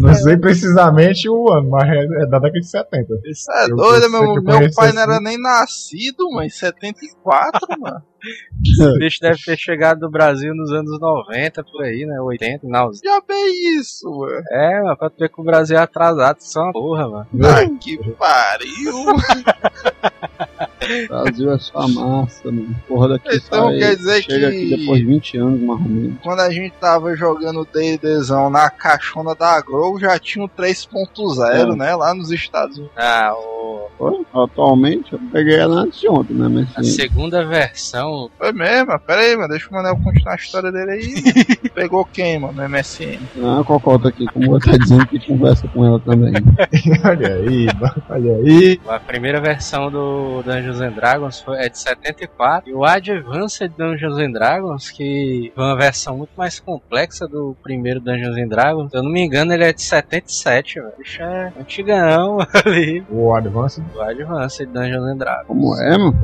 Não 0.01 0.15
sei 0.15 0.37
precisamente 0.37 1.29
o 1.29 1.53
ano, 1.53 1.71
mas 1.71 1.89
é, 1.89 1.99
é 2.23 2.27
da 2.27 2.39
década 2.39 2.61
de 2.61 2.67
70. 2.69 3.15
Isso 3.27 3.51
é 3.53 3.65
Eu- 3.71 3.77
doido, 3.77 4.11
meu, 4.11 4.35
meu 4.35 4.45
pai 4.45 4.89
assim. 4.89 4.95
não 4.95 5.03
era 5.03 5.21
nem 5.21 5.41
nascido, 5.41 6.31
mano. 6.31 6.47
em 6.47 6.51
74, 6.51 7.61
mano. 7.81 8.03
Esse 8.65 8.99
bicho 8.99 9.21
deve 9.21 9.39
ter 9.45 9.59
chegado 9.59 10.01
no 10.01 10.11
Brasil 10.11 10.55
nos 10.55 10.71
anos 10.73 10.99
90, 10.99 11.63
por 11.65 11.83
aí, 11.85 12.07
né? 12.07 12.19
80, 12.21 12.67
não. 12.67 12.91
Já 12.95 13.21
bem 13.27 13.79
isso, 13.79 14.09
mano. 14.11 14.43
É, 14.51 14.83
mano, 14.83 14.97
pra 14.97 15.11
tu 15.11 15.17
ver 15.19 15.29
que 15.29 15.41
o 15.41 15.45
Brasil 15.45 15.77
é 15.77 15.81
atrasado, 15.81 16.39
só 16.41 16.63
uma 16.63 16.73
porra, 16.73 17.09
mano. 17.09 17.27
Ah, 17.45 17.79
que 17.79 17.99
pariu. 18.13 19.05
Brasil 21.09 21.53
é 21.53 21.59
só 21.59 21.89
massa, 21.89 22.41
mano. 22.51 22.77
Porra 22.87 23.09
daqui 23.11 23.37
Então 23.37 23.69
sai, 23.71 23.79
quer 23.79 23.97
dizer 23.97 24.23
chega 24.23 24.51
que- 24.51 24.57
aqui 24.57 24.77
depois 24.77 24.99
de 25.01 25.07
20 25.07 25.37
anos, 25.39 25.61
mais 25.61 25.81
ou 25.81 25.87
menos. 25.89 26.15
Quando 26.23 26.41
a 26.41 26.51
gente 26.51 26.73
tava 26.81 27.17
jogando 27.17 27.67
D&Dzão 27.73 28.51
na 28.51 28.69
caixona 28.71 29.35
da 29.35 29.61
Grow, 29.61 29.99
já 29.99 30.19
tinha 30.19 30.45
o 30.45 30.49
3.0, 30.49 31.73
É. 31.73 31.77
né? 31.77 31.95
Lá 31.97 32.15
nos 32.15 32.31
Estados 32.31 32.77
Unidos. 32.79 32.95
Ah, 32.97 33.33
o, 33.35 33.54
Atualmente, 34.33 35.13
eu 35.13 35.21
peguei 35.33 35.57
ela 35.57 35.83
antes 35.83 36.01
de 36.01 36.09
ontem, 36.09 36.35
né? 36.35 36.49
Mas 36.49 36.77
a 36.77 36.83
segunda 36.83 37.45
versão. 37.45 38.31
Foi 38.37 38.53
mesmo? 38.53 38.99
Pera 39.01 39.21
aí, 39.21 39.37
mano. 39.37 39.49
Deixa 39.49 39.69
o 39.71 39.73
Manel 39.73 39.97
continuar 39.97 40.33
a 40.33 40.37
história 40.37 40.73
dele 40.73 40.91
aí. 40.91 41.15
Pegou 41.75 42.05
quem, 42.05 42.39
mano? 42.39 42.55
No 42.55 42.69
MSN. 42.69 43.19
ah, 43.43 43.61
a 43.61 43.65
Cocota 43.65 44.09
aqui, 44.09 44.27
como 44.27 44.51
você 44.51 44.71
tá 44.71 44.77
dizendo 44.77 45.07
que 45.07 45.19
conversa 45.21 45.69
com 45.69 45.85
ela 45.85 46.01
também. 46.01 46.33
olha 47.05 47.35
aí, 47.35 47.67
olha 48.09 48.37
aí. 48.37 48.81
A 48.89 48.99
primeira 49.01 49.41
versão 49.41 49.91
do 49.91 50.43
Dungeons 50.43 50.81
and 50.81 50.93
Dragons 50.93 51.41
foi, 51.41 51.59
é 51.59 51.69
de 51.69 51.79
74. 51.79 52.69
E 52.69 52.75
o 52.75 52.85
Advanced 52.85 53.71
Dungeons 53.77 54.19
and 54.19 54.33
Dragons, 54.33 54.91
que 54.91 55.53
foi 55.55 55.65
uma 55.65 55.77
versão 55.77 56.17
muito 56.19 56.33
mais 56.37 56.59
complexa 56.59 57.27
do 57.29 57.57
primeiro 57.63 58.01
Dungeons 58.01 58.37
and 58.37 58.49
Dragons. 58.49 58.91
Se 58.91 58.97
eu 58.97 59.03
não 59.03 59.11
me 59.11 59.21
engano, 59.21 59.53
ele 59.53 59.65
é 59.65 59.73
de 59.73 59.83
77, 59.83 60.81
velho. 60.81 60.93
Bicho 60.99 61.23
é 61.23 61.53
antigão 61.61 62.39
ali. 62.65 63.05
O 63.11 63.33
Advanced 63.35 63.84
Do 63.93 64.01
Advanced 64.03 64.67
Dungeons 64.73 65.05
and 65.13 65.17
Dragons. 65.19 65.47
Como 65.47 65.77
é, 65.81 65.97
mano? 65.99 66.15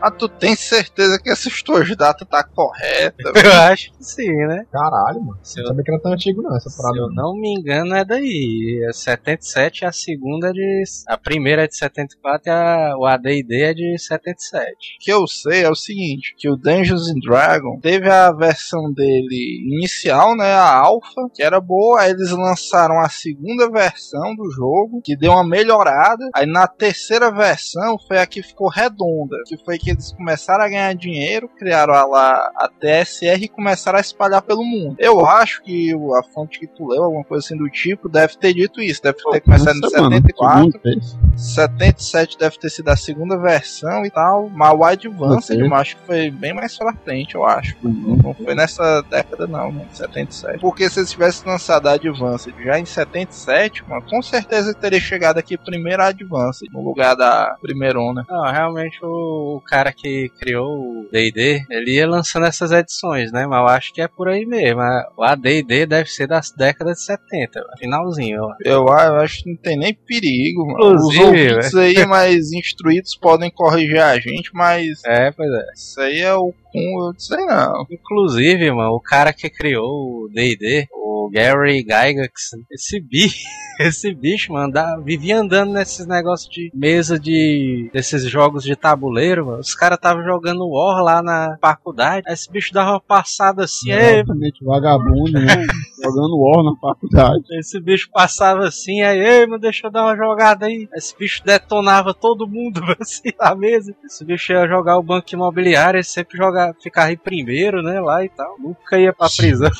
Ah, 0.00 0.10
tu 0.10 0.28
tem 0.28 0.54
certeza 0.54 1.18
que 1.18 1.30
essas 1.30 1.62
tuas 1.62 1.94
datas 1.96 2.26
tá 2.28 2.42
correta? 2.44 3.32
Eu 3.42 3.52
acho 3.72 3.92
que 3.92 4.04
sim, 4.04 4.28
né? 4.46 4.64
Caralho, 4.72 5.20
mano. 5.22 5.38
Se 5.42 5.56
Não 5.56 5.64
eu, 5.64 5.68
sabia 5.68 5.84
que 5.84 5.90
era 5.92 6.00
tão 6.02 6.12
antigo, 6.12 6.42
não, 6.42 6.56
essa 6.56 6.68
se 6.68 6.76
parada. 6.76 6.98
eu 6.98 7.08
não 7.12 7.34
me 7.34 7.54
engano, 7.58 7.94
é 7.94 8.04
daí. 8.04 8.84
É 8.88 8.92
77 8.92 9.80
e 9.82 9.84
a 9.86 9.92
segunda 9.92 10.48
é 10.48 10.52
de. 10.52 10.82
A 11.08 11.16
primeira 11.16 11.64
é 11.64 11.66
de 11.66 11.76
74 11.76 12.42
e 12.46 12.50
a, 12.50 12.94
o 12.98 13.06
ADD 13.06 13.62
é 13.62 13.74
de 13.74 13.96
77. 13.98 14.66
O 14.66 15.04
que 15.04 15.12
eu 15.12 15.26
sei 15.26 15.62
é 15.64 15.70
o 15.70 15.74
seguinte, 15.74 16.34
que 16.38 16.48
o 16.50 16.56
Dungeons 16.56 17.08
and 17.08 17.20
Dragons 17.24 17.80
teve 17.80 18.08
a 18.10 18.30
versão 18.32 18.92
dele 18.92 19.62
inicial, 19.76 20.36
né, 20.36 20.52
a 20.52 20.74
alpha, 20.76 21.28
que 21.34 21.42
era 21.42 21.60
boa, 21.60 22.00
aí 22.00 22.10
eles 22.10 22.30
lançaram 22.30 22.98
a 23.00 23.08
segunda 23.08 23.70
versão 23.70 24.34
do 24.34 24.50
jogo, 24.50 25.00
que 25.04 25.16
deu 25.16 25.32
uma 25.32 25.46
melhorada, 25.46 26.28
aí 26.34 26.46
na 26.46 26.66
terceira 26.66 26.95
versão 27.32 27.98
foi 27.98 28.18
a 28.18 28.26
que 28.26 28.42
ficou 28.42 28.68
redonda, 28.68 29.36
que 29.46 29.56
foi 29.64 29.78
que 29.78 29.90
eles 29.90 30.12
começaram 30.12 30.64
a 30.64 30.68
ganhar 30.68 30.94
dinheiro, 30.94 31.48
criaram 31.48 31.94
a 31.94 32.04
lá 32.04 32.50
a 32.56 32.68
TSR 32.68 33.44
e 33.44 33.48
começaram 33.48 33.98
a 33.98 34.00
espalhar 34.00 34.42
pelo 34.42 34.64
mundo. 34.64 34.96
Eu 34.98 35.24
acho 35.26 35.62
que 35.62 35.92
a 35.92 36.22
fonte 36.22 36.58
que 36.58 36.66
tu 36.66 36.88
leu, 36.88 37.04
alguma 37.04 37.24
coisa 37.24 37.44
assim 37.44 37.56
do 37.56 37.68
tipo, 37.68 38.08
deve 38.08 38.36
ter 38.36 38.54
dito 38.54 38.80
isso, 38.80 39.02
deve 39.02 39.18
ter 39.18 39.40
começado 39.40 39.76
em 39.76 39.80
Nossa, 39.80 40.02
mano, 40.02 40.14
74, 40.14 40.56
segundo 40.56 40.80
fez. 40.80 41.18
77 41.36 42.38
deve 42.38 42.58
ter 42.58 42.70
sido 42.70 42.88
a 42.88 42.96
segunda 42.96 43.36
versão 43.38 44.04
e 44.04 44.10
tal, 44.10 44.48
mas 44.48 44.72
o 44.72 44.84
Advanced 44.84 45.58
eu 45.58 45.74
acho 45.74 45.96
que 45.96 46.02
foi 46.02 46.30
bem 46.30 46.54
mais 46.54 46.76
pra 46.76 46.94
frente, 46.94 47.34
eu 47.34 47.44
acho. 47.44 47.76
Não 47.82 48.34
foi 48.34 48.54
nessa 48.54 49.02
década 49.02 49.46
não, 49.46 49.72
né, 49.72 49.86
77. 49.92 50.58
Porque 50.60 50.88
se 50.88 51.00
eles 51.00 51.10
tivessem 51.10 51.46
lançado 51.48 51.88
a 51.88 51.92
Advanced 51.92 52.54
já 52.62 52.78
em 52.78 52.84
77, 52.84 53.88
mano, 53.88 54.02
com 54.08 54.22
certeza 54.22 54.74
teria 54.74 55.00
chegado 55.00 55.38
aqui 55.38 55.56
primeiro 55.56 56.02
a 56.02 56.06
Advanced, 56.06 56.68
no 56.72 56.82
lugar 56.88 57.14
da 57.14 57.56
primeirona. 57.60 58.24
Não, 58.28 58.42
realmente 58.44 58.98
o, 59.02 59.56
o 59.56 59.60
cara 59.60 59.92
que 59.92 60.30
criou 60.38 60.66
o 60.68 61.08
D&D, 61.10 61.64
ele 61.70 61.92
ia 61.96 62.08
lançando 62.08 62.46
essas 62.46 62.72
edições, 62.72 63.32
né? 63.32 63.46
Mas 63.46 63.58
eu 63.60 63.66
acho 63.68 63.92
que 63.92 64.00
é 64.00 64.08
por 64.08 64.28
aí 64.28 64.44
mesmo. 64.46 64.80
O 65.16 65.22
AD&D 65.22 65.86
deve 65.86 66.08
ser 66.10 66.26
das 66.26 66.50
décadas 66.50 66.98
de 66.98 67.04
70, 67.04 67.60
finalzinho. 67.78 68.40
Eu, 68.64 68.86
eu 68.86 69.16
acho 69.16 69.42
que 69.42 69.50
não 69.50 69.56
tem 69.56 69.76
nem 69.76 69.94
perigo, 69.94 70.66
mano. 70.66 70.94
Os 70.94 71.14
Inclusive, 71.14 71.48
ouvintes 71.52 71.74
aí 71.74 72.06
mais 72.06 72.52
instruídos 72.52 73.16
podem 73.16 73.50
corrigir 73.50 74.00
a 74.00 74.18
gente, 74.18 74.50
mas 74.52 75.02
É, 75.04 75.30
pois 75.30 75.50
é. 75.50 75.64
isso 75.74 76.00
aí 76.00 76.20
é 76.20 76.34
o 76.34 76.52
eu 76.76 77.12
não 77.12 77.14
sei 77.18 77.44
não. 77.46 77.86
Inclusive, 77.90 78.70
mano, 78.70 78.92
o 78.92 79.00
cara 79.00 79.32
que 79.32 79.48
criou 79.48 80.24
o 80.24 80.28
D&D, 80.28 80.86
o 81.26 81.30
Gary 81.30 81.78
Gygax, 81.82 82.50
esse 82.70 83.00
bicho, 83.00 83.44
esse 83.80 84.14
bicho, 84.14 84.52
mano, 84.52 84.72
dá- 84.72 84.96
vivia 84.98 85.38
andando 85.38 85.72
nesses 85.72 86.06
negócios 86.06 86.48
de 86.50 86.70
mesa 86.74 87.18
de 87.18 87.90
desses 87.92 88.24
jogos 88.28 88.62
de 88.64 88.74
tabuleiro, 88.76 89.46
mano. 89.46 89.58
Os 89.60 89.74
caras 89.74 89.96
estavam 89.96 90.24
jogando 90.24 90.66
War 90.68 91.02
lá 91.02 91.22
na 91.22 91.56
faculdade. 91.60 92.24
Esse 92.28 92.50
bicho 92.50 92.72
dava 92.72 92.92
uma 92.92 93.00
passada 93.00 93.64
assim, 93.64 93.92
"Ei, 93.92 94.20
Exatamente, 94.20 94.64
vagabundo, 94.64 95.32
né? 95.32 95.46
Jogando 96.02 96.38
War 96.38 96.62
na 96.64 96.76
faculdade. 96.80 97.42
Esse 97.58 97.80
bicho 97.80 98.08
passava 98.12 98.66
assim, 98.66 99.00
aí, 99.02 99.18
ei, 99.18 99.46
mano, 99.46 99.58
deixa 99.60 99.86
eu 99.86 99.90
dar 99.90 100.04
uma 100.04 100.16
jogada 100.16 100.66
aí. 100.66 100.88
Esse 100.94 101.16
bicho 101.16 101.42
detonava 101.44 102.12
todo 102.14 102.46
mundo 102.46 102.80
assim 103.00 103.32
na 103.40 103.54
mesa. 103.54 103.94
Esse 104.04 104.24
bicho 104.24 104.52
ia 104.52 104.68
jogar 104.68 104.98
o 104.98 105.02
banco 105.02 105.26
imobiliário, 105.32 105.96
ele 105.98 106.04
sempre 106.04 106.36
jogava, 106.36 106.74
ficava 106.82 107.10
em 107.12 107.16
primeiro, 107.16 107.82
né, 107.82 107.98
lá 108.00 108.24
e 108.24 108.28
tal. 108.28 108.56
Nunca 108.58 108.98
ia 108.98 109.12
pra 109.12 109.28
prisão. 109.36 109.70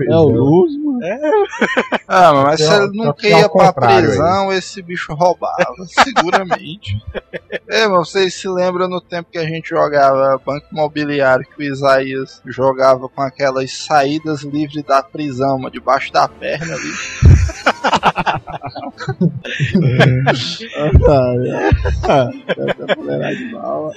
É, 0.00 0.12
é 0.12 0.16
o 0.16 0.28
Luz, 0.28 0.72
mano. 0.76 1.00
Ah, 2.12 2.32
mas 2.32 2.60
se 2.60 2.72
ele 2.72 2.90
nunca 2.92 3.26
ia 3.26 3.48
pra 3.48 3.72
contrário 3.72 4.08
prisão, 4.08 4.52
esse 4.52 4.82
bicho 4.82 5.14
roubava, 5.14 5.76
seguramente. 5.86 7.00
É, 7.68 7.86
mas 7.86 8.08
vocês 8.08 8.34
se 8.34 8.48
lembram 8.48 8.88
no 8.88 9.00
tempo 9.00 9.30
que 9.30 9.38
a 9.38 9.44
gente 9.44 9.68
jogava 9.70 10.40
Banco 10.44 10.66
Imobiliário, 10.72 11.46
que 11.46 11.62
o 11.62 11.72
Isaías 11.72 12.42
jogava 12.44 13.08
com 13.08 13.22
aquelas 13.22 13.72
saídas 13.72 14.42
livres 14.42 14.82
da 14.82 15.04
prisão, 15.04 15.56
mano, 15.56 15.70
debaixo 15.70 16.12
da 16.12 16.26
perna 16.26 16.74
ali. 16.74 16.90
Ah, 22.08 22.30
essa 22.48 22.96
mulherada 22.96 23.36
de 23.36 23.52
bala. 23.52 23.92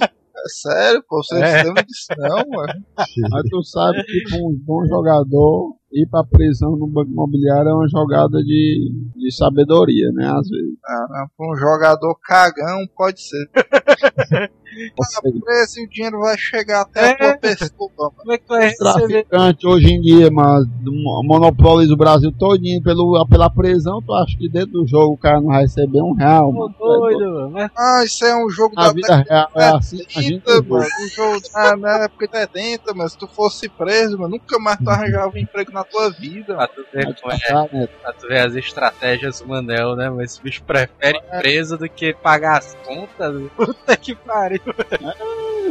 É 0.00 0.21
sério, 0.48 1.02
pô, 1.08 1.22
vocês 1.22 1.40
É. 1.42 1.58
se 1.58 1.64
lembram 1.66 1.84
disso 1.84 2.06
não, 2.18 2.36
mano? 2.50 2.84
Mas 3.30 3.42
tu 3.50 3.62
sabe 3.62 4.02
que 4.04 4.22
pra 4.28 4.38
um 4.38 4.56
bom 4.64 4.86
jogador 4.86 5.76
ir 5.92 6.08
pra 6.10 6.24
prisão 6.24 6.76
no 6.76 6.86
banco 6.86 7.10
imobiliário 7.10 7.68
é 7.70 7.74
uma 7.74 7.88
jogada 7.88 8.38
de, 8.42 8.90
de 9.14 9.34
sabedoria, 9.36 10.10
né? 10.12 10.26
Às 10.26 10.48
vezes. 10.48 10.74
Ah, 10.86 11.06
não, 11.10 11.26
pra 11.36 11.52
um 11.52 11.56
jogador 11.56 12.16
cagão 12.24 12.86
pode 12.96 13.20
ser. 13.20 13.50
Você, 14.96 15.20
Preço 15.40 15.80
e 15.80 15.84
o 15.84 15.88
dinheiro 15.88 16.20
vai 16.20 16.36
chegar 16.38 16.82
até 16.82 17.00
a 17.00 17.06
É. 17.08 17.14
tua 17.16 17.36
pessoa, 17.38 17.90
mano. 17.98 18.12
Como 18.16 18.32
é 18.32 18.38
que 18.38 18.48
vai 18.48 18.68
receber? 18.68 19.24
traficante 19.24 19.66
hoje 19.66 19.86
em 19.92 20.00
dia, 20.00 20.30
mas 20.30 20.66
do- 20.66 20.92
monopoliza 21.24 21.92
o 21.92 21.96
Brasil 21.96 22.32
todinho 22.32 22.82
pelo, 22.82 23.26
pela 23.28 23.50
prisão, 23.50 24.00
tu 24.02 24.12
acha 24.14 24.36
que 24.36 24.48
dentro 24.48 24.72
do 24.72 24.86
jogo 24.86 25.14
o 25.14 25.18
cara 25.18 25.40
não 25.40 25.48
vai 25.48 25.62
receber 25.62 26.00
um 26.00 26.12
real, 26.14 26.52
mano? 26.52 26.74
doido, 26.78 27.18
mano. 27.34 27.50
Mas 27.50 27.70
Ah, 27.76 28.02
isso 28.04 28.24
é 28.24 28.34
um 28.44 28.48
jogo 28.50 28.74
A 28.78 28.86
da 28.86 28.92
vida 28.92 29.16
real 29.28 29.48
é 29.56 29.64
assim, 29.76 29.98
a 30.16 30.20
gente 30.20 30.42
70, 30.46 30.62
mano. 30.68 30.84
O 30.84 31.08
jogo 31.08 31.40
ah, 31.54 31.76
na 31.76 32.04
época 32.04 32.26
de 32.28 32.38
70, 32.38 32.94
mas 32.94 33.12
se 33.12 33.18
tu 33.18 33.26
fosse 33.28 33.68
preso, 33.68 34.18
mano, 34.18 34.30
nunca 34.32 34.58
mais 34.58 34.78
tu 34.78 34.88
arranjava 34.88 35.32
um 35.34 35.38
emprego 35.38 35.72
na 35.72 35.84
tua 35.84 36.10
vida. 36.10 36.54
pra 36.54 36.66
tu 36.68 36.84
ver 36.92 37.14
como 37.20 37.32
é, 37.32 37.68
né? 37.72 37.88
pra 38.02 38.12
tu 38.12 38.26
ver 38.28 38.38
as 38.46 38.54
estratégias 38.54 39.40
do 39.40 39.48
Manel, 39.48 39.96
né? 39.96 40.08
Mas 40.10 40.32
esse 40.32 40.42
bicho 40.42 40.62
prefere 40.64 41.20
preso 41.40 41.76
do 41.76 41.88
que 41.88 42.14
pagar 42.14 42.58
as 42.58 42.74
contas. 42.84 43.42
Puta 43.56 43.96
que 43.96 44.14
pariu. 44.14 44.60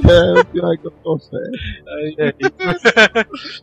É, 0.03 0.39
o 0.39 0.45
pior 0.45 0.73
é 0.73 0.77
que 0.77 0.87
eu 0.87 0.91
certo. 1.19 1.51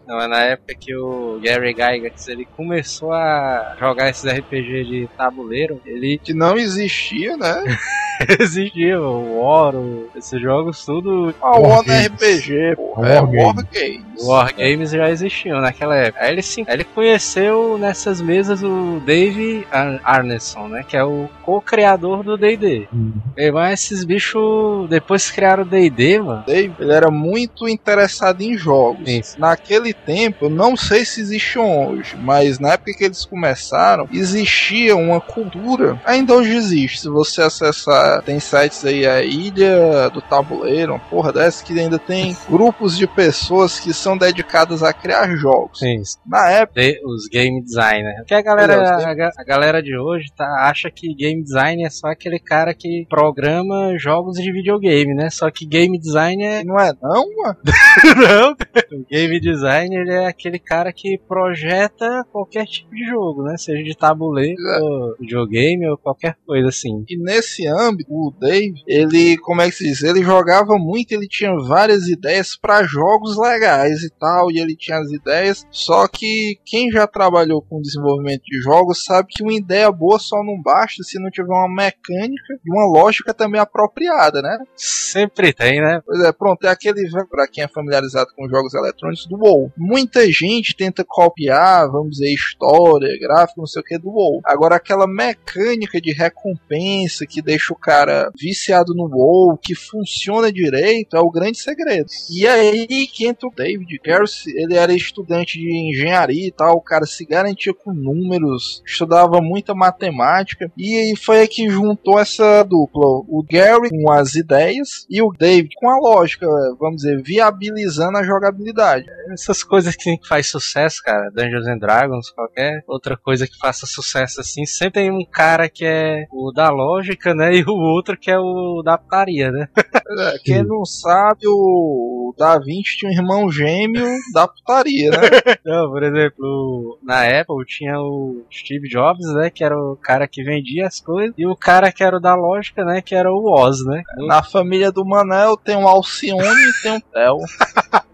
Não, 0.07 0.29
na 0.29 0.45
época 0.45 0.75
que 0.75 0.95
o 0.95 1.41
Gary 1.43 1.73
Gygax 1.73 2.29
ele 2.29 2.45
começou 2.57 3.13
a 3.13 3.77
jogar 3.79 4.09
esses 4.09 4.25
RPG 4.25 4.85
de 4.85 5.09
tabuleiro, 5.17 5.81
ele 5.85 6.19
Que 6.19 6.33
não 6.33 6.57
existia, 6.57 7.37
né? 7.37 7.65
exigia 8.41 9.01
o 9.01 9.41
War, 9.41 9.75
o- 9.75 10.09
esses 10.17 10.41
jogos 10.41 10.85
tudo. 10.85 11.35
Ah, 11.41 11.59
o 11.59 11.69
War 11.69 11.85
Games. 11.85 12.07
RPG, 12.07 12.77
pô. 12.77 13.05
É 13.05 13.21
War 13.21 13.31
War 13.31 13.55
Games. 13.73 14.25
War 14.25 14.55
Games 14.55 14.91
já 14.91 15.11
existiam 15.11 15.61
naquela 15.61 15.95
época. 15.97 16.25
Aí 16.25 16.33
ele, 16.33 16.43
sim, 16.43 16.65
ele 16.69 16.85
conheceu 16.85 17.77
nessas 17.79 18.21
mesas 18.21 18.63
o 18.63 19.01
Dave 19.05 19.67
Ar- 19.71 20.01
Arneson, 20.03 20.69
né? 20.69 20.85
Que 20.87 20.97
é 20.97 21.05
o 21.05 21.29
co-criador 21.45 22.23
do 22.25 22.37
D&D. 22.37 22.89
E, 23.37 23.51
Mas 23.53 23.81
esses 23.85 24.05
bichos, 24.05 24.89
depois 24.89 25.29
que 25.31 25.37
criaram 25.37 25.63
o 25.63 25.67
D&D, 25.67 26.19
mano... 26.21 26.45
Dave, 26.47 26.75
ele 26.79 26.93
era 26.93 27.11
muito 27.11 27.69
interessado 27.69 28.41
em 28.43 28.57
jogos. 28.57 29.09
Isso. 29.09 29.39
Naquele 29.41 29.93
tempo, 29.95 30.47
eu 30.47 30.51
não 30.51 30.77
sei 30.77 31.05
se 31.05 31.21
existiam 31.21 31.89
hoje, 31.89 32.17
mas 32.21 32.59
na 32.59 32.73
época 32.73 32.93
que 32.97 33.05
eles 33.05 33.25
começaram, 33.25 34.09
existia 34.13 34.97
uma 34.97 35.21
cultura, 35.21 36.01
ainda 36.05 36.35
hoje 36.35 36.55
existe. 36.57 37.01
Se 37.01 37.09
você 37.09 37.43
acessar, 37.43 38.08
tem 38.25 38.41
sites 38.41 38.85
aí, 38.85 39.07
a 39.07 39.23
Ilha 39.23 40.09
do 40.11 40.21
Tabuleiro, 40.21 40.93
uma 40.95 40.99
porra 40.99 41.33
dessa, 41.33 41.65
que 41.65 41.79
ainda 41.79 41.99
tem 41.99 42.37
grupos 42.49 42.97
de 42.97 43.07
pessoas 43.07 43.79
que 43.79 43.93
são 43.93 44.17
dedicadas 44.17 44.83
a 44.83 44.93
criar 44.93 45.29
jogos. 45.37 45.79
Sim, 45.79 46.01
Na 46.27 46.51
época, 46.51 46.81
de- 46.81 47.01
os 47.05 47.27
game 47.29 47.63
designers. 47.63 48.17
Porque 48.19 48.35
a 48.35 48.43
galera, 48.43 48.75
a, 48.97 49.41
a 49.41 49.45
galera 49.45 49.83
de 49.83 49.97
hoje 49.97 50.29
tá, 50.37 50.47
acha 50.69 50.91
que 50.91 51.15
game 51.15 51.43
design 51.43 51.85
é 51.85 51.91
só 51.91 52.09
aquele 52.09 52.39
cara 52.39 52.75
que 52.75 53.07
programa 53.09 53.97
jogos 53.99 54.37
de 54.39 54.51
videogame, 54.53 55.15
né? 55.15 55.31
Só 55.31 55.51
que 55.51 55.67
game 55.67 55.99
design 55.99 56.43
é. 56.43 56.65
não 56.65 56.79
é 56.79 56.93
não, 57.03 57.25
mano? 57.37 57.57
Não, 58.19 58.53
o 58.53 59.05
game 59.11 59.41
design 59.41 59.95
ele 59.95 60.13
é 60.13 60.27
aquele 60.27 60.59
cara 60.59 60.93
que 60.93 61.19
projeta 61.29 62.25
qualquer 62.33 62.65
tipo 62.67 62.95
de 62.95 63.05
jogo, 63.05 63.43
né? 63.43 63.57
Seja 63.57 63.83
de 63.83 63.97
tabuleiro, 63.97 64.57
É. 64.61 64.81
ou 64.81 65.17
videogame 65.19 65.89
ou 65.89 65.97
qualquer 65.99 66.37
coisa 66.47 66.69
assim. 66.69 67.05
E 67.09 67.17
nesse 67.17 67.67
âmbito, 67.67 67.98
o 68.09 68.33
Dave, 68.39 68.83
ele, 68.87 69.37
como 69.39 69.61
é 69.61 69.71
que 69.71 69.77
se 69.77 69.85
diz? 69.85 70.03
Ele 70.03 70.23
jogava 70.23 70.77
muito, 70.79 71.13
ele 71.13 71.27
tinha 71.27 71.55
várias 71.67 72.09
ideias 72.09 72.57
para 72.57 72.85
jogos 72.85 73.37
legais 73.37 74.03
e 74.03 74.11
tal, 74.11 74.51
e 74.51 74.61
ele 74.61 74.77
tinha 74.77 74.99
as 74.99 75.11
ideias. 75.11 75.67
Só 75.71 76.07
que 76.07 76.59
quem 76.65 76.91
já 76.91 77.07
trabalhou 77.07 77.63
com 77.63 77.81
desenvolvimento 77.81 78.43
de 78.45 78.61
jogos 78.61 79.05
sabe 79.05 79.29
que 79.31 79.43
uma 79.43 79.55
ideia 79.55 79.91
boa 79.91 80.19
só 80.19 80.43
não 80.43 80.61
basta 80.61 81.03
se 81.03 81.19
não 81.19 81.31
tiver 81.31 81.53
uma 81.53 81.69
mecânica 81.75 82.55
e 82.65 82.71
uma 82.71 82.87
lógica 82.87 83.33
também 83.35 83.61
apropriada, 83.61 84.43
né? 84.43 84.59
Sempre 84.77 85.53
tem, 85.53 85.81
né? 85.81 86.01
Pois 86.05 86.21
é, 86.21 86.33
pronto, 86.33 86.67
é 86.67 86.71
aquele, 86.71 87.09
para 87.31 87.49
quem 87.49 87.65
é 87.65 87.69
familiarizado 87.69 88.31
com 88.37 88.49
jogos 88.49 88.75
eletrônicos, 88.75 89.27
do 89.27 89.37
WoW. 89.37 89.73
Muita 89.77 90.31
gente 90.31 90.77
tenta 90.77 91.05
copiar, 91.07 91.91
vamos 91.91 92.11
dizer, 92.13 92.33
história, 92.33 93.19
gráfico, 93.21 93.61
não 93.61 93.67
sei 93.67 93.81
o 93.81 93.85
que, 93.85 93.99
do 93.99 94.11
WoW. 94.11 94.41
Agora, 94.45 94.77
aquela 94.77 95.07
mecânica 95.07 96.01
de 96.01 96.13
recompensa 96.13 97.27
que 97.27 97.43
deixa 97.43 97.73
o 97.73 97.77
cara 97.89 98.31
viciado 98.39 98.93
no 98.95 99.09
WoW, 99.11 99.57
que 99.57 99.75
funciona 99.75 100.53
direito, 100.53 101.17
é 101.17 101.21
o 101.21 101.31
grande 101.31 101.57
segredo. 101.57 102.11
E 102.31 102.47
aí 102.47 103.07
que 103.07 103.27
entra 103.27 103.49
o 103.49 103.55
David 103.55 103.99
Garrett, 104.05 104.45
ele 104.47 104.77
era 104.77 104.93
estudante 104.93 105.59
de 105.59 105.75
engenharia 105.89 106.49
e 106.49 106.53
tal, 106.53 106.77
o 106.77 106.83
cara 106.83 107.07
se 107.07 107.25
garantia 107.25 107.73
com 107.73 107.95
números, 107.95 108.83
estudava 108.87 109.41
muita 109.41 109.75
matemática, 109.75 110.71
e 110.77 111.15
foi 111.17 111.41
aí 111.41 111.49
que 111.49 111.71
juntou 111.71 112.21
essa 112.21 112.63
dupla, 112.63 113.07
o 113.07 113.43
Gary 113.51 113.89
com 113.89 114.13
as 114.13 114.35
ideias 114.35 115.07
e 115.09 115.23
o 115.23 115.33
David 115.33 115.75
com 115.77 115.89
a 115.89 115.99
lógica, 115.99 116.47
vamos 116.79 116.97
dizer, 116.97 117.23
viabilizando 117.23 118.19
a 118.19 118.23
jogabilidade. 118.23 119.07
Essas 119.33 119.63
coisas 119.63 119.97
que 119.97 120.19
faz 120.29 120.49
sucesso, 120.49 121.03
cara, 121.03 121.31
Dungeons 121.31 121.67
and 121.67 121.79
Dragons, 121.79 122.31
qualquer 122.31 122.85
outra 122.87 123.17
coisa 123.17 123.47
que 123.47 123.57
faça 123.59 123.87
sucesso 123.87 124.43
assim, 124.43 124.67
sempre 124.67 125.01
tem 125.01 125.11
um 125.11 125.25
cara 125.25 125.71
que 125.71 125.87
é 125.87 126.27
o 126.31 126.53
da 126.53 126.69
lógica, 126.69 127.35
né? 127.35 127.49
E 127.59 127.63
o 127.63 127.78
outro 127.81 128.17
que 128.17 128.31
é 128.31 128.39
o 128.39 128.83
da 128.85 128.99
putaria, 128.99 129.51
né? 129.51 129.69
É, 129.77 130.39
quem 130.45 130.63
não 130.63 130.85
sabe, 130.85 131.47
o 131.47 132.35
Da 132.39 132.59
Vinci 132.59 132.99
tinha 132.99 133.11
um 133.11 133.15
irmão 133.15 133.51
gêmeo 133.51 134.07
da 134.33 134.49
putaria, 134.49 135.11
né? 135.11 135.19
Não, 135.65 135.91
por 135.91 136.03
exemplo, 136.03 136.99
na 137.03 137.25
Apple 137.41 137.65
tinha 137.67 138.01
o 138.01 138.45
Steve 138.51 138.89
Jobs, 138.89 139.27
né? 139.35 139.51
Que 139.51 139.63
era 139.63 139.77
o 139.77 139.97
cara 139.97 140.27
que 140.27 140.43
vendia 140.43 140.87
as 140.87 141.01
coisas, 141.01 141.35
e 141.37 141.47
o 141.47 141.55
cara 141.55 141.93
que 141.93 142.03
era 142.03 142.17
o 142.17 142.21
da 142.21 142.35
lógica, 142.35 142.85
né? 142.85 143.03
Que 143.03 143.15
era 143.15 143.31
o 143.31 143.53
Oz, 143.53 143.85
né? 143.85 144.03
Na 144.27 144.43
família 144.43 144.91
do 144.91 145.05
Manel 145.05 145.57
tem 145.57 145.77
um 145.77 145.87
Alcione 145.87 146.43
e 146.43 146.83
tem 146.83 146.93
um 146.93 147.01
Theo. 147.01 147.39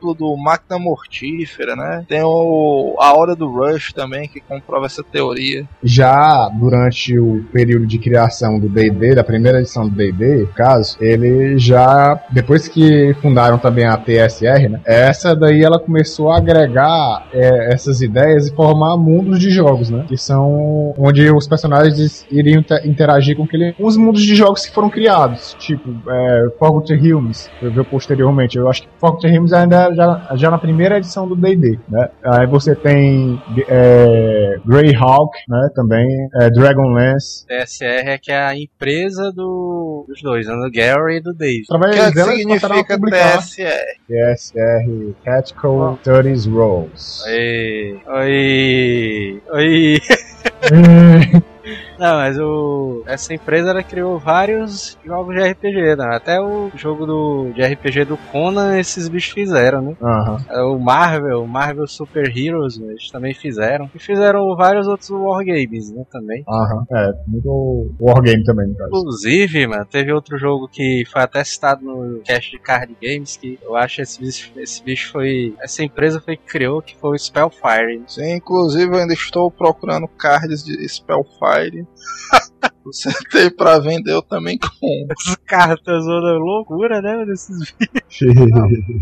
Tudo 0.00 0.36
máquina 0.36 0.78
mortífera, 0.78 1.74
né? 1.74 2.04
Tem 2.08 2.22
o, 2.22 2.96
a 3.00 3.16
hora 3.16 3.34
do 3.34 3.48
Rush 3.48 3.92
também, 3.92 4.28
que 4.28 4.40
comprova 4.40 4.86
essa 4.86 5.02
teoria. 5.02 5.66
Já 5.82 6.48
durante 6.48 7.18
o 7.18 7.44
período 7.52 7.86
de 7.86 7.98
criação 7.98 8.58
do 8.58 8.68
D&D, 8.68 9.14
da 9.14 9.24
primeira 9.24 9.58
edição 9.60 9.88
do 9.88 9.94
D&D, 9.94 10.36
no 10.42 10.46
caso, 10.48 10.96
ele 11.00 11.58
já, 11.58 12.20
depois 12.30 12.68
que 12.68 13.14
fundaram 13.20 13.58
também 13.58 13.84
a 13.86 13.96
TSR, 13.96 14.68
né? 14.68 14.80
Essa 14.84 15.34
daí 15.34 15.62
ela 15.62 15.78
começou 15.78 16.30
a 16.30 16.38
agregar 16.38 17.26
é, 17.32 17.72
essas 17.74 18.00
ideias 18.00 18.46
e 18.46 18.54
formar 18.54 18.96
mundos 18.96 19.38
de 19.40 19.50
jogos, 19.50 19.90
né? 19.90 20.04
Que 20.08 20.16
são 20.16 20.94
onde 20.96 21.30
os 21.30 21.46
personagens 21.48 22.26
iriam 22.30 22.62
te- 22.62 22.86
interagir 22.88 23.36
com 23.36 23.44
aquele, 23.44 23.74
uns 23.78 23.96
mundos 23.96 24.22
de 24.22 24.34
jogos 24.34 24.64
que 24.66 24.72
foram 24.74 24.88
criados, 24.90 25.54
tipo 25.58 25.90
é, 26.08 26.48
Forgotten 26.58 26.98
Realms, 26.98 27.17
que 27.58 27.66
eu 27.66 27.70
vi 27.70 27.84
posteriormente. 27.84 28.56
Eu 28.56 28.68
acho 28.68 28.82
que 28.82 28.88
Forgotten 28.98 29.30
Realms 29.30 29.52
ainda 29.52 29.94
já, 29.94 30.28
já 30.34 30.50
na 30.50 30.58
primeira 30.58 30.98
edição 30.98 31.28
do 31.28 31.36
D&D, 31.36 31.78
né? 31.88 32.08
Aí 32.22 32.46
você 32.46 32.74
tem 32.74 33.40
é, 33.68 34.58
Greyhawk, 34.64 35.36
né? 35.48 35.70
Também 35.74 36.06
é, 36.40 36.50
Dragonlance. 36.50 37.46
TSR 37.46 38.08
é 38.08 38.18
que 38.18 38.32
é 38.32 38.40
a 38.40 38.56
empresa 38.56 39.32
do, 39.32 40.04
dos 40.08 40.22
dois, 40.22 40.46
né? 40.46 40.54
Do 40.54 40.70
Gary 40.70 41.16
e 41.16 41.20
do 41.20 41.34
Dave. 41.34 41.64
O 41.70 41.74
Através 41.74 41.96
que, 41.96 42.02
é 42.02 42.08
que 42.08 42.14
dela 42.14 42.32
eles 42.32 42.46
passaram 42.46 42.74
a 42.74 42.78
significa 42.78 42.98
publicar 42.98 43.38
TSR? 43.38 43.98
TSR 44.08 45.14
Tactical 45.24 45.98
Studies 46.00 46.46
Roles. 46.46 47.24
Oi, 47.26 48.00
oi, 48.06 49.42
oi. 49.50 49.98
Não, 51.98 52.16
mas 52.16 52.38
o 52.38 53.02
essa 53.06 53.34
empresa 53.34 53.70
ela 53.70 53.82
criou 53.82 54.18
vários 54.18 54.96
jogos 55.04 55.34
de 55.34 55.42
RPG, 55.42 55.96
né? 55.96 56.08
Até 56.16 56.40
o 56.40 56.70
jogo 56.74 57.06
do 57.06 57.52
de 57.54 57.62
RPG 57.62 58.04
do 58.04 58.16
Conan 58.30 58.78
esses 58.78 59.08
bichos 59.08 59.32
fizeram, 59.32 59.82
né? 59.82 59.96
É, 60.50 60.60
O 60.62 60.78
Marvel, 60.78 61.42
o 61.42 61.48
Marvel 61.48 61.86
Super 61.86 62.36
Heroes, 62.36 62.78
né? 62.78 62.88
eles 62.90 63.10
também 63.10 63.34
fizeram. 63.34 63.90
E 63.94 63.98
fizeram 63.98 64.54
vários 64.56 64.86
outros 64.86 65.10
wargames, 65.10 65.90
né? 65.90 66.04
Também. 66.10 66.44
Aham. 66.48 66.84
É, 66.92 67.12
muito 67.26 67.94
Wargame 68.00 68.44
também, 68.44 68.68
no 68.68 68.76
caso. 68.76 68.88
Inclusive, 68.88 69.66
mano, 69.66 69.84
teve 69.84 70.12
outro 70.12 70.38
jogo 70.38 70.68
que 70.68 71.04
foi 71.10 71.22
até 71.22 71.42
citado 71.44 71.84
no 71.84 72.20
cast 72.20 72.50
de 72.50 72.58
card 72.58 72.96
games 73.02 73.36
que 73.36 73.58
eu 73.62 73.76
acho 73.76 74.00
esse 74.02 74.20
bicho, 74.20 74.52
esse 74.56 74.82
bicho 74.82 75.12
foi. 75.12 75.54
Essa 75.60 75.82
empresa 75.82 76.20
foi 76.20 76.36
que 76.36 76.44
criou, 76.44 76.82
que 76.82 76.96
foi 76.96 77.10
o 77.10 77.18
Spellfire. 77.18 78.02
Sim, 78.06 78.34
inclusive 78.36 78.94
eu 78.94 79.00
ainda 79.00 79.12
estou 79.12 79.50
procurando 79.50 80.06
cards 80.08 80.64
de 80.64 80.88
Spellfire. 80.88 81.57
Você 82.84 83.10
tem 83.30 83.50
pra 83.50 83.78
vender, 83.78 84.12
eu 84.12 84.22
também 84.22 84.58
compro. 84.58 85.14
As 85.26 85.36
cartas, 85.46 86.04
loucura, 86.06 87.02
né? 87.02 87.24
Desses 87.26 87.74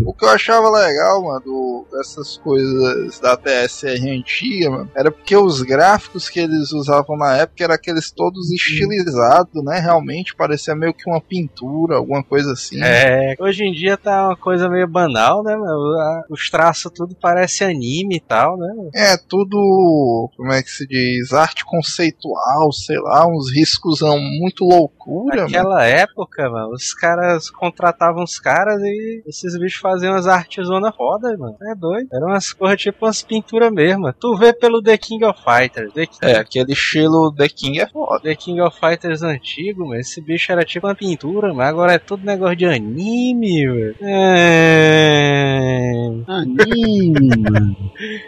O 0.05 0.13
que 0.13 0.25
eu 0.25 0.29
achava 0.31 0.69
legal, 0.71 1.23
mano, 1.23 1.41
do- 1.41 1.87
dessas 1.93 2.37
coisas 2.39 3.19
da 3.21 3.37
TSR 3.37 4.11
antiga, 4.11 4.71
mano, 4.71 4.91
era 4.95 5.11
porque 5.11 5.37
os 5.37 5.63
gráficos 5.63 6.29
que 6.29 6.41
eles 6.41 6.73
usavam 6.73 7.17
na 7.17 7.37
época 7.37 7.65
eram 7.65 7.75
aqueles 7.75 8.11
todos 8.11 8.51
estilizados, 8.51 9.63
né? 9.65 9.79
Realmente 9.79 10.35
parecia 10.35 10.75
meio 10.75 10.93
que 10.95 11.09
uma 11.09 11.21
pintura, 11.21 11.97
alguma 11.97 12.23
coisa 12.23 12.53
assim. 12.53 12.83
É, 12.83 13.35
hoje 13.39 13.65
em 13.65 13.73
dia 13.73 13.97
tá 13.97 14.29
uma 14.29 14.37
coisa 14.37 14.69
meio 14.69 14.87
banal, 14.89 15.43
né, 15.43 15.57
mano? 15.57 16.25
Os 16.31 16.51
traços 16.51 16.91
tudo 16.95 17.15
parece 17.21 17.65
anime 17.65 18.17
e 18.17 18.21
tal, 18.21 18.57
né? 18.57 18.69
mano? 18.77 18.91
É, 18.95 19.17
tudo, 19.17 20.31
como 20.37 20.53
é 20.53 20.63
que 20.63 20.71
se 20.71 20.87
diz, 20.87 21.33
arte 21.33 21.65
conceitual, 21.65 22.73
sei 22.73 22.99
lá, 22.99 23.27
uns 23.27 23.53
riscosão 23.53 24.19
muito 24.19 24.65
loucura, 24.65 25.43
mano. 25.43 25.51
Naquela 25.51 25.85
época, 25.87 26.51
mano, 26.51 26.71
os 26.73 26.93
caras 26.95 27.51
contratavam 27.51 28.23
os 28.25 28.39
caras 28.39 28.81
e 28.83 28.96
esses 29.27 29.59
bichos 29.59 29.81
faziam 29.81 30.15
as 30.15 30.27
artes 30.27 30.67
zona 30.67 30.93
foda, 30.93 31.37
mano. 31.37 31.57
É 31.71 31.75
doido. 31.75 32.09
Eram 32.13 32.29
umas 32.29 32.53
coisas 32.53 32.81
tipo 32.81 33.05
umas 33.05 33.23
pinturas 33.23 33.73
mesmo. 33.73 34.13
Tu 34.13 34.37
vê 34.37 34.53
pelo 34.53 34.83
The 34.83 34.97
King 34.97 35.25
of 35.25 35.41
Fighters. 35.43 35.93
The, 35.93 36.07
É, 36.23 36.37
aquele 36.37 36.73
estilo 36.73 37.33
The 37.33 37.49
King 37.49 37.81
é 37.81 37.87
foda. 37.87 38.21
The 38.23 38.35
King 38.35 38.61
of 38.61 38.79
Fighters 38.79 39.23
antigo, 39.23 39.89
mas 39.89 40.09
esse 40.09 40.21
bicho 40.21 40.51
era 40.53 40.65
tipo 40.65 40.87
uma 40.87 40.95
pintura, 40.95 41.53
mas 41.53 41.69
agora 41.69 41.93
é 41.95 41.99
tudo 41.99 42.25
negócio 42.25 42.57
de 42.57 42.67
anime, 42.67 43.67
velho. 43.67 43.97
É... 44.01 45.93
Anime, 46.27 47.31
mano. 47.51 47.77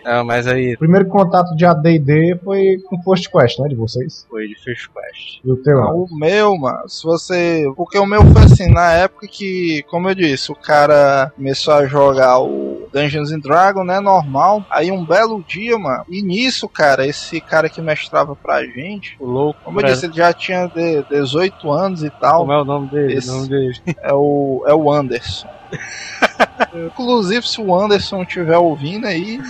Não, 0.04 0.24
mas 0.24 0.46
aí 0.46 0.74
O 0.74 0.78
primeiro 0.78 1.06
contato 1.08 1.54
de 1.56 1.64
AD&D 1.64 2.38
foi 2.42 2.78
com 2.86 3.02
First 3.02 3.30
Quest, 3.30 3.58
né, 3.58 3.68
de 3.68 3.74
vocês. 3.74 4.26
foi 4.28 4.48
de 4.48 4.54
First 4.56 4.88
Quest. 4.88 5.40
E 5.44 5.50
o 5.50 5.56
teu? 5.56 5.76
Não, 5.76 6.04
o 6.04 6.18
meu, 6.18 6.56
mano, 6.56 6.88
se 6.88 7.02
você. 7.04 7.64
Porque 7.76 7.98
o 7.98 8.06
meu 8.06 8.24
foi 8.26 8.42
assim, 8.42 8.68
na 8.72 8.92
época 8.92 9.26
que, 9.26 9.82
como 9.90 10.08
eu 10.08 10.14
disse, 10.14 10.50
o 10.52 10.54
cara 10.62 11.32
começou 11.34 11.74
a 11.74 11.86
jogar 11.86 12.38
o 12.40 12.88
Dungeons 12.92 13.32
and 13.32 13.40
Dragons, 13.40 13.86
né? 13.86 14.00
Normal. 14.00 14.64
Aí 14.70 14.90
um 14.90 15.04
belo 15.04 15.42
dia, 15.46 15.78
mano. 15.78 16.04
E 16.08 16.22
nisso, 16.22 16.68
cara, 16.68 17.06
esse 17.06 17.40
cara 17.40 17.68
que 17.68 17.80
mestrava 17.80 18.34
pra 18.36 18.64
gente, 18.64 19.16
O 19.20 19.26
louco. 19.26 19.60
como 19.64 19.78
eu 19.78 19.82
Bra- 19.82 19.92
disse, 19.92 20.06
ele 20.06 20.14
já 20.14 20.32
tinha 20.32 20.66
de- 20.66 21.02
18 21.10 21.70
anos 21.70 22.02
e 22.02 22.10
tal. 22.10 22.40
Como 22.40 22.52
é 22.52 22.60
o 22.62 22.64
nome 22.64 22.88
dele? 22.88 23.14
Esse. 23.14 23.30
O 23.30 23.34
nome 23.34 23.48
dele. 23.48 23.74
É 24.02 24.12
o, 24.12 24.64
é 24.66 24.74
o 24.74 24.90
Anderson. 24.92 25.48
Inclusive, 26.86 27.46
se 27.46 27.60
o 27.60 27.74
Anderson 27.74 28.22
estiver 28.22 28.56
ouvindo 28.58 29.06
aí, 29.06 29.40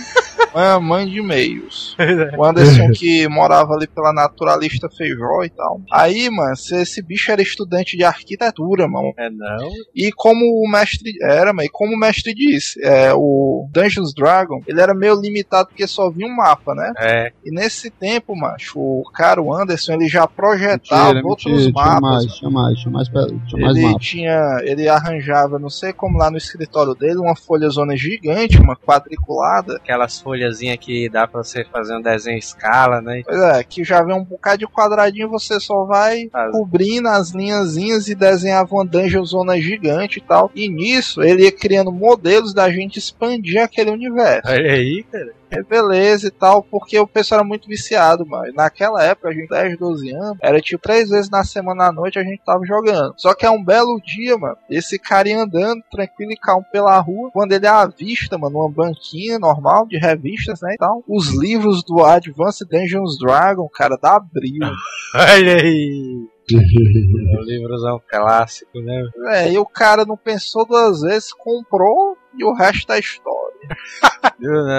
é 0.55 0.79
mãe 0.79 1.05
de 1.07 1.19
e-mails. 1.19 1.95
O 2.37 2.43
Anderson 2.43 2.89
que 2.95 3.27
morava 3.27 3.73
ali 3.73 3.87
pela 3.87 4.13
naturalista 4.13 4.87
Feijó 4.89 5.43
e 5.43 5.49
tal. 5.49 5.81
Aí, 5.91 6.29
mano, 6.29 6.55
se 6.55 6.75
esse 6.81 7.01
bicho 7.01 7.31
era 7.31 7.41
estudante 7.41 7.97
de 7.97 8.03
arquitetura, 8.03 8.87
mano. 8.87 9.13
É 9.17 9.29
não. 9.29 9.69
E 9.95 10.11
como 10.11 10.39
o 10.45 10.69
mestre. 10.71 11.11
Era, 11.21 11.51
mas 11.53 11.65
e 11.67 11.69
como 11.69 11.93
o 11.95 11.99
mestre 11.99 12.33
disse, 12.33 12.79
é, 12.83 13.11
o 13.13 13.67
Dungeons 13.71 14.13
Dragon, 14.13 14.61
ele 14.65 14.81
era 14.81 14.93
meio 14.93 15.19
limitado 15.19 15.69
porque 15.69 15.85
só 15.87 16.09
vinha 16.09 16.27
um 16.31 16.35
mapa, 16.35 16.73
né? 16.73 16.93
É. 16.97 17.31
E 17.45 17.51
nesse 17.51 17.89
tempo, 17.89 18.35
macho, 18.35 18.79
o 18.79 19.03
cara, 19.13 19.41
o 19.41 19.53
Anderson, 19.53 19.93
ele 19.93 20.07
já 20.07 20.25
projetava 20.27 21.13
Mentira, 21.13 21.27
outros 21.27 21.51
mentira, 21.51 21.71
tinha 21.73 21.85
mapas. 21.85 22.01
mais, 22.01 22.33
tinha 22.35 22.49
mais, 22.51 22.79
tinha 22.79 22.91
mais, 22.91 23.09
pe- 23.09 23.39
tinha 23.47 23.61
mais 23.65 23.77
Ele 23.77 23.85
mapa. 23.87 23.99
tinha, 23.99 24.57
ele 24.63 24.87
arranjava, 24.87 25.59
não 25.59 25.69
sei 25.69 25.91
como 25.93 26.08
lá 26.17 26.29
no 26.31 26.37
escritório 26.37 26.93
dele, 26.93 27.17
uma 27.17 27.35
folha 27.35 27.69
zona 27.69 27.95
gigante, 27.95 28.59
uma 28.59 28.75
quadriculada. 28.75 29.75
Aquelas 29.75 30.19
folhazinhas 30.19 30.77
que 30.77 31.09
dá 31.09 31.27
pra 31.27 31.43
você 31.43 31.63
fazer 31.65 31.95
um 31.95 32.01
desenho 32.01 32.35
em 32.35 32.39
escala, 32.39 33.01
né? 33.01 33.21
Pois 33.25 33.41
é, 33.41 33.63
que 33.63 33.83
já 33.83 34.01
vem 34.01 34.15
um 34.15 34.23
bocado 34.23 34.59
de 34.59 34.67
quadradinho, 34.67 35.29
você 35.29 35.59
só 35.59 35.85
vai 35.85 36.29
cobrindo 36.51 37.07
as 37.07 37.31
linhazinhas 37.31 38.07
e 38.07 38.15
desenhava 38.15 38.73
uma 38.73 38.85
dungeon 38.85 39.23
zona 39.23 39.59
gigante 39.59 40.19
e 40.19 40.21
tal. 40.21 40.51
E 40.55 40.69
nisso 40.69 41.21
ele 41.21 41.43
ia 41.43 41.51
criando 41.51 41.91
modelos 41.91 42.53
da 42.53 42.69
gente 42.69 42.97
expandir 42.97 43.61
aquele 43.61 43.91
universo. 43.91 44.51
Olha 44.51 44.71
aí, 44.71 45.03
cara. 45.03 45.38
É 45.51 45.63
beleza 45.63 46.27
e 46.27 46.31
tal, 46.31 46.61
porque 46.61 46.99
o 46.99 47.07
pessoal 47.07 47.39
era 47.39 47.47
muito 47.47 47.67
viciado, 47.67 48.25
mano. 48.25 48.53
Naquela 48.53 49.03
época, 49.03 49.29
a 49.29 49.33
gente 49.33 49.49
10, 49.49 49.77
12 49.77 50.11
anos, 50.11 50.37
era 50.41 50.61
tipo 50.61 50.81
três 50.81 51.09
vezes 51.09 51.29
na 51.29 51.43
semana 51.43 51.87
à 51.87 51.91
noite 51.91 52.19
a 52.19 52.23
gente 52.23 52.43
tava 52.45 52.63
jogando. 52.65 53.13
Só 53.17 53.33
que 53.33 53.45
é 53.45 53.49
um 53.49 53.63
belo 53.63 53.99
dia, 54.01 54.37
mano. 54.37 54.57
Esse 54.69 54.99
cara 54.99 55.27
ia 55.27 55.41
andando 55.41 55.81
tranquilo 55.91 56.31
e 56.31 56.37
calmo 56.37 56.65
pela 56.71 56.99
rua, 56.99 57.31
quando 57.31 57.51
ele 57.51 57.67
avista, 57.67 58.37
mano, 58.37 58.59
uma 58.59 58.69
banquinha 58.69 59.39
normal 59.39 59.87
de 59.87 59.97
revistas, 59.97 60.61
né, 60.61 60.73
e 60.73 60.77
tal. 60.77 61.03
Os 61.07 61.29
livros 61.29 61.83
do 61.83 62.03
Advanced 62.03 62.67
Dungeons 62.67 63.17
Dragon, 63.17 63.67
cara, 63.69 63.97
da 63.97 64.17
Abril. 64.17 64.59
Olha 65.15 65.61
aí. 65.61 66.27
É 66.51 67.39
um 67.39 67.43
livrozão 67.43 68.01
clássico, 68.07 68.79
né? 68.79 69.03
É, 69.33 69.51
e 69.51 69.57
o 69.59 69.65
cara 69.65 70.03
não 70.03 70.17
pensou 70.17 70.65
duas 70.65 71.01
vezes, 71.01 71.31
comprou 71.31 72.17
e 72.37 72.43
o 72.43 72.53
resto 72.53 72.91
é 72.91 72.99
história. 72.99 73.38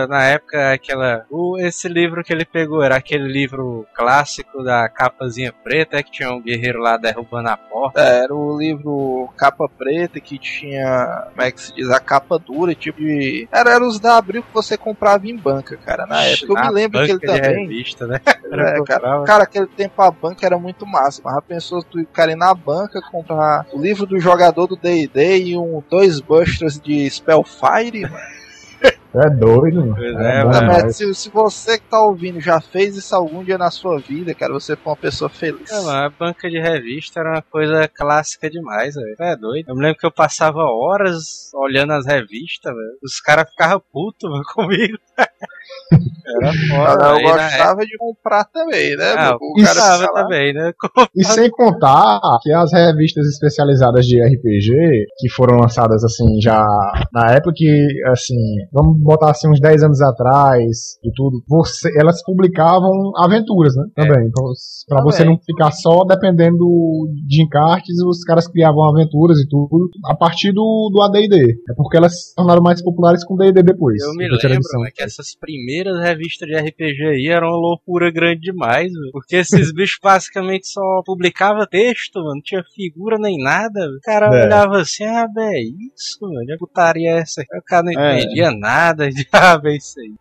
Na, 0.08 0.24
época, 0.24 0.72
aquela. 0.72 1.26
O, 1.30 1.58
esse 1.58 1.88
livro 1.88 2.24
que 2.24 2.32
ele 2.32 2.44
pegou 2.44 2.82
era 2.82 2.96
aquele 2.96 3.30
livro 3.30 3.86
clássico 3.94 4.62
da 4.62 4.88
capazinha 4.88 5.52
preta, 5.52 6.02
que 6.02 6.10
tinha 6.10 6.32
um 6.32 6.40
guerreiro 6.40 6.80
lá 6.80 6.96
derrubando 6.96 7.48
a 7.50 7.56
porta. 7.56 8.00
É, 8.00 8.24
era 8.24 8.34
o 8.34 8.58
livro 8.58 9.28
capa 9.36 9.68
preta 9.68 10.18
que 10.20 10.38
tinha, 10.38 11.28
como 11.30 11.42
é 11.42 11.50
que 11.50 11.60
se 11.60 11.74
diz, 11.74 11.90
a 11.90 12.00
capa 12.00 12.38
dura, 12.38 12.74
tipo 12.74 13.00
de. 13.00 13.48
Era, 13.52 13.74
era 13.74 13.84
os 13.84 14.00
da 14.00 14.16
Abril 14.16 14.42
que 14.42 14.52
você 14.52 14.76
comprava 14.76 15.26
em 15.26 15.36
banca, 15.36 15.76
cara, 15.76 16.06
na 16.06 16.24
época. 16.24 16.52
Eu 16.52 16.54
Na 16.54 16.68
me 16.68 16.74
lembro 16.74 17.04
que 17.04 17.10
ele 17.10 17.20
também. 17.20 17.66
revista, 17.66 18.06
né? 18.06 18.20
É, 18.52 18.82
cara, 18.82 19.22
cara, 19.22 19.44
aquele 19.44 19.68
tempo 19.68 20.02
a 20.02 20.10
banca 20.10 20.44
era 20.44 20.58
muito 20.58 20.84
massa, 20.84 21.22
mas 21.24 21.36
a 21.36 21.40
pessoa, 21.40 21.84
tu 21.88 22.04
cara 22.06 22.32
ir 22.32 22.36
na 22.36 22.52
banca 22.52 23.00
comprar 23.00 23.64
o 23.72 23.80
livro 23.80 24.06
do 24.06 24.18
jogador 24.18 24.66
do 24.66 24.76
D&D 24.76 25.38
e 25.44 25.56
um 25.56 25.80
dois 25.88 26.20
busters 26.20 26.80
de 26.80 27.08
Spellfire, 27.08 28.02
mano. 28.02 28.39
É 29.14 29.28
doido, 29.28 29.80
mano. 29.80 29.96
Pois 29.96 30.16
É 30.16 30.40
é, 30.40 30.44
mano. 30.44 30.92
se, 30.92 31.14
se 31.14 31.28
você 31.30 31.78
que 31.78 31.84
tá 31.86 32.00
ouvindo 32.00 32.40
já 32.40 32.60
fez 32.60 32.96
isso 32.96 33.14
algum 33.14 33.42
dia 33.42 33.58
na 33.58 33.70
sua 33.70 33.98
vida, 33.98 34.34
cara, 34.34 34.52
você 34.52 34.76
foi 34.76 34.90
uma 34.92 34.96
pessoa 34.96 35.28
feliz. 35.28 35.70
É, 35.70 35.80
mano, 35.80 36.06
a 36.06 36.08
banca 36.10 36.48
de 36.48 36.60
revista 36.60 37.20
era 37.20 37.30
uma 37.30 37.42
coisa 37.42 37.88
clássica 37.88 38.48
demais, 38.48 38.94
velho. 38.94 39.16
É 39.18 39.36
doido. 39.36 39.68
Eu 39.68 39.74
me 39.74 39.82
lembro 39.82 39.98
que 39.98 40.06
eu 40.06 40.12
passava 40.12 40.60
horas 40.60 41.50
olhando 41.54 41.92
as 41.92 42.06
revistas, 42.06 42.72
velho. 42.72 42.98
Os 43.02 43.20
caras 43.20 43.50
ficavam 43.50 43.82
putos 43.92 44.30
comigo. 44.54 44.98
Era 46.42 46.52
foda. 46.68 47.04
Eu 47.06 47.16
aí 47.16 47.22
gostava 47.22 47.84
de 47.84 47.96
comprar 47.98 48.44
também, 48.44 48.96
né? 48.96 49.14
Ah, 49.16 49.36
o 49.36 49.58
eu 49.58 49.64
cara 49.64 50.08
também, 50.08 50.52
né? 50.52 50.72
E 51.16 51.24
sem 51.24 51.50
contar 51.50 52.20
que 52.42 52.52
as 52.52 52.72
revistas 52.72 53.26
especializadas 53.26 54.06
de 54.06 54.22
RPG, 54.22 55.06
que 55.18 55.28
foram 55.30 55.58
lançadas 55.58 56.04
assim 56.04 56.40
já 56.40 56.64
na 57.12 57.32
época 57.32 57.52
que, 57.56 58.02
assim, 58.06 58.36
vamos 58.72 58.99
botar 59.02 59.30
assim 59.30 59.48
uns 59.48 59.60
10 59.60 59.82
anos 59.82 60.00
atrás 60.00 60.98
e 61.04 61.10
tudo, 61.14 61.42
você, 61.48 61.90
elas 61.98 62.22
publicavam 62.24 63.12
aventuras, 63.16 63.74
né? 63.76 63.84
Também. 63.94 64.30
Pra, 64.30 64.42
pra 64.96 65.02
você 65.04 65.18
Também. 65.18 65.34
não 65.34 65.42
ficar 65.42 65.70
só 65.72 66.04
dependendo 66.04 66.64
de 67.26 67.42
encartes, 67.42 67.96
os 68.06 68.22
caras 68.24 68.46
criavam 68.48 68.84
aventuras 68.88 69.38
e 69.38 69.48
tudo 69.48 69.88
a 70.06 70.14
partir 70.16 70.52
do, 70.52 70.90
do 70.92 71.02
ADD. 71.02 71.34
É 71.68 71.74
porque 71.76 71.96
elas 71.96 72.28
se 72.28 72.34
tornaram 72.34 72.62
mais 72.62 72.82
populares 72.82 73.24
com 73.24 73.34
o 73.34 73.36
DD 73.36 73.62
depois. 73.62 74.02
Eu 74.02 74.12
me 74.14 74.28
lembro 74.28 74.80
né, 74.82 74.90
que 74.94 75.02
essas 75.02 75.34
primeiras 75.38 75.98
revistas 76.00 76.48
de 76.48 76.56
RPG 76.56 77.02
aí 77.06 77.26
eram 77.28 77.48
uma 77.48 77.56
loucura 77.56 78.10
grande 78.10 78.40
demais. 78.40 78.90
Porque 79.12 79.36
esses 79.36 79.72
bichos 79.74 79.98
basicamente 80.02 80.68
só 80.68 80.80
publicavam 81.04 81.66
texto, 81.70 82.16
mano. 82.18 82.34
Não 82.34 82.42
tinha 82.42 82.62
figura 82.74 83.18
nem 83.18 83.36
nada. 83.42 83.80
O 83.86 84.00
cara 84.02 84.26
É. 84.26 84.44
olhava 84.46 84.78
assim, 84.80 85.04
ah, 85.04 85.26
bem, 85.32 85.46
é 85.50 85.60
isso, 85.62 86.18
mano. 86.22 86.46
Que 86.46 86.56
putaria 86.58 87.10
é 87.10 87.18
essa? 87.18 87.42
aqui? 87.42 87.56
O 87.58 87.62
cara 87.64 87.82
não 87.84 88.00
É. 88.00 88.20
entendia 88.20 88.50
nada. 88.50 88.89
Ah, 89.32 89.58
bem, 89.58 89.76
isso 89.76 89.94
aí. 89.98 90.14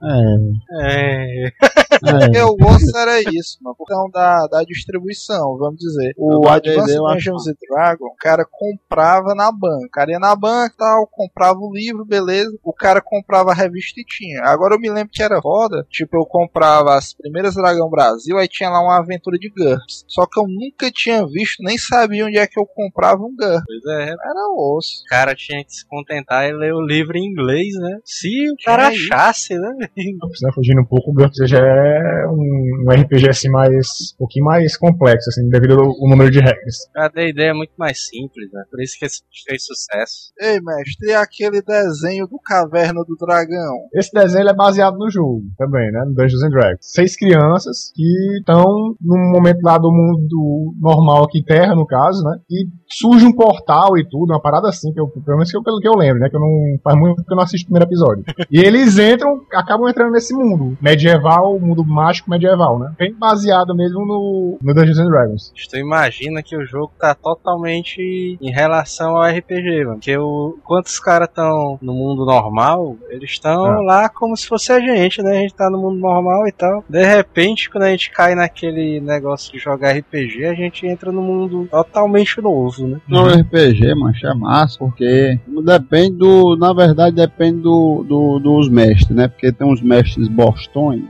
É, 0.72 1.46
É. 1.46 1.48
é. 1.48 1.52
Eu 2.34 2.56
gosto 2.56 2.96
era 2.96 3.20
isso, 3.20 3.58
mano. 3.62 3.76
Questão 3.76 4.10
da, 4.12 4.48
da 4.48 4.64
distribuição, 4.64 5.58
vamos 5.58 5.80
dizer. 5.80 6.14
O 6.18 6.48
Advanced 6.48 6.96
acho 6.96 7.14
Dungeons 7.14 7.48
and 7.48 7.56
Dragons, 7.70 8.12
o 8.12 8.16
cara 8.16 8.46
comprava 8.50 9.34
na 9.36 9.52
banca. 9.52 9.86
O 9.86 9.92
cara 9.92 10.12
ia 10.12 10.20
na 10.20 10.36
banca 10.36 10.74
e 10.74 10.78
tal, 10.78 11.08
comprava 11.08 11.60
o 11.60 11.74
livro, 11.74 12.06
beleza. 12.06 12.58
O 12.64 12.74
cara 12.74 13.02
comprava 13.02 13.52
a 13.52 13.56
revista 13.56 14.00
e 14.00 14.06
tinha. 14.06 14.42
Agora 14.44 14.76
eu 14.76 14.80
me 14.80 14.90
lembro 14.90 15.12
que 15.12 15.24
era 15.24 15.42
foda. 15.42 15.86
Tipo, 15.90 16.18
eu 16.18 16.26
comprava 16.26 16.96
as 16.96 17.14
primeiras 17.14 17.56
Dragão 17.56 17.90
Brasil, 17.90 18.38
aí 18.38 18.48
tinha 18.48 18.70
lá 18.70 18.82
uma 18.82 19.00
aventura 19.00 19.38
de 19.38 19.50
GURPS. 19.50 20.06
Só 20.08 20.26
que 20.26 20.40
eu 20.40 20.48
nunca 20.48 20.90
tinha 20.92 21.26
visto, 21.26 21.64
nem 21.64 21.78
sabia 21.78 22.26
onde 22.26 22.38
é 22.38 22.48
que 22.48 22.60
eu 22.60 22.66
comprava 22.66 23.22
um 23.22 23.36
GURPS. 23.36 23.64
Pois 23.66 24.00
é, 24.00 24.10
Era 24.12 24.54
osso. 24.56 25.02
o 25.06 25.10
cara 25.10 25.36
tinha 25.36 25.64
que 25.66 25.74
se 25.74 25.88
contentar 25.88 26.48
e 26.48 26.54
ler 26.54 26.74
o 26.74 26.86
livro 26.86 27.18
em 27.18 27.26
inglês, 27.26 27.74
né? 27.76 28.00
Se 28.06 28.30
o 28.52 28.56
cara 28.64 28.88
achasse, 28.88 29.58
né? 29.58 29.70
Né, 29.80 30.52
fugindo 30.54 30.82
um 30.82 30.86
pouco, 30.86 31.12
o 31.12 31.14
GURPS 31.14 31.50
já 31.50 31.60
é 31.60 32.28
um, 32.28 32.86
um 32.88 32.92
RPG 32.92 33.30
assim 33.30 33.50
mais 33.50 33.88
um 34.16 34.18
pouquinho 34.18 34.46
mais 34.46 34.78
complexo, 34.78 35.30
assim, 35.30 35.48
devido 35.50 35.80
ao, 35.80 35.88
ao 35.88 36.10
número 36.10 36.32
de 36.32 36.40
regras. 36.40 36.90
A 36.96 37.08
D&D 37.08 37.44
é 37.44 37.54
muito 37.54 37.74
mais 37.78 38.08
simples, 38.08 38.52
né? 38.52 38.64
Por 38.70 38.82
isso 38.82 38.98
que 38.98 39.06
esse 39.06 39.22
fez 39.48 39.64
sucesso. 39.64 40.32
Ei, 40.40 40.60
mestre, 40.62 41.10
e 41.10 41.14
aquele 41.14 41.62
desenho 41.62 42.28
do 42.28 42.40
Caverna 42.40 43.04
do 43.04 43.16
Dragão? 43.16 43.88
Esse 43.94 44.12
desenho 44.14 44.44
ele 44.44 44.50
é 44.50 44.56
baseado 44.56 44.98
no 44.98 45.10
jogo 45.10 45.44
também, 45.58 45.92
né? 45.92 46.04
No 46.06 46.14
Dungeons 46.14 46.44
and 46.44 46.50
Dragons. 46.50 46.80
Seis 46.82 47.16
crianças 47.16 47.92
que 47.94 48.38
estão 48.40 48.96
num 49.02 49.32
momento 49.32 49.62
lá 49.62 49.78
do 49.78 49.92
mundo 49.92 50.76
normal 50.80 51.24
aqui, 51.26 51.44
Terra, 51.44 51.76
no 51.76 51.86
caso, 51.86 52.24
né? 52.24 52.40
E 52.50 52.68
surge 52.88 53.26
um 53.26 53.34
portal 53.34 53.98
e 53.98 54.08
tudo, 54.08 54.32
uma 54.32 54.42
parada 54.42 54.70
assim, 54.70 54.92
que 54.94 55.00
eu, 55.00 55.08
pelo 55.08 55.38
menos 55.38 55.52
que 55.52 55.58
eu, 55.58 55.64
pelo 55.64 55.80
que 55.80 55.88
eu 55.88 55.96
lembro, 55.96 56.20
né? 56.20 56.30
Que 56.30 56.36
eu 56.36 56.42
não 56.42 56.80
faz 56.84 56.98
muito 56.98 57.18
tempo 57.18 57.28
que 57.28 57.34
eu 57.34 57.38
não 57.38 57.44
assisto 57.44 57.66
o 57.66 57.68
primeiro 57.68 57.90
episódio. 57.90 58.24
E 58.52 58.60
eles 58.60 58.98
entram, 58.98 59.42
acabam 59.54 59.88
entrando 59.88 60.12
nesse 60.14 60.34
mundo 60.34 60.78
medieval, 60.82 61.60
mundo 61.60 61.84
mágico 61.86 62.30
medieval, 62.30 62.80
né? 62.80 62.92
Bem 62.98 63.14
baseado 63.14 63.76
mesmo 63.76 64.06
no, 64.06 64.58
no 64.62 64.74
Dungeons 64.74 65.00
and 65.00 65.10
Dragons. 65.10 65.54
Tu 65.70 65.78
imagina 65.78 66.42
que 66.42 66.56
o 66.58 66.66
jogo 66.66 66.92
tá 67.00 67.14
totalmente 67.14 68.38
em 68.42 68.52
relação 68.52 69.16
ao 69.18 69.24
RPG, 69.30 69.86
mano. 69.86 69.96
Porque 69.96 70.18
o, 70.18 70.56
enquanto 70.58 70.88
os 70.88 71.00
caras 71.00 71.28
estão 71.30 71.78
no 71.82 71.94
mundo 71.94 72.26
normal, 72.26 72.96
eles 73.10 73.32
estão 73.32 73.66
Ah. 73.66 73.82
lá 73.82 74.10
como 74.10 74.36
se 74.36 74.48
fosse 74.48 74.72
a 74.72 74.80
gente, 74.80 75.22
né? 75.22 75.32
A 75.38 75.42
gente 75.42 75.54
tá 75.54 75.70
no 75.70 75.78
mundo 75.78 76.00
normal 76.00 76.48
e 76.48 76.52
tal. 76.52 76.84
De 76.90 77.04
repente, 77.06 77.70
quando 77.70 77.84
a 77.84 77.90
gente 77.92 78.12
cai 78.12 78.36
naquele 78.36 79.00
negócio 79.00 79.52
de 79.52 79.60
jogar 79.60 79.92
RPG, 79.96 80.46
a 80.46 80.54
gente 80.54 80.86
entra 80.88 81.12
no 81.12 81.22
mundo 81.22 81.68
totalmente 81.70 82.42
novo, 82.42 82.88
né? 82.88 83.00
No 83.08 83.28
RPG, 83.28 83.94
mancha, 83.96 84.28
é 84.30 84.34
massa, 84.34 84.78
porque 84.80 85.40
depende 85.64 86.18
do. 86.18 86.56
Na 86.58 86.74
verdade, 86.74 87.16
depende 87.16 87.62
do, 87.62 88.04
do- 88.08 88.39
dos 88.40 88.70
mestres, 88.70 89.16
né? 89.16 89.28
Porque 89.28 89.52
tem 89.52 89.68
uns 89.68 89.82
mestres 89.82 90.28
bostões. 90.28 91.04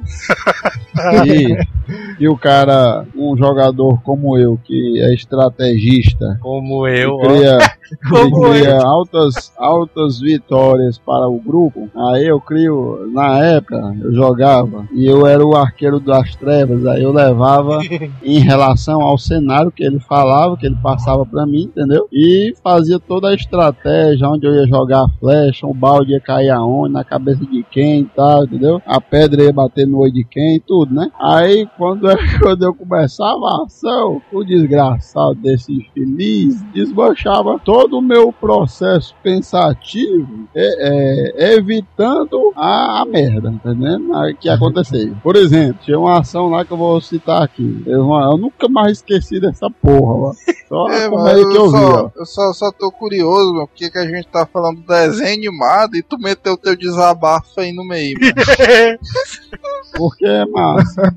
e, 1.26 2.24
e 2.24 2.28
o 2.28 2.38
cara, 2.38 3.06
um 3.16 3.38
jogador 3.38 4.02
como 4.02 4.38
eu, 4.38 4.60
que 4.64 5.00
é 5.02 5.14
estrategista, 5.14 6.38
Como 6.42 6.88
eu, 6.88 7.18
cria, 7.18 7.58
Como 8.10 8.42
que 8.42 8.60
cria 8.60 8.80
altas, 8.82 9.52
altas 9.58 10.20
vitórias 10.20 10.98
para 10.98 11.28
o 11.28 11.40
grupo. 11.40 11.90
Aí 11.96 12.28
eu 12.28 12.40
crio, 12.40 13.10
na 13.12 13.40
época, 13.40 13.96
eu 14.02 14.14
jogava 14.14 14.88
e 14.94 15.06
eu 15.06 15.26
era 15.26 15.46
o 15.46 15.56
arqueiro 15.56 16.00
das 16.00 16.36
trevas. 16.36 16.86
Aí 16.86 17.04
eu 17.04 17.12
levava 17.12 17.80
em 18.24 18.40
relação 18.40 19.02
ao 19.02 19.18
cenário 19.18 19.72
que 19.72 19.84
ele 19.84 20.00
falava, 20.00 20.58
que 20.58 20.66
ele 20.66 20.78
passava 20.82 21.26
pra 21.26 21.46
mim, 21.46 21.64
entendeu? 21.64 22.08
E 22.12 22.54
fazia 22.64 23.00
toda 23.00 23.30
a 23.30 23.36
estratégia, 23.36 24.30
onde 24.30 24.46
eu 24.46 24.54
ia 24.54 24.68
jogar 24.68 25.06
a 25.06 25.10
flecha, 25.20 25.66
o 25.66 25.74
balde 25.74 26.12
ia 26.12 26.20
cair 26.20 26.50
aonde, 26.50 26.94
na 26.94 27.04
cabeça 27.10 27.46
de 27.46 27.64
quem 27.64 28.02
e 28.02 28.06
tal, 28.06 28.44
entendeu? 28.44 28.82
A 28.86 29.02
pedra 29.02 29.44
ia 29.44 29.52
bater 29.52 29.88
no 29.88 30.00
olho 30.00 30.14
de 30.14 30.24
quem, 30.24 30.60
tudo, 30.60 30.94
né? 30.94 31.12
Aí 31.20 31.68
quando, 31.78 32.08
quando 32.40 32.64
eu 32.64 32.74
começava 32.74 33.40
a 33.46 33.64
ação, 33.66 34.22
o 34.32 34.44
desgraçado 34.44 35.36
desse 35.36 35.74
infeliz 35.74 36.62
desmanchava 36.74 37.60
todo 37.64 37.98
o 37.98 38.02
meu 38.02 38.32
processo 38.32 39.16
pensativo, 39.24 40.48
é, 40.56 41.50
é, 41.50 41.54
evitando 41.56 42.54
a, 42.56 43.02
a 43.02 43.06
merda, 43.06 43.50
entendendo? 43.50 44.16
Aí 44.16 44.36
que 44.36 44.50
acontecia. 44.50 45.14
Por 45.24 45.36
exemplo, 45.36 45.80
tinha 45.84 46.00
uma 46.00 46.20
ação 46.20 46.50
lá 46.50 46.64
que 46.64 46.72
eu 46.72 46.78
vou 46.78 47.02
citar 47.02 47.42
aqui. 47.42 47.84
Eu, 47.86 48.10
eu 48.12 48.38
nunca 48.38 48.68
mais 48.70 48.98
esqueci 48.98 49.40
dessa 49.40 49.70
porra. 49.70 50.34
Só 50.68 50.90
É, 51.00 51.10
como 51.10 51.28
é 51.28 51.36
que 51.36 51.58
eu 51.58 51.66
vi, 51.66 51.78
só, 51.78 52.06
ó. 52.06 52.12
eu 52.16 52.26
só, 52.26 52.54
só 52.54 52.72
tô 52.72 52.92
curioso, 52.92 53.54
mano, 53.54 53.68
porque 53.68 53.90
que 53.90 53.98
a 53.98 54.06
gente 54.06 54.28
tá 54.28 54.46
falando 54.46 54.82
do 54.82 54.88
desenho 54.88 55.38
animado 55.38 55.96
e 55.96 56.04
tu 56.04 56.18
meteu 56.18 56.58
teu 56.58 56.76
desabafo 57.00 57.60
aí 57.62 57.72
no 57.72 57.86
meio. 57.86 58.18
Porque 59.96 60.26
é 60.26 60.46
massa. 60.46 61.16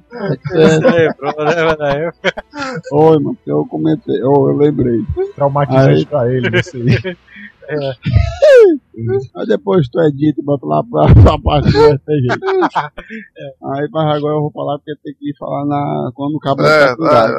É 0.52 0.78
né? 0.80 2.12
Oi, 2.92 3.18
mano, 3.18 3.36
eu 3.46 3.66
comentei, 3.66 4.22
oh, 4.22 4.48
eu 4.50 4.56
lembrei. 4.56 5.04
Traumatizante 5.34 5.90
Aí- 6.00 6.06
pra 6.06 6.32
ele, 6.32 6.58
isso 6.58 6.76
aí. 6.76 7.16
Aí 9.36 9.46
depois 9.46 9.88
tu 9.88 10.00
edita 10.02 10.40
e 10.40 10.44
bota 10.44 10.66
lá 10.66 10.82
pra, 10.84 11.06
pra 11.22 11.38
parte 11.38 11.72
do 11.72 11.78
RPG. 11.78 12.26
Aí, 13.64 13.88
mas 13.90 14.16
agora 14.16 14.34
eu 14.34 14.40
vou 14.42 14.50
falar 14.52 14.78
porque 14.78 14.92
tem 15.02 15.14
que 15.18 15.36
falar 15.38 15.64
na, 15.66 16.10
quando 16.14 16.34
o 16.34 16.38
cabo 16.40 16.62
É, 16.62 16.86
tá 16.88 16.96
vai. 16.96 17.30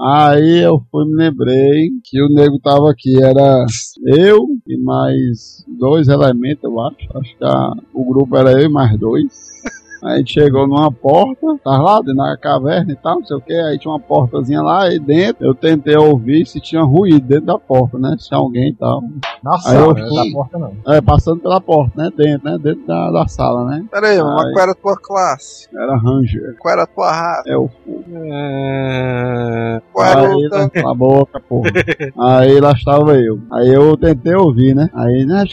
Aí 0.00 0.58
eu 0.64 0.80
fui 0.90 1.04
me 1.06 1.14
lembrei 1.16 1.90
que 2.04 2.22
o 2.22 2.28
nego 2.28 2.58
tava 2.58 2.90
aqui, 2.90 3.22
era 3.22 3.64
eu 4.16 4.46
e 4.66 4.76
mais 4.82 5.64
dois 5.78 6.08
elementos, 6.08 6.64
eu 6.64 6.80
acho. 6.80 6.96
Acho 7.18 7.36
que 7.36 7.44
a- 7.44 7.72
o 7.94 8.04
grupo 8.12 8.36
era 8.36 8.52
eu 8.52 8.66
e 8.66 8.68
mais 8.68 8.98
dois. 8.98 9.32
Aí 10.02 10.14
a 10.14 10.16
gente 10.18 10.32
chegou 10.32 10.66
numa 10.66 10.90
porta, 10.92 11.46
tá 11.64 11.78
lá 11.82 11.98
dentro 12.00 12.16
da 12.16 12.36
caverna 12.36 12.92
e 12.92 12.96
tal, 12.96 13.18
não 13.20 13.26
sei 13.26 13.36
o 13.36 13.40
que. 13.40 13.52
Aí 13.52 13.78
tinha 13.78 13.92
uma 13.92 14.00
portazinha 14.00 14.62
lá 14.62 14.84
aí 14.84 14.98
dentro. 14.98 15.44
Eu 15.44 15.54
tentei 15.54 15.96
ouvir 15.96 16.46
se 16.46 16.60
tinha 16.60 16.82
ruído 16.82 17.26
dentro 17.26 17.46
da 17.46 17.58
porta, 17.58 17.98
né? 17.98 18.14
Se 18.18 18.28
tinha 18.28 18.38
alguém 18.38 18.68
e 18.70 18.74
tal. 18.74 19.02
Na 19.42 19.54
Aí 19.54 19.60
sala, 19.60 19.94
né? 19.94 20.06
fui- 20.08 20.16
Da 20.16 20.32
porta 20.32 20.58
não. 20.58 20.72
É, 20.94 21.00
passando 21.00 21.40
pela 21.40 21.60
porta, 21.60 21.92
né? 21.96 22.10
Dentro, 22.16 22.50
né? 22.50 22.58
Dentro 22.58 22.86
da, 22.86 23.10
da 23.10 23.26
sala, 23.28 23.64
né? 23.66 23.84
Pera 23.90 24.08
aí, 24.08 24.22
mas 24.22 24.44
Ai. 24.44 24.52
qual 24.52 24.62
era 24.62 24.72
a 24.72 24.74
tua 24.74 24.96
classe? 24.96 25.68
Era 25.74 25.96
Ranger. 25.96 26.56
Qual 26.58 26.72
era 26.72 26.82
a 26.82 26.86
tua 26.86 27.12
raça? 27.12 27.42
É 27.48 27.56
o 27.56 27.68
Ah, 28.48 29.80
Qual 29.92 30.06
era 30.06 30.20
Aí, 30.28 30.46
o 30.46 30.50
teu... 30.50 30.58
né, 30.58 30.68
cala 30.70 30.90
a 30.90 30.94
boca, 30.94 31.40
porra. 31.40 31.70
aí 32.18 32.60
lá 32.60 32.72
estava 32.72 33.14
eu. 33.18 33.38
Aí 33.52 33.72
eu 33.72 33.96
tentei 33.96 34.34
ouvir, 34.34 34.74
né? 34.74 34.88
Aí, 34.94 35.24
né? 35.24 35.44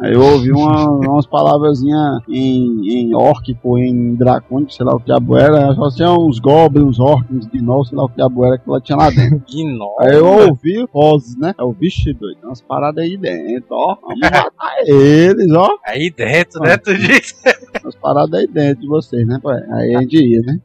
aí 0.00 0.12
eu 0.14 0.22
ouvi 0.22 0.50
uma, 0.52 0.90
umas 0.90 1.26
palavrazinhas 1.26 2.20
em, 2.28 2.85
em 2.94 3.14
órquico, 3.14 3.78
em 3.78 4.14
dracônico, 4.14 4.72
sei 4.72 4.84
lá 4.86 4.94
o 4.94 5.00
que 5.00 5.06
diabo 5.06 5.36
era. 5.36 5.74
Só 5.74 5.88
tinha 5.90 6.12
uns 6.12 6.38
goblins, 6.38 6.98
orcs, 6.98 7.46
gnolls, 7.46 7.88
sei 7.88 7.98
lá 7.98 8.04
o 8.04 8.08
que 8.08 8.16
diabo 8.16 8.44
era 8.44 8.58
que 8.58 8.68
ela 8.68 8.80
tinha 8.80 8.96
lá 8.98 9.10
dentro. 9.10 9.42
Gnol. 9.50 9.96
Aí 10.00 10.14
eu 10.14 10.26
ouvi 10.26 10.84
vozes, 10.92 11.36
né? 11.36 11.54
Eu, 11.58 11.72
vixe, 11.72 12.12
doido, 12.12 12.36
tem 12.40 12.48
umas 12.48 12.60
paradas 12.62 13.04
aí 13.04 13.16
dentro, 13.16 13.68
ó. 13.70 13.96
Vamos 14.00 14.20
matar 14.20 14.76
eles, 14.86 15.52
ó. 15.52 15.68
Aí 15.86 16.10
dentro, 16.10 16.60
né? 16.60 16.76
Tu 16.76 16.94
disse. 16.96 17.34
Umas 17.84 17.94
paradas 17.94 18.40
aí 18.40 18.46
dentro 18.48 18.80
de 18.82 18.88
vocês, 18.88 19.24
né? 19.26 19.38
pai? 19.40 19.60
Aí 19.72 19.94
a 19.94 20.00
gente 20.00 20.16
ia, 20.16 20.40
né? 20.40 20.58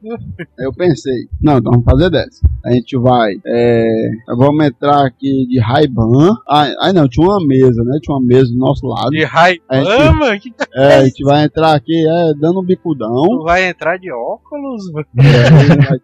Aí 0.58 0.66
eu 0.66 0.74
pensei, 0.74 1.28
não, 1.42 1.58
então 1.58 1.72
vamos 1.72 1.86
fazer 1.86 2.10
dessa. 2.10 2.42
A 2.66 2.72
gente 2.72 2.98
vai, 2.98 3.34
é, 3.46 4.10
vamos 4.36 4.66
entrar 4.66 5.06
aqui 5.06 5.46
de 5.48 5.60
Ray-Ban. 5.60 6.36
Ai, 6.50 6.74
ai, 6.80 6.94
não, 6.94 7.08
tinha 7.08 7.28
uma 7.28 7.46
mesa, 7.46 7.84
né? 7.84 8.00
Tinha 8.02 8.16
uma 8.18 8.26
mesa 8.26 8.50
do 8.52 8.58
nosso 8.58 8.88
lado. 8.88 9.10
De 9.12 9.24
A 9.26 9.50
gente- 9.50 10.16
mano. 10.16 10.40
Que 10.40 10.50
que 10.50 10.64
É, 10.74 10.96
a 10.96 11.06
gente 11.06 11.24
vai 11.24 11.44
entrar 11.44 11.76
aqui, 11.76 12.08
é, 12.12 12.34
dando 12.40 12.60
um 12.60 12.64
bicudão. 12.64 13.24
tu 13.24 13.44
vai 13.44 13.70
entrar 13.70 13.98
de 13.98 14.12
óculos? 14.12 14.84
É, 15.22 15.98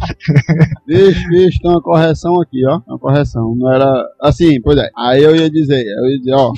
Vixe, 0.86 1.28
vixe, 1.28 1.60
tem 1.60 1.70
uma 1.70 1.82
correção 1.82 2.40
aqui, 2.40 2.66
ó. 2.66 2.80
Uma 2.86 2.98
correção. 2.98 3.54
Não 3.54 3.72
era. 3.72 3.90
Assim, 4.20 4.60
pois 4.60 4.78
é. 4.78 4.88
Aí 4.96 5.22
eu 5.22 5.34
ia 5.36 5.50
dizer, 5.50 5.84
eu 5.84 6.10
ia 6.10 6.18
dizer, 6.18 6.34
ó. 6.34 6.52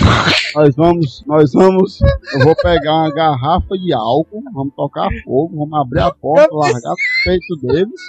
Nós 0.55 0.77
vamos, 0.77 1.25
nós 1.27 1.53
vamos. 1.53 2.01
Eu 2.35 2.41
vou 2.45 2.55
pegar 2.55 2.93
uma 2.93 3.11
garrafa 3.11 3.77
de 3.79 3.93
álcool, 3.93 4.43
vamos 4.53 4.75
tocar 4.75 5.09
fogo, 5.25 5.57
vamos 5.57 5.81
abrir 5.81 6.01
a 6.01 6.11
porta, 6.13 6.49
largar 6.53 6.91
no 6.91 6.97
peito 7.25 7.57
deles. 7.63 8.01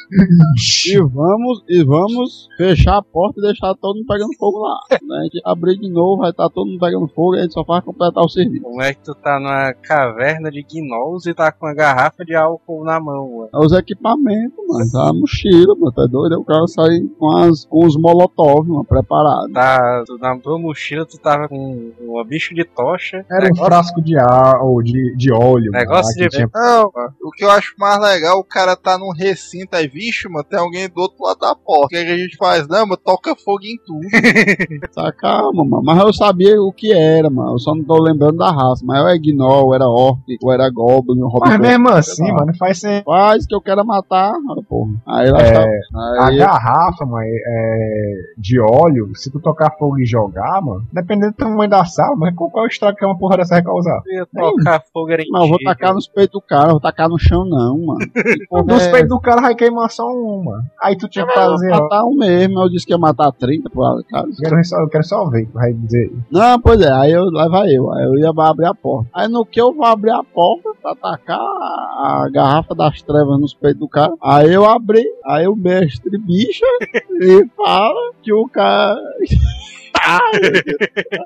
E 0.87 0.97
vamos, 0.99 1.63
e 1.69 1.83
vamos 1.83 2.49
fechar 2.57 2.97
a 2.97 3.01
porta 3.01 3.39
e 3.39 3.43
deixar 3.43 3.73
todo 3.75 3.95
mundo 3.95 4.07
pegando 4.07 4.33
fogo 4.37 4.59
lá. 4.59 4.77
Né? 4.91 5.17
A 5.19 5.23
gente 5.23 5.41
abrir 5.45 5.77
de 5.77 5.89
novo, 5.89 6.21
vai 6.21 6.31
estar 6.31 6.49
todo 6.49 6.67
mundo 6.67 6.79
pegando 6.79 7.07
fogo 7.07 7.35
e 7.35 7.39
a 7.39 7.41
gente 7.43 7.53
só 7.53 7.63
faz 7.63 7.83
completar 7.83 8.23
o 8.23 8.29
serviço. 8.29 8.63
Como 8.63 8.81
é 8.81 8.93
que 8.93 9.03
tu 9.03 9.15
tá 9.15 9.39
numa 9.39 9.73
caverna 9.73 10.51
de 10.53 10.63
gnolls 10.63 11.27
e 11.29 11.33
tá 11.33 11.51
com 11.51 11.65
uma 11.65 11.73
garrafa 11.73 12.23
de 12.23 12.35
álcool 12.35 12.83
na 12.83 12.99
mão, 12.99 13.29
mano? 13.37 13.49
É 13.53 13.57
os 13.65 13.73
equipamentos, 13.73 14.57
mano. 14.67 14.91
Tá 14.91 15.09
a 15.09 15.13
mochila, 15.13 15.75
mano. 15.75 15.91
Tá 15.91 16.05
doido? 16.05 16.33
Aí 16.35 16.39
O 16.39 16.43
cara 16.45 16.67
sai 16.67 16.99
com, 17.19 17.37
as, 17.37 17.65
com 17.65 17.85
os 17.85 17.95
molotov, 17.97 18.67
mano, 18.67 18.85
preparado. 18.85 19.51
Tá, 19.51 20.03
tu- 20.05 20.17
na 20.19 20.37
tua 20.39 20.57
mochila 20.59 21.05
tu 21.05 21.17
tava 21.17 21.47
com 21.49 21.91
uma 21.99 22.23
bicho 22.23 22.53
de 22.53 22.63
tocha. 22.63 23.25
Era 23.29 23.45
um 23.45 23.49
negócio, 23.49 23.65
frasco 23.65 24.01
de 24.01 24.17
ar, 24.17 24.61
ou 24.63 24.81
de, 24.81 25.15
de 25.17 25.31
óleo. 25.33 25.71
Negócio 25.71 26.13
que 26.15 26.21
de- 26.29 26.29
tinha- 26.29 26.49
Não, 26.53 26.91
o 27.23 27.31
que 27.31 27.43
eu 27.43 27.51
acho 27.51 27.73
mais 27.79 27.99
legal, 27.99 28.39
o 28.39 28.43
cara 28.43 28.75
tá 28.75 28.97
num 28.97 29.11
recinto, 29.11 29.75
aí, 29.75 29.87
vixe, 29.87 30.27
mano, 30.29 30.43
tem 30.43 30.59
alguém 30.59 30.87
do 30.87 31.01
outro 31.01 31.23
lado 31.23 31.39
da 31.39 31.55
porta. 31.55 31.85
O 31.85 31.89
que, 31.89 31.95
é 31.97 32.05
que 32.05 32.11
a 32.11 32.17
gente 32.17 32.37
faz? 32.37 32.67
Não, 32.67 32.85
mano, 32.85 32.97
toca 33.03 33.35
fogo 33.35 33.63
em 33.63 33.77
tudo. 33.85 34.03
Tá 34.93 35.11
calma, 35.11 35.63
mano. 35.65 35.83
Mas 35.83 35.99
eu 35.99 36.13
sabia 36.13 36.61
o 36.61 36.71
que 36.71 36.93
era, 36.93 37.29
mano. 37.29 37.53
Eu 37.53 37.59
só 37.59 37.73
não 37.73 37.83
tô 37.83 38.01
lembrando 38.01 38.37
da 38.37 38.51
raça. 38.51 38.83
Mas 38.85 38.99
eu 38.99 39.07
era 39.07 39.17
Gnoll, 39.17 39.65
ou 39.67 39.75
era 39.75 39.87
Orc, 39.87 40.19
ou 40.43 40.51
era 40.51 40.69
Goblin, 40.69 41.21
ou 41.21 41.31
Mas 41.39 41.59
mesmo 41.59 41.89
assim, 41.89 42.31
mano, 42.31 42.53
faz 42.57 42.79
ser. 42.79 43.03
Faz 43.03 43.45
que 43.45 43.55
eu 43.55 43.61
quero 43.61 43.85
matar, 43.85 44.33
olha, 44.49 44.63
porra. 44.63 44.91
Aí 45.07 45.29
lá 45.31 45.39
É, 45.39 45.79
está. 45.79 45.99
A 45.99 46.27
Aí, 46.27 46.37
garrafa, 46.37 47.05
mano, 47.05 47.23
é, 47.25 48.13
de 48.37 48.59
óleo, 48.59 49.11
se 49.15 49.31
tu 49.31 49.39
tocar 49.39 49.71
fogo 49.77 49.99
e 49.99 50.05
jogar, 50.05 50.61
mano, 50.61 50.85
dependendo 50.91 51.31
do 51.31 51.37
tamanho 51.37 51.69
da 51.69 51.85
sala, 51.85 52.15
mas 52.15 52.35
qual 52.35 52.49
qual 52.49 52.65
é 52.65 52.67
o 52.67 52.69
estrago 52.69 52.97
que 52.97 53.05
uma 53.05 53.17
porra 53.17 53.37
dessa 53.37 53.55
vai 53.55 53.63
causar? 53.63 54.01
ia 54.07 54.25
tocar 54.25 54.83
fogo 54.91 55.11
era 55.11 55.23
eu 55.23 55.47
vou 55.47 55.59
tacar 55.63 55.93
nos 55.93 56.07
peitos 56.07 56.33
do 56.33 56.41
cara, 56.41 56.67
eu 56.67 56.71
vou 56.71 56.79
tacar 56.79 57.09
no 57.09 57.17
chão 57.17 57.45
não, 57.45 57.77
mano. 57.77 57.99
Porra 58.49 58.63
Dos 58.63 58.83
é 58.83 58.91
peitos 58.91 59.09
do 59.09 59.19
cara 59.19 59.41
vai 59.41 59.55
queimar 59.55 59.89
só 59.89 60.05
um, 60.07 60.43
mano. 60.43 60.63
Aí 60.81 60.97
tu 60.97 61.07
tinha 61.07 61.25
que 61.25 61.33
fazer, 61.33 61.67
Eu 61.71 61.81
matar 61.81 62.05
um 62.05 62.15
mesmo, 62.15 62.61
eu 62.61 62.69
disse 62.69 62.85
que 62.85 62.93
ia 62.93 62.97
matar 62.97 63.31
30, 63.31 63.69
pô, 63.69 63.81
cara. 64.09 64.27
Eu 64.27 64.35
quero, 64.37 64.63
só, 64.65 64.79
eu 64.79 64.89
quero 64.89 65.03
só 65.03 65.25
ver 65.29 65.47
o 65.47 65.53
vai 65.53 65.73
dizer. 65.73 66.11
Não, 66.31 66.59
pois 66.59 66.81
é, 66.81 66.91
aí 66.91 67.11
eu, 67.11 67.25
lá 67.31 67.47
vai 67.47 67.69
eu, 67.69 67.91
aí 67.91 68.05
eu 68.05 68.15
ia 68.17 68.31
abrir 68.35 68.65
a 68.65 68.73
porta. 68.73 69.09
Aí 69.13 69.27
no 69.27 69.45
que 69.45 69.59
eu 69.59 69.73
vou 69.73 69.85
abrir 69.85 70.11
a 70.11 70.23
porta 70.33 70.73
pra 70.81 70.95
tacar 70.95 71.39
a, 71.39 72.23
a 72.23 72.29
garrafa 72.29 72.73
das 72.73 73.01
trevas 73.01 73.39
nos 73.39 73.53
peitos 73.53 73.79
do 73.79 73.87
cara, 73.87 74.13
aí 74.21 74.53
eu 74.53 74.65
abri, 74.65 75.05
aí 75.25 75.47
o 75.47 75.55
mestre 75.55 76.17
bicha 76.17 76.65
e 77.21 77.47
fala 77.55 78.13
que 78.21 78.33
o 78.33 78.47
cara. 78.47 78.99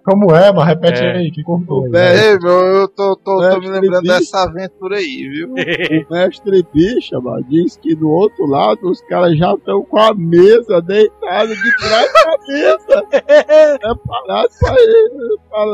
Como 0.03 0.35
é, 0.35 0.51
mano? 0.51 0.61
Repete 0.65 1.03
É. 1.03 1.17
aí, 1.17 1.31
que 1.31 1.43
cortou. 1.43 1.85
aí. 1.85 1.91
É. 1.95 2.39
Meu, 2.39 2.51
eu 2.59 2.87
tô, 2.87 3.15
tô, 3.15 3.37
tô 3.49 3.59
me 3.59 3.69
lembrando 3.69 4.01
Bicho. 4.03 4.19
dessa 4.19 4.43
aventura 4.43 4.97
aí, 4.97 5.29
viu? 5.29 5.49
O 5.49 5.53
mestre 6.13 6.65
bicha, 6.73 7.19
mano, 7.19 7.43
diz 7.49 7.77
que 7.77 7.95
do 7.95 8.09
outro 8.09 8.45
lado 8.45 8.79
os 8.89 9.01
caras 9.01 9.37
já 9.37 9.53
estão 9.53 9.83
com 9.83 9.99
a 9.99 10.13
mesa 10.13 10.81
deitada 10.81 11.47
de 11.47 11.77
trás 11.77 12.11
da 12.13 12.37
mesa. 12.47 13.03
É 13.21 13.95
parado 14.05 14.49
pra 14.59 14.75
ele, 14.77 15.37
pra, 15.49 15.65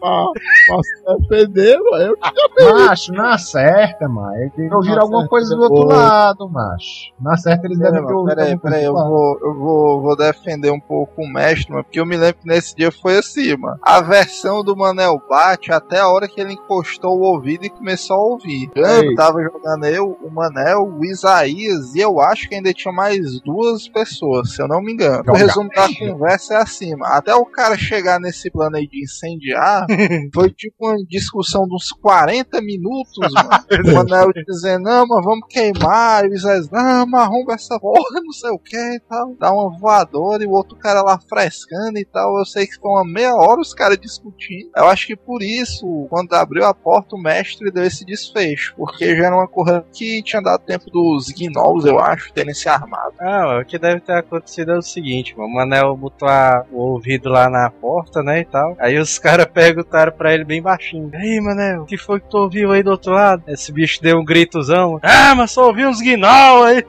pra, 0.00 0.26
pra 0.66 0.82
se 0.82 1.28
defender, 1.28 1.78
mano. 1.90 2.14
Eu 2.58 2.74
Macho, 2.86 3.12
não 3.12 3.24
acerta, 3.28 4.08
mano. 4.08 4.50
Que 4.54 4.62
Não 4.68 4.76
ouviram 4.78 5.02
alguma 5.02 5.28
coisa 5.28 5.54
do 5.54 5.62
outro 5.62 5.80
depois. 5.88 5.96
lado, 5.98 6.48
macho. 6.48 7.12
Não 7.20 7.32
acerta, 7.32 7.66
eles 7.66 7.78
devem 7.78 8.04
ter 8.06 8.12
ouvido. 8.12 8.34
Peraí, 8.36 8.58
peraí, 8.58 8.84
eu, 8.84 8.92
outro 8.94 9.08
vou, 9.10 9.38
eu 9.42 9.54
vou, 9.54 10.00
vou 10.02 10.16
defender 10.16 10.70
um 10.70 10.80
pouco 10.80 11.22
o 11.22 11.28
mestre, 11.32 11.70
mano, 11.72 11.84
porque 11.84 12.00
eu 12.00 12.06
me 12.06 12.16
lembro 12.16 12.35
que 12.36 12.46
nesse 12.46 12.74
dia 12.74 12.90
foi 12.90 13.18
assim, 13.18 13.56
mano. 13.56 13.78
A 13.82 14.00
versão 14.00 14.62
do 14.62 14.76
Manel 14.76 15.20
bate 15.28 15.72
até 15.72 16.00
a 16.00 16.08
hora 16.08 16.28
que 16.28 16.40
ele 16.40 16.52
encostou 16.52 17.18
o 17.18 17.22
ouvido 17.22 17.64
e 17.64 17.70
começou 17.70 18.16
a 18.16 18.24
ouvir. 18.24 18.70
Eu 18.74 19.14
tava 19.14 19.42
jogando 19.42 19.86
eu, 19.86 20.18
o 20.22 20.30
Manel, 20.30 20.84
o 20.84 21.04
Isaías 21.04 21.94
e 21.94 22.00
eu 22.00 22.20
acho 22.20 22.48
que 22.48 22.54
ainda 22.54 22.72
tinha 22.72 22.92
mais 22.92 23.40
duas 23.40 23.88
pessoas, 23.88 24.54
se 24.54 24.62
eu 24.62 24.68
não 24.68 24.80
me 24.80 24.92
engano. 24.92 25.22
O 25.22 25.26
Joga. 25.26 25.38
resumo 25.38 25.70
da 25.70 25.88
conversa 25.98 26.54
é 26.54 26.56
assim, 26.58 26.94
mano. 26.96 27.14
Até 27.14 27.34
o 27.34 27.44
cara 27.46 27.76
chegar 27.76 28.20
nesse 28.20 28.50
plano 28.50 28.76
aí 28.76 28.86
de 28.86 29.02
incendiar, 29.02 29.86
foi 30.34 30.50
tipo 30.50 30.74
uma 30.80 30.96
discussão 31.08 31.66
de 31.66 31.74
uns 31.74 31.90
40 31.92 32.60
minutos, 32.60 33.32
mano. 33.32 33.46
O 33.86 33.94
Manel 33.94 34.32
dizendo, 34.46 34.84
não, 34.84 35.06
mas 35.06 35.24
vamos 35.24 35.46
queimar. 35.48 36.24
E 36.24 36.28
o 36.28 36.34
Isaías, 36.34 36.70
não, 36.70 37.06
mas 37.06 37.22
arromba 37.22 37.54
essa 37.54 37.78
porra, 37.78 38.20
não 38.22 38.32
sei 38.32 38.50
o 38.50 38.58
que 38.58 38.76
e 38.76 39.00
tal. 39.08 39.34
Dá 39.38 39.52
uma 39.52 39.70
voadora 39.78 40.42
e 40.42 40.46
o 40.46 40.52
outro 40.52 40.76
cara 40.76 41.02
lá 41.02 41.18
frescando 41.28 41.98
e 41.98 42.04
tal. 42.04 42.25
Eu 42.38 42.44
sei 42.44 42.66
que 42.66 42.76
foi 42.76 42.90
uma 42.90 43.04
meia 43.04 43.34
hora 43.34 43.60
os 43.60 43.74
caras 43.74 43.98
discutindo. 43.98 44.70
Eu 44.76 44.86
acho 44.86 45.06
que 45.06 45.16
por 45.16 45.42
isso, 45.42 46.06
quando 46.10 46.32
abriu 46.34 46.64
a 46.64 46.72
porta, 46.74 47.14
o 47.16 47.18
mestre 47.22 47.70
deu 47.70 47.84
esse 47.84 48.04
desfecho. 48.04 48.74
Porque 48.76 49.14
já 49.16 49.26
era 49.26 49.34
uma 49.36 49.46
corrida 49.48 49.84
que 49.92 50.22
tinha 50.22 50.40
dado 50.42 50.60
tempo 50.62 50.90
dos 50.90 51.28
gnolls, 51.30 51.84
eu 51.86 51.98
acho, 51.98 52.32
terem 52.32 52.54
se 52.54 52.68
armado. 52.68 53.14
Ah, 53.20 53.60
o 53.60 53.64
que 53.64 53.78
deve 53.78 54.00
ter 54.00 54.12
acontecido 54.14 54.72
é 54.72 54.78
o 54.78 54.82
seguinte, 54.82 55.36
mano. 55.36 55.50
O 55.50 55.54
Manel 55.54 55.96
botou 55.96 56.28
a- 56.28 56.64
o 56.72 56.78
ouvido 56.78 57.28
lá 57.28 57.48
na 57.50 57.70
porta, 57.70 58.22
né, 58.22 58.40
e 58.40 58.44
tal. 58.44 58.76
Aí 58.78 58.98
os 58.98 59.18
caras 59.20 59.46
perguntaram 59.46 60.12
pra 60.12 60.32
ele 60.34 60.44
bem 60.44 60.62
baixinho. 60.62 61.10
E 61.12 61.16
aí, 61.16 61.40
Manel, 61.40 61.82
o 61.82 61.86
que 61.86 61.96
foi 61.98 62.20
que 62.20 62.28
tu 62.28 62.38
ouviu 62.38 62.72
aí 62.72 62.82
do 62.82 62.90
outro 62.90 63.12
lado? 63.12 63.42
Esse 63.48 63.72
bicho 63.72 64.00
deu 64.02 64.18
um 64.18 64.24
gritozão. 64.24 64.98
Ah, 65.02 65.34
mas 65.34 65.50
só 65.50 65.66
ouvi 65.66 65.84
uns 65.86 66.00
guinal 66.00 66.62
aí. 66.64 66.84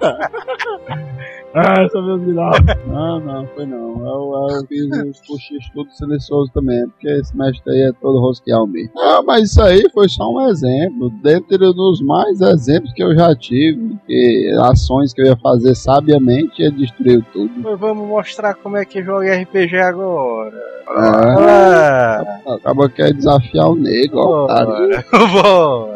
Ah, 1.66 1.88
só 1.90 2.02
meu 2.02 2.18
viral. 2.18 2.52
Não, 2.86 3.18
não, 3.20 3.46
foi 3.54 3.64
não. 3.64 3.96
Eu, 4.06 4.56
eu 4.56 4.66
fiz 4.66 4.84
os 4.86 5.20
cochichos 5.26 5.70
tudo 5.72 5.90
silencioso 5.92 6.50
também, 6.52 6.86
porque 6.88 7.08
esse 7.08 7.34
mestre 7.36 7.72
aí 7.72 7.88
é 7.88 7.92
todo 8.00 8.20
rosqueal 8.20 8.66
mesmo. 8.66 8.90
Ah, 8.98 9.22
mas 9.26 9.50
isso 9.50 9.62
aí 9.62 9.82
foi 9.94 10.06
só 10.08 10.30
um 10.30 10.48
exemplo. 10.50 11.08
Dentre 11.22 11.56
dos 11.58 12.02
mais 12.02 12.40
exemplos 12.42 12.92
que 12.92 13.02
eu 13.02 13.14
já 13.14 13.34
tive, 13.34 13.96
que 14.06 14.54
ações 14.64 15.14
que 15.14 15.22
eu 15.22 15.26
ia 15.26 15.36
fazer 15.36 15.74
sabiamente, 15.74 16.60
ia 16.62 16.70
destruir 16.70 17.24
tudo. 17.32 17.50
Mas 17.56 17.78
vamos 17.80 18.06
mostrar 18.06 18.54
como 18.54 18.76
é 18.76 18.84
que 18.84 19.02
joga 19.02 19.34
RPG 19.34 19.76
agora. 19.78 20.76
Ah, 20.88 22.22
Ah, 22.46 22.54
acaba 22.54 22.88
que 22.88 23.02
é 23.02 23.12
desafiar 23.12 23.70
o 23.70 23.74
nego, 23.74 24.18
ó, 24.18 24.46
bora. 24.46 25.04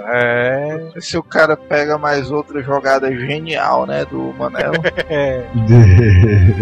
É. 0.07 0.91
Se 0.99 1.17
o 1.17 1.23
cara 1.23 1.57
pega 1.57 1.99
mais 1.99 2.31
outra 2.31 2.63
jogada 2.63 3.11
genial, 3.15 3.87
né, 3.87 4.05
do 4.05 4.35
Manel. 4.39 4.73
é. 5.09 5.45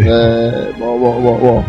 É, 0.05 0.73
bom, 0.77 0.99
bom, 0.99 1.21
bom, 1.21 1.37
bom. 1.37 1.65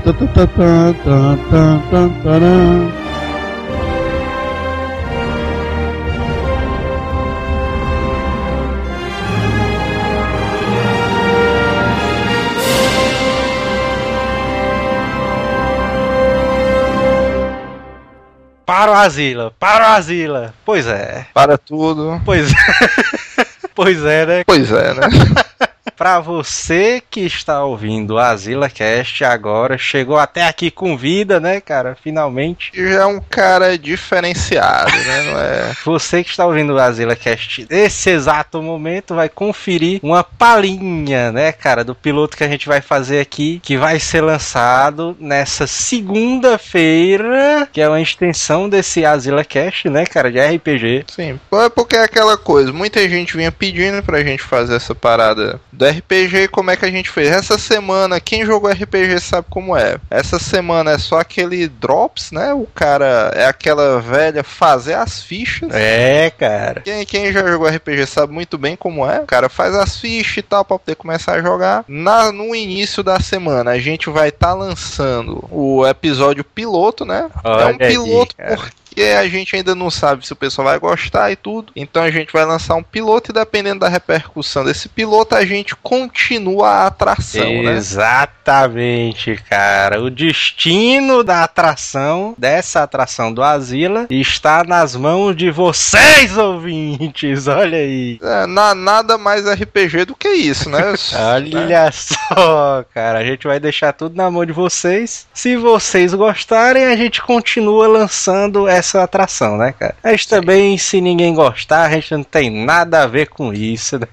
Para 18.71 18.93
o 18.93 18.95
Asila, 18.95 19.53
para 19.59 19.85
o 19.85 19.93
Asila. 19.97 20.55
Pois 20.65 20.87
é, 20.87 21.27
Para 21.35 21.59
tudo. 21.59 22.23
pois 22.25 22.53
é. 22.53 22.55
pois 23.75 24.05
é, 24.05 24.25
né? 24.25 24.45
Pois 24.47 24.71
é, 24.71 24.95
né? 24.95 25.09
Pra 26.01 26.19
você 26.19 27.03
que 27.11 27.21
está 27.21 27.63
ouvindo 27.63 28.15
o 28.15 28.19
Asila 28.19 28.71
Cast 28.71 29.23
agora, 29.23 29.77
chegou 29.77 30.17
até 30.17 30.47
aqui 30.47 30.71
com 30.71 30.97
vida, 30.97 31.39
né, 31.39 31.61
cara? 31.61 31.95
Finalmente. 32.03 32.73
Já 32.75 33.03
é 33.03 33.05
um 33.05 33.21
cara 33.21 33.77
diferenciado, 33.77 34.91
né? 34.91 35.23
Não 35.25 35.39
é. 35.39 35.77
Você 35.85 36.25
que 36.25 36.31
está 36.31 36.47
ouvindo 36.47 36.73
o 36.73 36.79
Asila 36.79 37.15
Cast 37.15 37.67
nesse 37.69 38.09
exato 38.09 38.63
momento 38.63 39.15
vai 39.15 39.29
conferir 39.29 40.01
uma 40.03 40.25
palhinha, 40.25 41.31
né, 41.33 41.53
cara, 41.53 41.85
do 41.85 41.95
piloto 41.95 42.35
que 42.35 42.45
a 42.45 42.49
gente 42.49 42.67
vai 42.67 42.81
fazer 42.81 43.21
aqui, 43.21 43.61
que 43.63 43.77
vai 43.77 44.01
ser 44.01 44.23
lançado 44.23 45.15
nessa 45.21 45.67
segunda-feira, 45.67 47.69
que 47.71 47.79
é 47.79 47.87
uma 47.87 48.01
extensão 48.01 48.71
desse 48.71 49.05
Asila 49.05 49.45
Cast, 49.45 49.91
né, 49.91 50.07
cara, 50.07 50.33
de 50.33 50.41
RPG. 50.41 51.05
Sim, 51.09 51.39
é 51.53 51.69
porque 51.69 51.97
é 51.97 52.05
aquela 52.05 52.39
coisa, 52.39 52.73
muita 52.73 53.07
gente 53.07 53.37
vinha 53.37 53.53
pedindo 53.53 54.03
pra 54.03 54.25
gente 54.25 54.43
fazer 54.43 54.77
essa 54.77 54.95
parada 54.95 55.61
do 55.71 55.90
RPG 55.91 56.49
como 56.49 56.71
é 56.71 56.77
que 56.77 56.85
a 56.85 56.91
gente 56.91 57.11
fez. 57.11 57.31
Essa 57.31 57.59
semana, 57.59 58.21
quem 58.21 58.45
jogou 58.45 58.71
RPG 58.71 59.21
sabe 59.21 59.47
como 59.51 59.77
é. 59.77 59.99
Essa 60.11 60.39
semana 60.39 60.93
é 60.93 60.99
só 60.99 61.19
aquele 61.21 61.69
drops, 61.69 62.33
né? 62.33 62.53
O 62.55 62.67
cara 62.75 63.31
é 63.35 63.47
aquela 63.47 64.01
velha 64.01 64.43
fazer 64.43 64.95
as 64.95 65.23
fichas. 65.23 65.71
É, 65.73 66.31
cara. 66.31 66.81
Quem, 66.81 67.05
quem 67.05 67.33
já 67.33 67.47
jogou 67.47 67.69
RPG 67.69 68.07
sabe 68.07 68.33
muito 68.33 68.57
bem 68.57 68.77
como 68.77 69.09
é. 69.09 69.21
O 69.21 69.27
cara 69.27 69.49
faz 69.49 69.75
as 69.75 69.99
fichas 69.99 70.39
e 70.39 70.43
tal 70.43 70.65
pra 70.65 70.79
poder 70.79 70.97
começar 70.97 71.35
a 71.35 71.43
jogar. 71.43 71.85
Na, 71.87 72.33
no 72.33 72.55
início 72.55 73.03
da 73.03 73.21
semana, 73.21 73.73
a 73.73 73.79
gente 73.79 74.09
vai 74.11 74.29
estar 74.29 74.55
lançando 74.55 75.45
o 75.51 75.87
episódio 75.87 76.45
piloto, 76.45 77.05
né? 77.05 77.31
é 77.45 77.49
Olha 77.49 77.67
um 77.67 77.69
aí, 77.69 77.77
piloto 77.79 78.37
cara. 78.37 78.71
Porque 79.01 79.13
a 79.17 79.29
gente 79.29 79.57
ainda 79.57 79.75
não 79.75 79.91
sabe 79.91 80.27
se 80.27 80.33
o 80.33 80.37
pessoal 80.37 80.69
vai 80.69 80.79
gostar 80.79 81.31
e 81.33 81.37
tudo. 81.37 81.73
Então 81.75 82.03
a 82.03 82.11
gente 82.11 82.33
vai 82.33 82.45
lançar 82.45 82.75
um 82.75 82.83
piloto 82.83 83.31
e 83.31 83.35
dependendo 83.35 83.81
da 83.81 83.89
repercussão 83.89 84.65
desse 84.65 84.89
piloto, 84.89 85.35
a 85.35 85.45
gente 85.45 85.75
continua 85.77 86.69
a 86.69 86.87
atração, 86.89 87.63
né? 87.63 87.73
Exatamente, 87.77 89.37
cara. 89.49 90.03
O 90.03 90.11
destino 90.11 91.23
da 91.25 91.45
atração, 91.45 92.35
dessa 92.37 92.83
atração 92.83 93.33
do 93.33 93.43
Asila, 93.43 94.07
está 94.11 94.65
nas 94.65 94.95
mãos 94.95 95.35
de 95.35 95.51
vocês, 95.51 96.37
ouvintes. 96.37 97.47
Olha 97.49 97.79
aí. 97.79 98.19
É, 98.23 98.47
na- 98.47 98.75
nada 98.75 99.17
mais 99.17 99.47
RPG 99.49 100.05
do 100.05 100.15
que 100.15 100.29
isso, 100.29 100.69
né? 100.69 100.81
Olha 101.17 101.91
só, 101.93 102.85
cara. 102.93 103.21
A 103.21 103.25
gente 103.25 103.47
vai 103.47 103.59
deixar 103.59 103.93
tudo 103.93 104.15
na 104.15 104.31
mão 104.31 104.45
de 104.45 104.53
vocês. 104.53 105.27
Se 105.33 105.57
vocês 105.57 106.13
gostarem, 106.13 106.85
a 106.85 106.97
gente 106.97 107.23
continua 107.23 107.87
lançando 107.87 108.69
essa 108.69 108.90
atração, 108.99 109.57
né, 109.57 109.73
cara? 109.73 109.95
Mas 110.03 110.27
também, 110.27 110.77
se 110.79 111.01
ninguém 111.01 111.35
gostar, 111.35 111.87
a 111.87 111.91
gente 111.91 112.13
não 112.13 112.23
tem 112.23 112.51
nada 112.51 113.03
a 113.03 113.07
ver 113.07 113.29
com 113.29 113.53
isso, 113.53 113.99
né? 113.99 114.07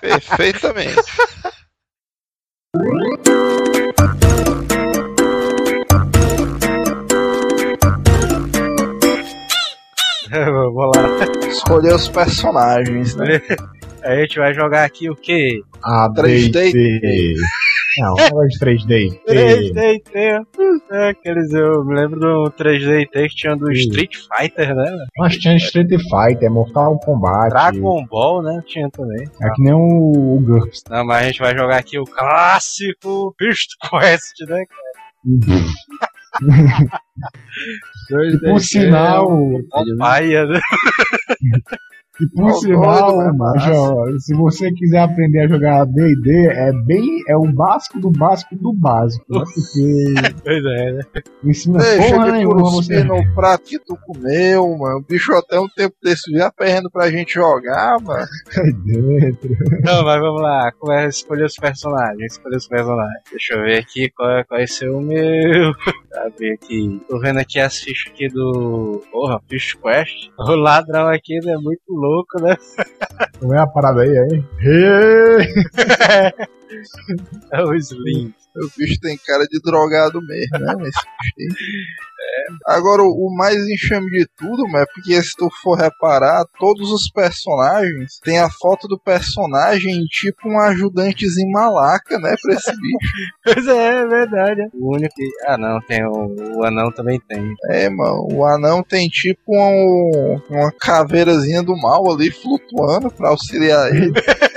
Perfeitamente. 0.00 1.02
Vamos 10.30 10.96
lá. 10.96 11.48
Escolher 11.48 11.94
os 11.94 12.08
personagens, 12.08 13.14
né? 13.16 13.40
A 14.04 14.14
gente 14.14 14.38
vai 14.38 14.54
jogar 14.54 14.84
aqui 14.84 15.10
o 15.10 15.16
quê? 15.16 15.60
A 15.82 16.08
3D. 16.08 17.34
3D. 17.98 18.00
Não, 18.00 18.14
não 18.14 18.44
é 18.44 18.46
de 18.46 18.58
3D. 18.58 19.20
3D 19.26 20.02
T. 20.04 20.40
É, 20.90 21.08
aqueles, 21.10 21.52
eu 21.52 21.84
me 21.84 21.94
lembro 21.94 22.20
do 22.20 22.52
3D 22.52 23.08
T 23.10 23.28
que 23.28 23.34
tinha 23.34 23.56
do 23.56 23.66
Sim. 23.66 23.72
Street 23.72 24.16
Fighter, 24.16 24.74
né? 24.74 25.06
Mas 25.18 25.36
tinha 25.36 25.56
Street 25.56 25.90
Fighter, 25.90 26.50
Mortal 26.50 26.98
Kombat. 27.00 27.50
Dragon 27.50 28.04
Ball, 28.06 28.42
né? 28.42 28.62
Tinha 28.66 28.88
também. 28.90 29.26
É 29.42 29.50
que 29.50 29.62
nem 29.62 29.74
o, 29.74 30.36
o 30.36 30.40
GURPS. 30.40 30.84
Não, 30.88 31.04
mas 31.04 31.22
a 31.22 31.26
gente 31.26 31.40
vai 31.40 31.56
jogar 31.56 31.78
aqui 31.78 31.98
o 31.98 32.04
clássico 32.04 33.34
Beast 33.38 33.70
Quest, 33.90 34.34
né? 34.48 34.64
E 38.10 38.38
por 38.38 38.60
sinal, 38.60 39.28
Paia, 39.98 40.46
né? 40.46 40.60
e 42.20 42.26
por 42.28 42.44
Ó, 42.44 42.52
sinal, 42.52 43.12
doido, 43.12 43.18
né, 43.32 43.32
Major, 43.36 44.18
se 44.20 44.34
você 44.34 44.70
quiser 44.72 45.00
aprender 45.00 45.44
a 45.44 45.48
jogar 45.48 45.84
D&D, 45.86 46.48
é 46.50 46.72
bem, 46.86 47.22
é 47.28 47.36
o 47.36 47.50
básico 47.52 48.00
do 48.00 48.10
básico 48.10 48.56
do 48.56 48.72
básico, 48.72 49.24
né? 49.28 49.40
Porque 49.44 50.14
Pois 50.44 50.64
é, 50.64 50.92
né? 50.92 51.02
não 51.42 51.50
ensina 51.50 51.78
Deixa 51.78 52.14
porra 52.14 52.26
de 52.26 52.32
nenhuma 52.32 52.70
você. 52.70 53.04
no 53.04 53.34
prato 53.34 53.64
que 53.64 53.78
tu 53.78 53.96
comeu, 54.06 54.76
mano. 54.76 54.98
O 54.98 55.02
bicho 55.02 55.32
até 55.32 55.58
um 55.60 55.68
tempo 55.68 55.94
desse 56.02 56.30
já 56.32 56.46
aperrendo 56.48 56.90
pra 56.90 57.10
gente 57.10 57.34
jogar, 57.34 57.96
mano. 58.02 58.26
Aí 58.56 58.72
dentro. 58.72 59.50
Não, 59.84 60.04
mas 60.04 60.20
vamos 60.20 60.42
lá. 60.42 60.72
Como 60.78 60.92
é 60.92 61.06
escolher 61.08 61.44
os 61.44 61.54
personagens? 61.56 62.32
Escolher 62.32 62.56
os 62.56 62.66
personagens. 62.68 63.22
Deixa 63.30 63.54
eu 63.54 63.62
ver 63.62 63.78
aqui 63.78 64.10
qual, 64.10 64.30
é- 64.30 64.44
qual 64.44 64.58
vai 64.58 64.66
ser 64.66 64.88
o 64.90 65.00
meu. 65.00 65.18
Abrir 66.26 66.52
aqui. 66.54 67.00
Tô 67.08 67.18
vendo 67.20 67.38
aqui 67.38 67.60
as 67.60 67.76
fichas 67.78 68.12
aqui 68.12 68.28
do. 68.28 69.02
Porra, 69.12 69.40
Fish 69.48 69.74
Quest. 69.74 70.30
O 70.38 70.54
ladrão 70.56 71.06
aqui 71.08 71.36
é 71.36 71.56
muito 71.58 71.82
louco, 71.90 72.07
né? 72.40 72.56
Não 73.40 73.54
é 73.54 73.60
a 73.60 73.66
parada 73.66 74.02
aí? 74.02 74.44
Hey! 74.60 75.48
É 77.52 77.62
o 77.62 77.74
Slim. 77.74 78.34
O 78.56 78.68
bicho 78.76 79.00
tem 79.00 79.16
cara 79.24 79.44
de 79.44 79.60
drogado 79.62 80.20
mesmo, 80.20 80.58
né? 80.58 80.74
Esse 80.80 80.82
bicho 80.82 81.34
aí. 81.38 81.48
É. 82.20 82.74
Agora, 82.74 83.02
o 83.02 83.34
mais 83.36 83.56
enxame 83.68 84.10
de 84.10 84.26
tudo, 84.36 84.64
mano, 84.64 84.78
é 84.78 84.86
porque 84.86 85.22
se 85.22 85.34
tu 85.36 85.48
for 85.62 85.78
reparar, 85.78 86.44
todos 86.58 86.90
os 86.90 87.08
personagens 87.10 88.18
tem 88.22 88.38
a 88.38 88.50
foto 88.50 88.88
do 88.88 88.98
personagem 88.98 90.04
tipo 90.06 90.48
um 90.48 90.58
ajudantezinho 90.58 91.50
malaca, 91.52 92.18
né? 92.18 92.34
Pra 92.42 92.54
esse 92.54 92.70
bicho. 92.72 92.98
Pois 93.44 93.66
é, 93.66 94.00
é 94.00 94.06
verdade. 94.06 94.68
O 94.74 94.94
único 94.94 95.14
que. 95.14 95.28
Ah, 95.46 95.56
não, 95.56 95.80
tem 95.80 96.04
o, 96.04 96.56
o 96.56 96.64
anão 96.64 96.90
também 96.92 97.20
tem. 97.28 97.54
É, 97.70 97.88
mano, 97.88 98.28
o 98.32 98.44
anão 98.44 98.82
tem 98.82 99.08
tipo 99.08 99.42
um, 99.48 100.40
uma 100.50 100.72
caveirazinha 100.72 101.62
do 101.62 101.76
mal 101.76 102.10
ali 102.10 102.30
flutuando 102.30 103.10
pra 103.10 103.30
auxiliar 103.30 103.88
ele. 103.94 104.12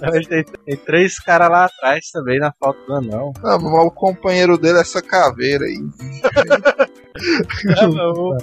Mas 0.00 0.26
Tem, 0.26 0.44
tem 0.44 0.76
três 0.76 1.18
caras 1.18 1.50
lá 1.50 1.64
atrás 1.66 2.10
também 2.12 2.38
na 2.38 2.52
foto 2.52 2.78
do 2.86 2.94
anão. 2.94 3.32
Não, 3.42 3.58
mas 3.58 3.86
o 3.86 3.90
companheiro 3.90 4.56
dele 4.56 4.78
é 4.78 4.80
essa 4.82 5.02
caveira 5.02 5.64
aí. 5.64 5.78
Ah, 7.76 7.86
o, 7.86 8.38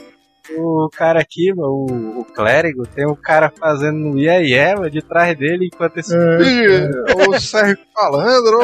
o 0.55 0.89
cara 0.89 1.19
aqui, 1.19 1.51
o, 1.55 2.21
o 2.21 2.25
clérigo, 2.25 2.85
tem 2.87 3.05
um 3.05 3.15
cara 3.15 3.51
fazendo 3.57 3.97
um 3.97 4.17
ia 4.17 4.41
e 4.41 4.75
mano, 4.75 4.89
de 4.89 5.01
trás 5.01 5.37
dele, 5.37 5.69
enquanto 5.73 5.97
esse. 5.97 6.15
Ih, 6.15 6.89
o 7.27 7.39
Sérgio 7.39 7.77
Malandro, 7.95 8.59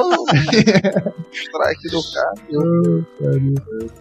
strike 1.32 1.90
do 1.90 2.02
cara. 2.14 2.34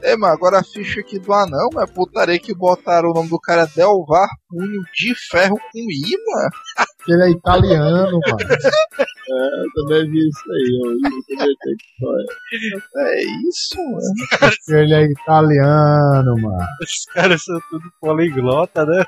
É, 0.03 0.17
mano, 0.17 0.33
agora 0.33 0.61
a 0.61 0.65
ficha 0.65 1.01
aqui 1.01 1.19
do 1.19 1.33
anão, 1.33 1.69
é 1.81 1.87
putaria 1.87 2.39
que 2.39 2.55
botaram 2.55 3.11
o 3.11 3.15
nome 3.15 3.29
do 3.29 3.41
cara 3.41 3.67
Delvar 3.75 4.29
Punho 4.49 4.83
de 4.95 5.15
Ferro 5.31 5.57
com 5.57 5.79
I, 5.79 6.17
mano. 6.27 6.51
Ele 7.09 7.23
é 7.25 7.31
italiano, 7.31 8.19
mano. 8.27 8.39
Eu 9.29 9.83
também 9.85 10.11
vi 10.11 10.29
isso 10.29 10.53
aí, 10.53 10.81
eu 10.83 11.37
também 11.39 11.55
que 11.57 11.87
foi. 12.01 13.03
É 13.05 13.23
isso, 13.49 13.77
mano. 13.79 14.81
Ele 14.81 14.95
é 14.95 15.05
italiano, 15.05 16.37
mano. 16.41 16.67
Os 16.83 17.05
caras 17.13 17.43
são 17.45 17.59
tudo 17.71 17.85
poliglota, 18.01 18.85
né? 18.87 19.05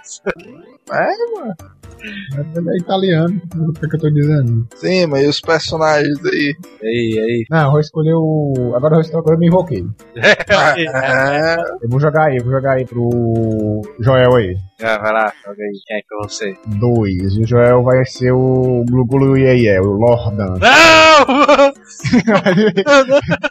Ele 2.57 2.71
é 2.71 2.77
italiano. 2.79 3.41
O 3.57 3.73
que, 3.73 3.87
é 3.87 3.89
que 3.89 3.97
eu 3.97 4.01
tô 4.01 4.11
dizendo? 4.11 4.67
Sim, 4.77 5.07
mas 5.07 5.25
e 5.25 5.29
os 5.29 5.41
personagens 5.41 6.19
aí? 6.27 6.55
Aí, 6.83 7.19
aí. 7.19 7.45
Não, 7.51 7.65
eu 7.67 7.71
vou 7.71 7.81
escolher 7.81 8.13
o. 8.15 8.75
Agora 8.77 8.97
eu, 8.97 9.01
estou- 9.01 9.21
agora 9.21 9.37
eu 9.37 9.39
me 9.39 9.47
invoquei. 9.47 9.85
É, 10.17 11.57
Eu 11.83 11.89
vou 11.89 11.99
jogar 12.01 12.25
aí, 12.27 12.37
eu 12.37 12.45
vou 12.45 12.53
jogar 12.53 12.73
aí 12.73 12.85
pro 12.85 13.81
Joel 14.01 14.35
aí. 14.37 14.55
Ah, 14.83 14.99
vai 14.99 15.13
lá, 15.13 15.33
joga 15.47 15.63
aí. 15.63 15.81
Quem 15.87 15.97
é 15.97 16.01
que 16.01 16.07
é 16.15 16.17
você? 16.29 16.57
Dois. 16.79 17.37
E 17.37 17.41
o 17.43 17.47
Joel 17.47 17.83
vai 17.85 18.05
ser 18.07 18.33
o 18.33 18.85
Glu 18.89 19.05
Glu 19.05 19.37
Iê, 19.37 19.79
o 19.79 19.93
Lordan. 19.93 20.57
Não! 20.59 21.74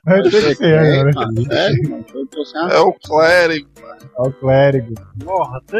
Vai 0.06 0.22
ter 0.24 0.32
que 0.32 0.56
ser 0.56 0.74
É, 0.74 1.00
agora. 1.02 1.12
é 2.72 2.80
o 2.80 2.94
clérigo. 2.94 3.70
É 4.18 4.22
o 4.22 4.32
clérigo. 4.34 4.94
Morda! 5.24 5.80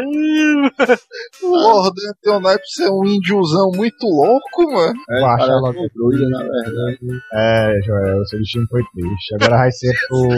Porra, 1.40 1.90
deve 1.94 2.14
ter 2.22 2.30
um 2.30 2.40
naipe 2.40 2.58
pra 2.62 2.84
ser 2.84 2.90
um 2.90 3.04
índiozão 3.04 3.70
muito 3.74 4.06
louco, 4.06 4.72
mano. 4.72 4.94
É, 5.10 5.20
parece 5.20 5.50
logo. 5.50 5.88
druida, 5.94 6.28
na 6.30 6.38
verdade. 6.38 6.98
É, 7.32 7.80
Joel, 7.84 8.24
seu 8.26 8.38
destino 8.38 8.66
foi 8.70 8.82
triste. 8.94 9.34
Agora 9.36 9.58
vai 9.58 9.70
ser 9.72 9.92
pro. 10.08 10.28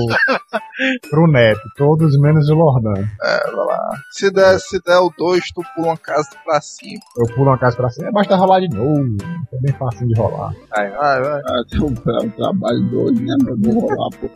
pro 1.11 1.27
Neto. 1.31 1.61
Todos 1.77 2.19
menos 2.21 2.49
o 2.51 2.55
Lordan. 2.55 3.03
É, 3.23 3.51
vai 3.51 3.67
lá. 3.67 3.79
Se 4.11 4.31
der, 4.31 4.59
se 4.59 4.81
der 4.83 4.99
o 4.99 5.11
2, 5.17 5.45
tu 5.55 5.63
pula 5.75 5.89
uma 5.89 5.97
casa 5.97 6.29
pra 6.45 6.61
cima. 6.61 7.01
Eu 7.17 7.27
pulo 7.35 7.51
uma 7.51 7.59
casa 7.59 7.77
pra 7.77 7.89
cima. 7.91 8.11
Basta 8.13 8.37
rolar 8.37 8.61
de 8.61 8.69
novo. 8.77 9.17
É 9.53 9.59
bem 9.61 9.73
fácil 9.75 10.07
de 10.07 10.15
rolar. 10.19 10.53
Vai, 10.71 10.91
vai. 10.91 11.41
Ah, 11.47 11.63
tem 11.71 11.83
um, 11.83 11.95
é 12.11 12.25
um 12.25 12.31
trabalho 12.31 12.81
doido, 12.91 13.21
né, 13.23 13.35
mano? 13.43 13.59
Vou 13.63 13.81
rolar, 13.81 14.11
pô. 14.21 14.27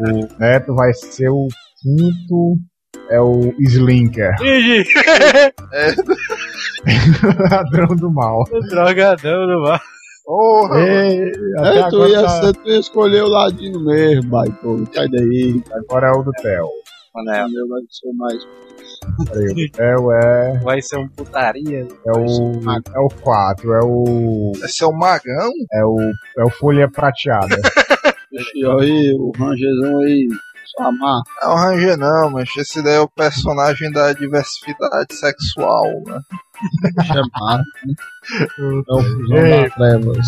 O 0.00 0.38
Neto 0.40 0.74
vai 0.74 0.92
ser 0.94 1.28
o 1.30 1.48
quinto. 1.82 2.56
é 3.10 3.20
o 3.20 3.52
Slinker, 3.60 4.32
Ih, 4.42 4.84
ladrão 7.50 7.94
do 7.96 8.10
mal. 8.10 8.44
Drogadão 8.70 9.46
do 9.46 9.62
mal. 9.62 9.78
Porra, 10.24 10.80
Ei, 10.80 11.20
até 11.58 11.78
É, 11.78 11.88
tu, 11.88 12.06
ia, 12.08 12.22
tá- 12.22 12.52
tu 12.52 12.68
ia 12.68 12.80
escolher 12.80 13.22
o 13.22 13.28
ladinho 13.28 13.78
mesmo, 13.80 14.28
baitola. 14.30 14.84
Sai 14.92 15.08
daí. 15.08 15.62
agora 15.72 16.08
é 16.08 16.10
o 16.18 16.22
do 16.22 16.32
Theo. 16.32 16.66
Manel, 17.14 17.48
meu 17.48 17.68
vai 17.68 17.80
ser 17.88 18.12
mais. 18.14 18.38
É, 19.78 20.58
Vai 20.62 20.80
ser 20.82 20.98
um 20.98 21.08
putaria. 21.08 21.86
é 22.06 22.12
o 22.12 22.60
é 22.94 22.98
o 22.98 23.08
4, 23.22 23.72
é 23.74 23.80
o 23.84 24.52
esse 24.64 24.82
é 24.82 24.86
o 24.86 24.92
Magão? 24.92 25.50
é 25.72 25.84
o 25.84 25.96
é 26.38 26.44
o 26.44 26.50
folha 26.50 26.90
prateada. 26.90 27.46
Deixa 28.30 28.72
aí, 28.80 29.16
o 29.18 29.32
Rangerzão 29.38 30.00
aí. 30.00 30.28
Amar. 30.78 31.22
É 31.42 31.46
o 31.46 31.54
Ranger 31.54 31.96
não, 31.96 32.30
mas 32.30 32.50
esse 32.58 32.82
daí 32.82 32.96
é 32.96 33.00
o 33.00 33.08
personagem 33.08 33.90
da 33.90 34.12
diversidade 34.12 35.14
sexual, 35.14 35.86
né? 36.06 36.20
Chamar. 37.04 37.62
É 38.58 38.94
o 38.94 39.02
fusão 39.02 39.36
das 39.36 39.74
trevas. 39.74 40.26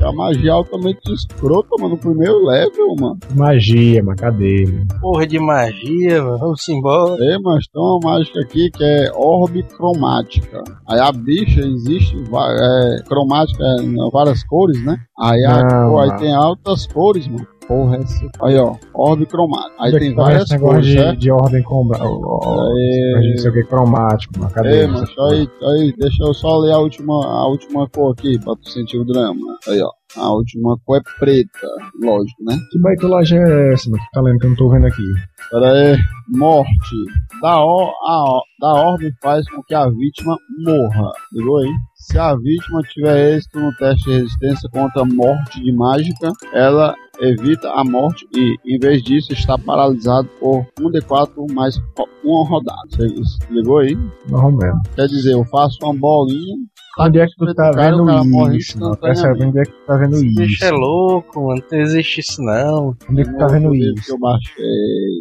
A 0.00 0.12
magia 0.12 0.52
altamente 0.52 1.12
escrota, 1.12 1.68
mano, 1.78 1.90
no 1.90 1.98
primeiro 1.98 2.44
level, 2.44 2.94
mano. 2.98 3.18
Magia, 3.34 4.02
mas 4.02 4.16
cadê? 4.20 4.64
Porra 5.00 5.26
de 5.26 5.38
magia, 5.38 6.22
mano. 6.22 6.38
Vamos 6.38 6.68
embora. 6.68 7.24
É, 7.24 7.38
mas 7.38 7.66
tem 7.68 7.82
uma 7.82 8.00
mágica 8.02 8.40
aqui 8.40 8.70
que 8.70 8.84
é 8.84 9.10
orbe 9.14 9.62
cromática. 9.62 10.62
Aí 10.88 11.00
a 11.00 11.12
bicha 11.12 11.60
existe 11.60 12.16
é, 12.16 13.02
cromática 13.08 13.64
em 13.80 13.96
várias 14.10 14.44
cores, 14.44 14.82
né? 14.84 14.96
Aí, 15.18 15.44
a, 15.44 15.62
Não, 15.62 15.90
pô, 15.90 16.00
aí 16.00 16.16
tem 16.18 16.34
altas 16.34 16.86
cores, 16.86 17.26
mano. 17.26 17.46
Porra, 17.68 17.98
esse... 17.98 18.28
Aí, 18.42 18.56
ó, 18.56 18.76
orbe 18.94 19.26
cromática. 19.26 19.74
Aí 19.80 19.88
Onde 19.88 19.96
é 19.96 20.00
tem 20.00 20.14
tá 20.14 20.22
várias 20.22 20.56
cores, 20.56 20.86
de, 20.86 20.92
certo? 20.92 21.18
de 21.18 21.30
ordem 21.30 21.62
com 21.62 21.92
Aí, 21.94 23.30
não 23.30 23.38
sei 23.38 23.50
o 23.50 23.54
que 23.54 23.64
cromático, 23.64 24.34
mas 24.38 24.52
cadê? 24.52 24.82
Ei, 24.82 24.86
aí, 24.86 25.48
aí, 25.62 25.94
deixa 25.98 26.22
eu 26.24 26.34
só 26.34 26.58
ler 26.58 26.72
a 26.72 26.78
última, 26.78 27.14
a 27.14 27.48
última 27.48 27.88
cor 27.88 28.12
aqui, 28.12 28.38
pra 28.38 28.54
tu 28.54 28.70
sentir 28.70 28.98
o 28.98 29.04
drama. 29.04 29.58
Aí, 29.68 29.80
ó. 29.80 29.90
A 30.16 30.32
última 30.32 30.78
cor 30.86 30.98
é 30.98 31.02
preta, 31.18 31.68
lógico, 32.00 32.42
né? 32.44 32.56
Que 32.70 32.78
baitolagem 32.78 33.38
é 33.38 33.72
essa, 33.72 33.90
mano? 33.90 34.02
que 34.02 34.10
tá 34.12 34.20
lendo 34.22 34.38
que 34.38 34.46
eu 34.46 34.50
não 34.50 34.56
tô 34.56 34.70
vendo 34.70 34.86
aqui? 34.86 35.02
Pera 35.50 35.72
aí. 35.72 35.96
Morte. 36.28 36.96
Da, 37.42 37.62
or, 37.62 37.90
a, 38.08 38.40
da 38.60 38.74
ordem 38.74 39.12
faz 39.22 39.46
com 39.50 39.62
que 39.64 39.74
a 39.74 39.88
vítima 39.90 40.38
morra. 40.64 41.10
Ligou 41.32 41.58
aí? 41.58 41.70
Se 41.94 42.18
a 42.18 42.34
vítima 42.34 42.80
tiver 42.82 43.36
êxito 43.36 43.60
no 43.60 43.74
teste 43.76 44.04
de 44.04 44.16
resistência 44.18 44.70
contra 44.72 45.02
a 45.02 45.04
morte 45.04 45.62
de 45.62 45.72
mágica, 45.72 46.32
ela 46.54 46.94
evita 47.20 47.70
a 47.70 47.84
morte 47.84 48.26
e, 48.34 48.56
em 48.64 48.78
vez 48.78 49.02
disso, 49.02 49.32
está 49.32 49.56
paralisado 49.58 50.28
por 50.40 50.66
1d4 50.80 51.52
mais 51.52 51.76
ro- 51.96 52.08
uma 52.24 52.48
rodada. 52.48 52.88
Você 52.90 53.06
ligou 53.50 53.78
aí? 53.78 53.94
Mais 54.28 54.44
ou 54.44 54.52
menos. 54.52 54.80
Quer 54.94 55.06
dizer, 55.06 55.32
eu 55.32 55.44
faço 55.44 55.78
uma 55.82 55.94
bolinha. 55.94 56.56
Onde 56.98 57.18
é 57.20 57.26
que 57.26 57.36
tu 57.36 57.54
tá 57.54 57.70
vendo 57.72 58.06
cara 58.06 58.56
isso? 58.56 58.78
mano? 58.78 58.98
onde 59.02 59.58
é 59.60 59.64
que 59.64 59.70
tu 59.70 59.86
tá 59.86 59.96
vendo 59.96 60.18
Bicho 60.20 60.44
isso? 60.54 60.64
é 60.64 60.70
louco, 60.70 61.46
mano. 61.46 61.62
Não 61.70 61.78
existe 61.78 62.20
isso, 62.20 62.42
não. 62.42 62.96
Onde 63.10 63.20
é 63.20 63.24
que 63.24 63.30
tu 63.32 63.36
tá 63.38 63.46
vendo 63.48 63.70
Que 63.70 63.92
isso? 64.00 64.12
eu 64.12 64.18
baixei. 64.18 64.64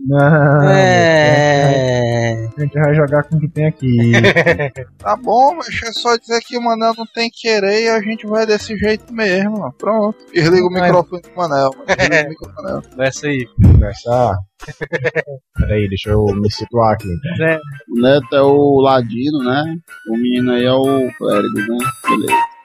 Não, 0.08 0.64
É. 0.70 2.48
a 2.58 2.62
gente 2.62 2.74
vai 2.80 2.94
jogar 2.96 3.24
com 3.24 3.36
o 3.36 3.40
que 3.40 3.48
tem 3.50 3.66
aqui. 3.66 3.88
Tá 5.00 5.16
bom, 5.16 5.56
mas 5.56 5.68
é 5.84 5.92
só 5.92 6.16
dizer 6.18 6.40
que 6.42 6.58
o 6.58 6.62
Manel 6.64 6.94
não 6.98 7.06
tem 7.06 7.30
querer 7.32 7.84
e 7.84 7.90
a 7.90 8.02
gente 8.02 8.26
vai 8.26 8.46
desse 8.46 8.76
jeito 8.78 9.14
mesmo. 9.14 9.60
ó. 9.62 9.72
Pronto. 9.78 10.18
Desliga 10.34 10.66
o 10.66 10.70
microfone 10.72 11.22
do 11.22 11.30
Manel. 11.36 11.70
Desliga 11.88 12.26
o 12.26 12.30
microfone 12.30 12.56
do 12.56 12.64
Manel. 12.64 12.82
Começa 12.90 13.28
aí. 13.28 13.48
Conversar. 13.62 14.36
Peraí, 15.58 15.88
deixa 15.90 16.12
eu 16.12 16.26
me 16.26 16.52
situar 16.52 16.94
aqui. 16.94 17.08
então. 17.08 17.36
Zé. 17.38 17.60
O 17.90 18.02
neto 18.02 18.36
é 18.36 18.42
o 18.42 18.82
ladino, 18.82 19.40
né? 19.44 19.78
O 20.10 20.18
menino 20.18 20.52
aí 20.52 20.66
é 20.66 20.74
o 20.74 21.12
clérigo, 21.18 21.60
né? 21.60 21.78
Beleza. 22.10 22.56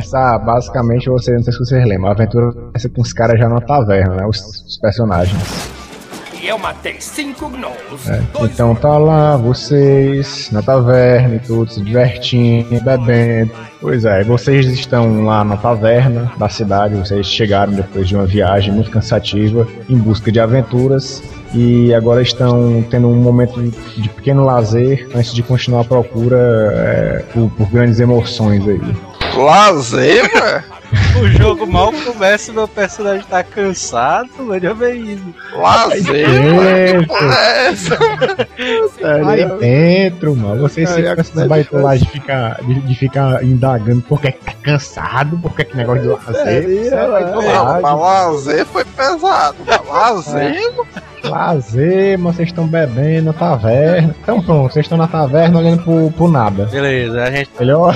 Essa, 0.00 0.38
basicamente, 0.38 1.10
vocês, 1.10 1.36
não 1.36 1.44
sei 1.44 1.52
se 1.52 1.58
vocês 1.58 1.86
lembram, 1.86 2.08
a 2.08 2.12
aventura 2.12 2.52
começa 2.52 2.88
com 2.88 3.02
os 3.02 3.12
caras 3.12 3.38
já 3.38 3.48
na 3.48 3.60
taverna, 3.60 4.14
né? 4.16 4.26
Os, 4.26 4.38
os 4.38 4.78
personagens. 4.78 5.70
E 6.42 6.48
eu 6.48 6.56
matei 6.56 6.96
cinco 7.00 7.50
gnolls. 7.50 8.08
É, 8.08 8.22
Então 8.42 8.74
tá 8.74 8.96
lá 8.96 9.36
vocês 9.36 10.48
na 10.50 10.62
taverna 10.62 11.34
e 11.34 11.38
tudo, 11.38 11.70
se 11.70 11.82
divertindo, 11.82 12.82
bebendo. 12.82 13.52
Pois 13.78 14.06
é, 14.06 14.24
vocês 14.24 14.64
estão 14.66 15.22
lá 15.22 15.44
na 15.44 15.58
taverna 15.58 16.32
da 16.38 16.48
cidade, 16.48 16.94
vocês 16.94 17.26
chegaram 17.26 17.74
depois 17.74 18.08
de 18.08 18.16
uma 18.16 18.24
viagem 18.24 18.72
muito 18.72 18.90
cansativa 18.90 19.68
em 19.86 19.98
busca 19.98 20.32
de 20.32 20.40
aventuras 20.40 21.22
e 21.52 21.92
agora 21.92 22.22
estão 22.22 22.82
tendo 22.90 23.08
um 23.08 23.16
momento 23.16 23.60
de 23.60 24.08
pequeno 24.08 24.42
lazer 24.42 25.08
antes 25.14 25.34
de 25.34 25.42
continuar 25.42 25.82
a 25.82 25.84
procura 25.84 26.38
é, 26.38 27.24
por, 27.34 27.50
por 27.50 27.70
grandes 27.70 28.00
emoções 28.00 28.66
aí. 28.66 28.80
Lazer, 29.36 30.30
mano? 30.34 30.80
O 31.22 31.28
jogo 31.28 31.66
mal 31.66 31.92
começa 31.92 32.50
e 32.50 32.54
meu 32.54 32.66
personagem 32.66 33.24
tá 33.28 33.44
cansado, 33.44 34.28
mano. 34.38 34.60
Já 34.60 34.72
vê 34.72 34.94
isso. 34.94 35.34
Lazer, 35.54 36.28
mano? 36.28 36.60
Dentro, 36.62 37.00
Que 37.00 37.06
porra 37.06 37.34
é 37.38 37.66
essa? 37.68 37.98
aí 39.28 39.58
dentro, 39.58 40.36
mano. 40.36 40.66
A 40.66 41.14
com 41.14 41.20
essa 41.20 41.46
baitolagem 41.46 42.04
de 42.06 42.10
ficar, 42.10 42.60
de, 42.62 42.80
de 42.80 42.94
ficar 42.96 43.44
indagando 43.44 44.02
por 44.02 44.20
que 44.20 44.32
que 44.32 44.44
tá 44.44 44.52
cansado, 44.62 45.38
por 45.38 45.54
que 45.54 45.64
que 45.64 45.76
negócio 45.76 46.02
de 46.02 46.08
lazer. 46.08 46.68
Isso 46.68 46.94
é 46.94 47.80
pra 47.80 47.94
lazer 47.94 48.66
foi 48.66 48.84
pesado. 48.84 49.56
Pra 49.64 49.80
lazer, 49.82 50.72
Lazer, 51.22 52.18
mas 52.18 52.36
vocês 52.36 52.48
estão 52.48 52.66
bebendo 52.66 53.26
na 53.26 53.32
taverna. 53.32 54.14
Então 54.22 54.42
pronto, 54.42 54.72
vocês 54.72 54.86
estão 54.86 54.96
na 54.98 55.06
taverna 55.06 55.58
olhando 55.58 55.82
pro, 55.82 56.10
pro 56.12 56.28
nada. 56.28 56.64
Beleza, 56.64 57.22
a 57.22 57.30
gente. 57.30 57.50
Melhor? 57.58 57.94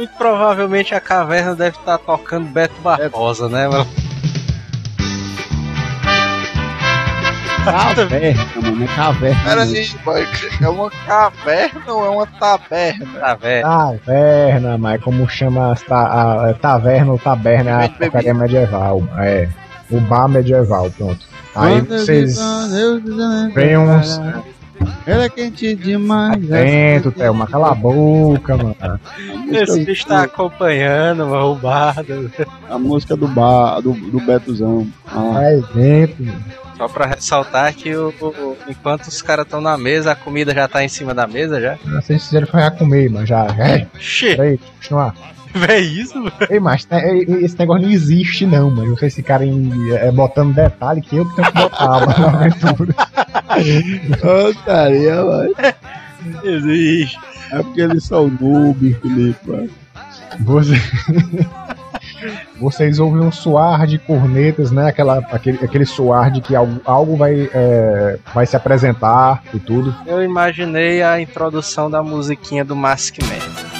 Muito 0.00 0.16
provavelmente 0.16 0.94
a 0.94 1.00
caverna 1.00 1.54
deve 1.54 1.76
estar 1.76 1.98
tocando 1.98 2.46
Beto 2.48 2.80
Barbosa, 2.80 3.50
né, 3.50 3.68
mano? 3.68 3.86
Caverna, 7.62 8.46
mano, 8.62 8.84
é 8.84 8.86
caverna. 8.96 9.44
Pera 9.44 9.62
aí, 9.64 9.90
boy. 10.02 10.26
É 10.62 10.68
uma 10.70 10.90
caverna 10.90 11.92
ou 11.92 12.06
é 12.06 12.08
uma 12.08 12.26
taberna? 12.26 13.04
Caverna. 13.20 13.68
Taverna, 13.68 14.78
mas 14.78 15.02
como 15.02 15.28
chama 15.28 15.72
as 15.72 15.82
ta- 15.82 16.48
a, 16.48 16.54
taverna 16.54 17.12
ou 17.12 17.18
taberna 17.18 17.70
é 17.82 17.84
a 17.84 17.88
porcaria 17.90 18.32
medieval. 18.32 19.02
É. 19.18 19.50
O 19.90 20.00
bar 20.00 20.28
medieval, 20.28 20.90
pronto. 20.92 21.26
Aí 21.54 21.82
vocês 21.82 22.38
veem 23.54 23.76
uns. 24.90 25.08
Era 25.08 25.28
quente 25.28 25.74
demais. 25.74 26.38
Dentro, 26.38 27.12
Thelma, 27.12 27.46
cala 27.46 27.70
a 27.72 27.74
boca, 27.74 28.56
mano. 28.56 28.76
Esse 29.52 29.84
bicho 29.84 30.06
tá 30.06 30.22
acompanhando, 30.22 31.26
mano, 31.26 31.52
o 31.52 31.54
bardo. 31.56 32.30
A 32.68 32.78
música 32.78 33.16
do 33.16 33.26
bar, 33.28 33.80
do, 33.80 33.92
do 33.92 34.20
Betuzão. 34.20 34.86
Ah, 35.06 35.30
Vai 35.34 35.62
dentro. 35.74 36.24
Só 36.76 36.88
pra 36.88 37.04
ressaltar 37.06 37.74
que 37.74 37.94
o, 37.94 38.08
o- 38.20 38.56
enquanto 38.66 39.02
os 39.08 39.20
caras 39.20 39.44
estão 39.44 39.60
na 39.60 39.76
mesa, 39.76 40.12
a 40.12 40.14
comida 40.14 40.54
já 40.54 40.66
tá 40.66 40.82
em 40.82 40.88
cima 40.88 41.12
da 41.12 41.26
mesa 41.26 41.60
já. 41.60 41.76
Vocês 42.00 42.24
fizeram 42.24 42.46
foi 42.46 42.62
a 42.62 42.70
comer, 42.70 43.10
mas 43.10 43.28
já. 43.28 43.46
É, 43.58 43.86
Xê, 43.98 44.34
peraí, 44.34 44.56
deixa 44.56 44.64
eu 44.64 44.74
continuar. 44.76 45.14
é 45.68 45.78
isso, 45.78 46.18
mano? 46.18 46.32
Ei, 46.48 46.60
mas 46.60 46.86
esse 47.42 47.58
negócio 47.58 47.82
não 47.82 47.90
existe, 47.90 48.46
não, 48.46 48.70
mano. 48.70 48.96
Vocês 48.96 49.14
ficarem 49.14 49.70
é, 49.94 50.10
botando 50.10 50.54
detalhe 50.54 51.00
que 51.00 51.16
eu 51.16 51.28
que 51.28 51.36
tenho 51.36 51.48
que 51.48 51.58
botar 51.58 52.06
mano, 52.06 52.32
na 52.32 52.44
aventura. 52.44 52.94
Otaria, 54.50 55.24
mano. 55.24 55.54
Existe. 56.44 57.18
É 57.52 57.62
porque 57.62 57.80
eles 57.80 58.04
são 58.04 58.28
noob, 58.28 58.94
Felipe. 58.94 59.50
mano. 59.50 59.70
Você... 60.40 60.74
Vocês 62.60 62.98
ouvem 62.98 63.22
um 63.22 63.32
soar 63.32 63.86
de 63.86 63.98
cornetas, 63.98 64.70
né? 64.70 64.86
Aquela, 64.86 65.18
aquele, 65.30 65.64
aquele 65.64 65.86
soar 65.86 66.30
de 66.30 66.42
que 66.42 66.54
algo, 66.54 66.78
algo 66.84 67.16
vai, 67.16 67.48
é, 67.52 68.18
vai 68.34 68.44
se 68.44 68.54
apresentar 68.54 69.42
e 69.54 69.58
tudo. 69.58 69.94
Eu 70.06 70.22
imaginei 70.22 71.02
a 71.02 71.18
introdução 71.18 71.90
da 71.90 72.02
musiquinha 72.02 72.62
do 72.62 72.76
Maskman. 72.76 73.79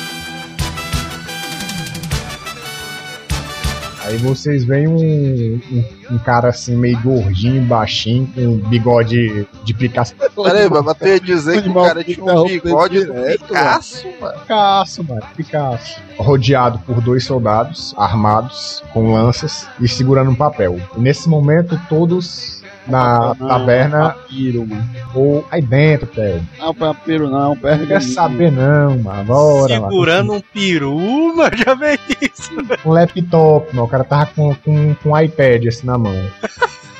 Aí 4.10 4.16
vocês 4.16 4.64
veem 4.64 4.88
um, 4.88 5.60
um, 5.70 5.84
um 6.10 6.18
cara 6.18 6.48
assim, 6.48 6.74
meio 6.74 7.00
gordinho, 7.00 7.62
baixinho, 7.62 8.26
com 8.34 8.56
bigode 8.68 9.46
de 9.62 9.72
Picasso. 9.72 10.16
Peraí, 10.16 10.68
mas 10.68 10.96
tu 10.98 11.06
ia 11.06 11.20
dizer 11.20 11.62
que 11.62 11.68
o 11.68 11.74
cara 11.74 12.02
tinha 12.02 12.24
um 12.24 12.44
bigode 12.44 13.04
do 13.04 13.12
direto, 13.12 13.44
Picasso, 13.44 14.08
mano. 14.20 14.40
Picasso, 14.40 15.04
mano, 15.04 15.22
Picasso. 15.36 16.00
Rodeado 16.18 16.80
por 16.80 17.00
dois 17.00 17.22
soldados 17.22 17.94
armados 17.96 18.82
com 18.92 19.12
lanças 19.12 19.68
e 19.80 19.86
segurando 19.86 20.32
um 20.32 20.34
papel. 20.34 20.80
E 20.96 21.00
nesse 21.00 21.28
momento, 21.28 21.80
todos 21.88 22.59
na 22.90 23.34
Não, 23.38 23.48
taverna 23.48 24.10
Papiro, 24.10 24.66
mano. 24.66 24.84
ou 25.14 25.44
aí 25.50 25.62
dentro, 25.62 26.06
Ted. 26.08 26.42
Não, 26.58 26.74
papiro 26.74 27.28
não, 27.30 27.50
Não 27.50 27.56
pergaminho. 27.56 27.88
quer 27.88 28.02
saber, 28.02 28.50
não, 28.52 28.98
mano. 28.98 29.24
Bora. 29.24 29.74
Segurando 29.74 30.32
um 30.34 30.40
peru, 30.40 31.36
mano, 31.36 31.56
já 31.56 31.74
vê 31.74 31.98
isso. 32.20 32.50
um 32.84 32.90
laptop, 32.90 33.74
mano. 33.74 33.86
O 33.86 33.88
cara 33.88 34.04
tava 34.04 34.26
com, 34.34 34.54
com, 34.56 34.94
com 34.94 35.10
um 35.10 35.18
iPad 35.18 35.66
assim 35.66 35.86
na 35.86 35.96
mão. 35.98 36.14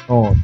Pronto. 0.07 0.39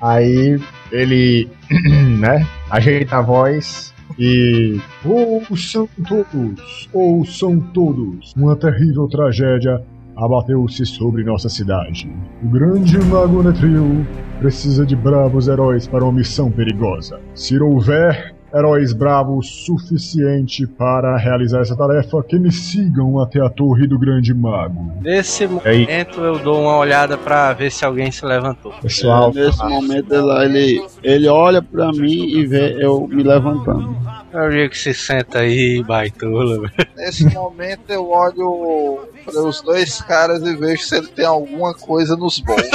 Aí 0.00 0.60
ele, 0.92 1.48
né, 2.18 2.46
ajeita 2.70 3.16
a 3.18 3.20
voz 3.20 3.92
e. 4.18 4.80
Ouçam 5.04 5.88
todos! 6.08 6.88
Ouçam 6.92 7.58
todos! 7.60 8.32
Uma 8.36 8.54
terrível 8.56 9.08
tragédia 9.08 9.82
abateu-se 10.16 10.86
sobre 10.86 11.24
nossa 11.24 11.48
cidade. 11.48 12.08
O 12.42 12.48
grande 12.48 12.98
mago 12.98 13.42
Netril 13.42 14.06
precisa 14.38 14.84
de 14.84 14.94
bravos 14.94 15.48
heróis 15.48 15.86
para 15.86 16.04
uma 16.04 16.12
missão 16.12 16.50
perigosa. 16.50 17.20
Se 17.34 17.58
houver 17.60 18.34
heróis 18.54 18.92
bravos 18.92 19.64
suficiente 19.66 20.66
para 20.66 21.16
realizar 21.16 21.60
essa 21.60 21.76
tarefa, 21.76 22.22
que 22.22 22.38
me 22.38 22.50
sigam 22.50 23.20
até 23.20 23.40
a 23.40 23.50
torre 23.50 23.86
do 23.86 23.98
grande 23.98 24.32
mago. 24.32 24.92
Nesse 25.02 25.46
momento 25.46 26.20
eu 26.20 26.38
dou 26.38 26.62
uma 26.62 26.76
olhada 26.78 27.18
pra 27.18 27.52
ver 27.52 27.70
se 27.70 27.84
alguém 27.84 28.10
se 28.10 28.24
levantou. 28.24 28.72
Pessoal, 28.80 29.32
Nesse 29.34 29.62
momento 29.64 30.14
ele, 30.14 30.58
ele, 30.58 30.86
ele 31.02 31.28
olha 31.28 31.60
pra 31.60 31.92
mim 31.92 32.28
e 32.28 32.46
vê 32.46 32.82
eu 32.82 33.06
me 33.06 33.22
levantando. 33.22 33.96
Eu 34.36 34.50
digo 34.50 34.70
que 34.70 34.78
se 34.78 34.92
senta 34.92 35.38
aí, 35.40 35.82
baitola. 35.82 36.70
Nesse 36.94 37.24
momento 37.24 37.90
eu 37.90 38.10
olho 38.10 39.08
para 39.24 39.40
os 39.42 39.62
dois 39.62 40.02
caras 40.02 40.42
e 40.42 40.54
vejo 40.54 40.82
se 40.82 40.94
ele 40.96 41.06
tem 41.06 41.24
alguma 41.24 41.72
coisa 41.72 42.14
nos 42.16 42.38
bolsos. 42.40 42.68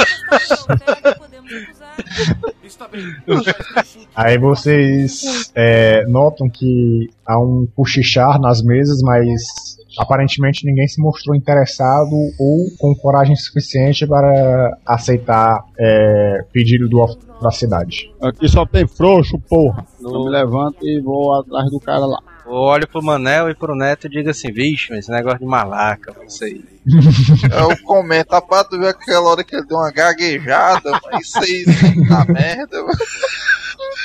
Aí 4.14 4.38
vocês 4.38 5.52
é, 5.54 6.04
notam 6.06 6.50
que 6.50 7.08
há 7.24 7.38
um 7.38 7.66
cochichar 7.76 8.40
nas 8.40 8.60
mesas, 8.60 9.00
mas 9.00 9.71
aparentemente 9.98 10.66
ninguém 10.66 10.86
se 10.88 11.00
mostrou 11.00 11.34
interessado 11.34 12.12
ou 12.38 12.66
com 12.78 12.94
coragem 12.94 13.36
suficiente 13.36 14.06
para 14.06 14.76
aceitar 14.86 15.64
é, 15.78 16.44
pedido 16.52 16.88
do 16.88 16.98
off 16.98 17.16
da 17.40 17.50
cidade. 17.50 18.10
Aqui 18.22 18.48
só 18.48 18.64
tem 18.64 18.86
frouxo, 18.86 19.38
porra. 19.48 19.84
Eu 20.00 20.24
me 20.24 20.30
levanto 20.30 20.86
e 20.86 21.00
vou 21.00 21.34
atrás 21.34 21.70
do 21.70 21.80
cara 21.80 22.06
lá. 22.06 22.18
Eu 22.44 22.52
olho 22.52 22.88
pro 22.88 23.02
Manel 23.02 23.50
e 23.50 23.54
pro 23.54 23.74
Neto 23.74 24.06
e 24.06 24.10
digo 24.10 24.28
assim, 24.28 24.52
vixe, 24.52 24.88
mas 24.90 25.00
esse 25.00 25.10
negócio 25.10 25.38
de 25.38 25.46
malaca, 25.46 26.14
isso 26.26 26.44
aí. 26.44 26.62
Eu 27.50 27.76
comento, 27.84 28.32
rapaz, 28.32 28.66
tu 28.68 28.78
viu 28.78 28.88
aquela 28.88 29.30
hora 29.30 29.44
que 29.44 29.54
ele 29.54 29.66
deu 29.66 29.78
uma 29.78 29.92
gaguejada, 29.92 30.90
mas 31.04 31.26
isso 31.26 31.38
aí 31.38 31.64
isso 31.66 32.08
tá 32.08 32.24
merda, 32.24 32.82
mano. 32.82 32.98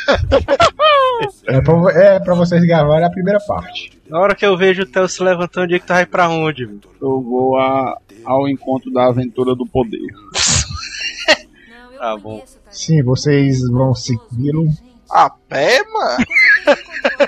É 1.47 1.59
pra, 1.61 1.73
é 1.93 2.19
pra 2.19 2.35
vocês 2.35 2.63
gravarem 2.63 3.05
a 3.05 3.09
primeira 3.09 3.39
parte. 3.39 3.91
Na 4.07 4.19
hora 4.19 4.35
que 4.35 4.45
eu 4.45 4.55
vejo 4.55 4.83
o 4.83 4.85
Theo 4.85 5.07
se 5.07 5.23
levantando, 5.23 5.67
digo 5.67 5.79
que 5.81 5.87
tu 5.87 5.93
vai 5.93 6.05
pra 6.05 6.29
onde? 6.29 6.63
Eu 7.01 7.21
vou 7.21 7.57
a- 7.57 7.97
ao 8.23 8.47
encontro 8.47 8.91
da 8.91 9.07
aventura 9.07 9.55
do 9.55 9.65
poder. 9.65 9.99
Tá 11.97 12.15
bom. 12.17 12.43
Sim, 12.69 13.01
vocês 13.01 13.67
vão 13.69 13.95
segui-lo. 13.95 14.67
A 15.09 15.29
pé, 15.29 15.79
mano? 15.91 16.25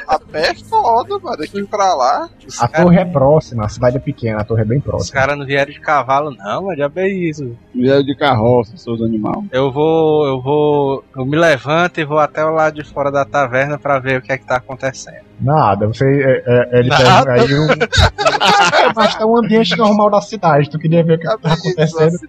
A 0.08 0.20
pé 0.20 0.50
é 0.52 0.56
foda, 0.56 1.18
mano, 1.20 1.38
daqui 1.38 1.64
pra 1.64 1.94
lá. 1.94 2.30
Os 2.46 2.62
A 2.62 2.68
caras 2.68 2.86
torre 2.86 3.00
é 3.00 3.06
próxima, 3.06 3.66
a 3.66 3.70
cidade 3.70 3.98
é 3.98 4.00
pequena, 4.00 4.42
a 4.42 4.44
torre 4.44 4.62
é 4.62 4.66
bem 4.66 4.80
os 4.80 4.84
próxima. 4.84 5.14
cara 5.20 5.36
não 5.36 5.46
vieram 5.46 5.72
de 5.72 5.80
cavalo, 5.80 6.32
não, 6.36 6.64
mas 6.66 6.78
já 6.78 6.90
bem 6.90 7.30
isso. 7.30 7.56
Vieram 7.74 8.04
de 8.04 8.16
carroça, 8.16 8.76
seus 8.76 9.02
animais. 9.02 9.46
Eu 9.52 9.72
vou, 9.72 10.26
eu 10.28 10.42
vou, 10.42 11.04
eu 11.16 11.26
me 11.26 11.38
levanto 11.38 12.00
e 12.00 12.06
vou 12.06 12.20
até 12.20 12.44
o 12.44 12.52
lado 12.52 12.76
de 12.76 12.84
fora 12.84 13.10
da 13.12 13.24
taverna 13.24 13.78
pra 13.80 13.98
ver 14.00 14.20
o 14.20 14.22
que 14.22 14.32
é 14.32 14.38
que 14.38 14.46
tá 14.46 14.58
acontecendo. 14.58 15.30
Nada, 15.40 15.88
você. 15.88 16.04
É, 16.06 16.44
é, 16.76 16.80
ele 16.80 16.90
Nada? 16.90 17.26
pega 17.26 17.42
aí 17.44 17.60
um. 17.60 17.68
Mas 18.96 19.16
tá 19.16 19.26
um 19.26 19.38
ambiente 19.38 19.76
normal 19.78 20.10
da 20.10 20.22
cidade, 20.22 20.70
tu 20.70 20.78
queria 20.78 21.04
ver 21.04 21.16
o 21.16 21.20
que 21.20 21.26
Tá 21.26 21.38
tá 21.38 21.54
acontecendo. 21.54 22.20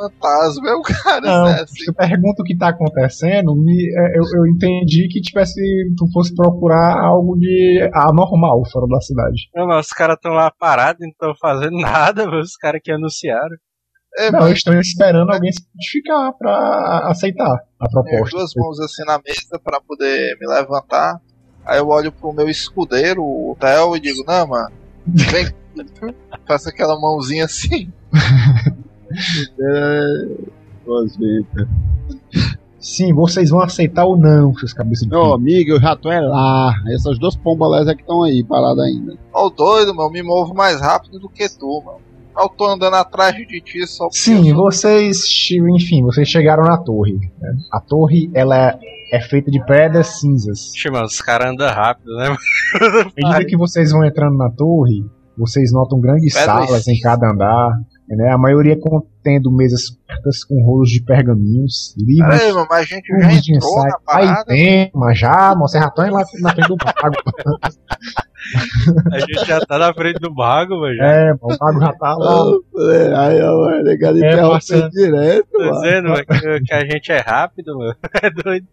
Fantasma, 0.00 0.70
é 0.70 0.74
o 0.74 0.82
cara, 0.82 1.20
Não, 1.20 1.44
né? 1.44 1.60
Assim, 1.60 1.74
se 1.74 1.84
tu 1.86 1.94
pergunta 1.94 2.42
o 2.42 2.44
que 2.44 2.56
tá 2.56 2.68
acontecendo, 2.70 3.54
me, 3.54 3.72
é, 3.96 4.18
eu, 4.18 4.22
eu 4.36 4.46
entendi 4.46 5.08
que 5.08 5.20
tivesse, 5.20 5.60
tu 5.96 6.06
fosse 6.12 6.34
procurar 6.34 6.98
algo 7.04 7.36
de 7.38 7.88
anormal 7.94 8.62
fora 8.70 8.86
da 8.88 9.00
cidade. 9.00 9.48
Não, 9.54 9.66
mas 9.66 9.86
os 9.86 9.92
caras 9.92 10.16
estão 10.16 10.32
lá 10.32 10.50
parados, 10.50 11.00
não 11.00 11.08
estão 11.10 11.34
fazendo 11.40 11.76
nada, 11.80 12.28
os 12.40 12.56
caras 12.56 12.80
que 12.82 12.90
anunciaram. 12.92 13.56
é, 14.18 14.30
Não, 14.30 14.46
eles 14.46 14.58
estão 14.58 14.78
esperando 14.80 15.30
alguém 15.32 15.52
se 15.52 15.60
identificar 15.62 16.32
pra 16.38 17.08
aceitar 17.10 17.54
a 17.80 17.88
tenho 17.88 18.02
proposta. 18.04 18.36
duas 18.38 18.52
mãos 18.56 18.80
assim 18.80 19.04
na 19.04 19.18
mesa 19.24 19.60
pra 19.62 19.80
poder 19.80 20.36
me 20.40 20.46
levantar. 20.46 21.20
Aí 21.66 21.78
eu 21.78 21.88
olho 21.88 22.10
pro 22.10 22.32
meu 22.32 22.48
escudeiro, 22.48 23.22
o 23.22 23.56
Theo, 23.60 23.94
e 23.96 24.00
digo, 24.00 24.24
não, 24.26 24.46
mano, 24.46 24.72
vem. 25.06 25.46
Faço 26.48 26.68
aquela 26.68 26.98
mãozinha 26.98 27.44
assim. 27.44 27.92
É... 29.60 30.26
Sim, 32.80 33.12
vocês 33.12 33.50
vão 33.50 33.60
aceitar 33.60 34.06
ou 34.06 34.16
não, 34.16 34.54
seus 34.54 34.72
cabeças 34.72 35.04
de 35.04 35.10
Meu 35.10 35.34
amigo, 35.34 35.72
eu 35.72 35.80
já 35.80 35.94
tô 35.94 36.10
é 36.10 36.20
lá. 36.20 36.72
Essas 36.94 37.18
duas 37.18 37.36
pombalés 37.36 37.86
é 37.86 37.94
que 37.94 38.00
estão 38.00 38.22
aí, 38.22 38.42
paradas 38.42 38.84
ainda. 38.84 39.18
Ó, 39.32 39.46
o 39.46 39.50
doido, 39.50 39.94
mano, 39.94 40.08
eu 40.08 40.12
me 40.12 40.22
movo 40.22 40.54
mais 40.54 40.80
rápido 40.80 41.18
do 41.18 41.28
que 41.28 41.46
tu, 41.48 41.82
mano. 41.84 41.98
Eu 42.38 42.48
tô 42.48 42.66
andando 42.66 42.94
atrás 42.94 43.36
de 43.36 43.60
ti 43.60 43.86
só 43.86 44.08
Sim, 44.10 44.54
vocês, 44.54 45.26
enfim, 45.74 46.02
vocês 46.02 46.26
chegaram 46.26 46.64
na 46.64 46.78
torre. 46.78 47.18
né? 47.38 47.56
A 47.70 47.80
torre, 47.80 48.30
ela 48.32 48.78
é 49.12 49.20
feita 49.20 49.50
de 49.50 49.62
pedras 49.66 50.18
cinzas. 50.20 50.70
Mano, 50.90 51.04
os 51.04 51.20
caras 51.20 51.52
andam 51.52 51.68
rápido, 51.68 52.16
né? 52.16 52.34
À 52.80 53.28
medida 53.28 53.44
que 53.44 53.56
vocês 53.56 53.90
vão 53.90 54.04
entrando 54.04 54.38
na 54.38 54.48
torre, 54.48 55.04
vocês 55.36 55.72
notam 55.72 56.00
grandes 56.00 56.32
Pedras 56.32 56.66
salas 56.66 56.88
em 56.88 56.98
cada 57.00 57.30
andar. 57.30 57.78
Né? 58.10 58.28
A 58.32 58.36
maioria 58.36 58.76
contendo 58.78 59.52
mesas 59.52 59.90
pertas 60.06 60.42
com 60.42 60.60
rolos 60.64 60.90
de 60.90 61.00
pergaminhos, 61.00 61.94
livros, 61.96 62.42
mano, 62.54 62.66
mas 62.68 62.80
a 62.80 62.82
gente 62.84 63.06
já 63.06 63.32
entrou 63.32 63.56
ensaio. 63.56 63.84
na 63.84 63.96
Aí 64.08 64.26
parada. 64.26 64.44
tem, 64.46 64.90
mas 64.94 65.18
já, 65.18 65.54
vocês 65.54 65.80
já 65.82 65.88
estão 65.88 66.10
lá 66.10 66.24
na 66.40 66.50
frente 66.52 66.68
do 66.68 66.76
mago. 66.84 67.16
A 69.12 69.18
gente 69.20 69.44
já 69.46 69.60
tá 69.60 69.78
na 69.78 69.92
frente 69.94 70.18
do 70.18 70.34
mago, 70.34 70.80
velho. 70.80 70.96
já. 70.96 71.04
É, 71.06 71.32
o 71.34 71.48
mago 71.60 71.78
já 71.80 71.92
tá 71.92 72.14
lá. 72.16 72.44
É, 72.94 73.14
aí 73.14 73.42
ó, 73.42 73.66
legal 73.82 74.14
É, 74.14 74.18
interromper 74.18 74.54
passando. 74.54 74.90
direto, 74.90 75.48
Tô 75.52 75.58
mano. 75.58 75.72
dizendo 75.80 76.08
velho, 76.08 76.26
que, 76.26 76.60
que 76.64 76.74
a 76.74 76.80
gente 76.84 77.12
é 77.12 77.18
rápido, 77.20 77.76
mano. 77.78 77.94
É 78.22 78.30
doido. 78.30 78.66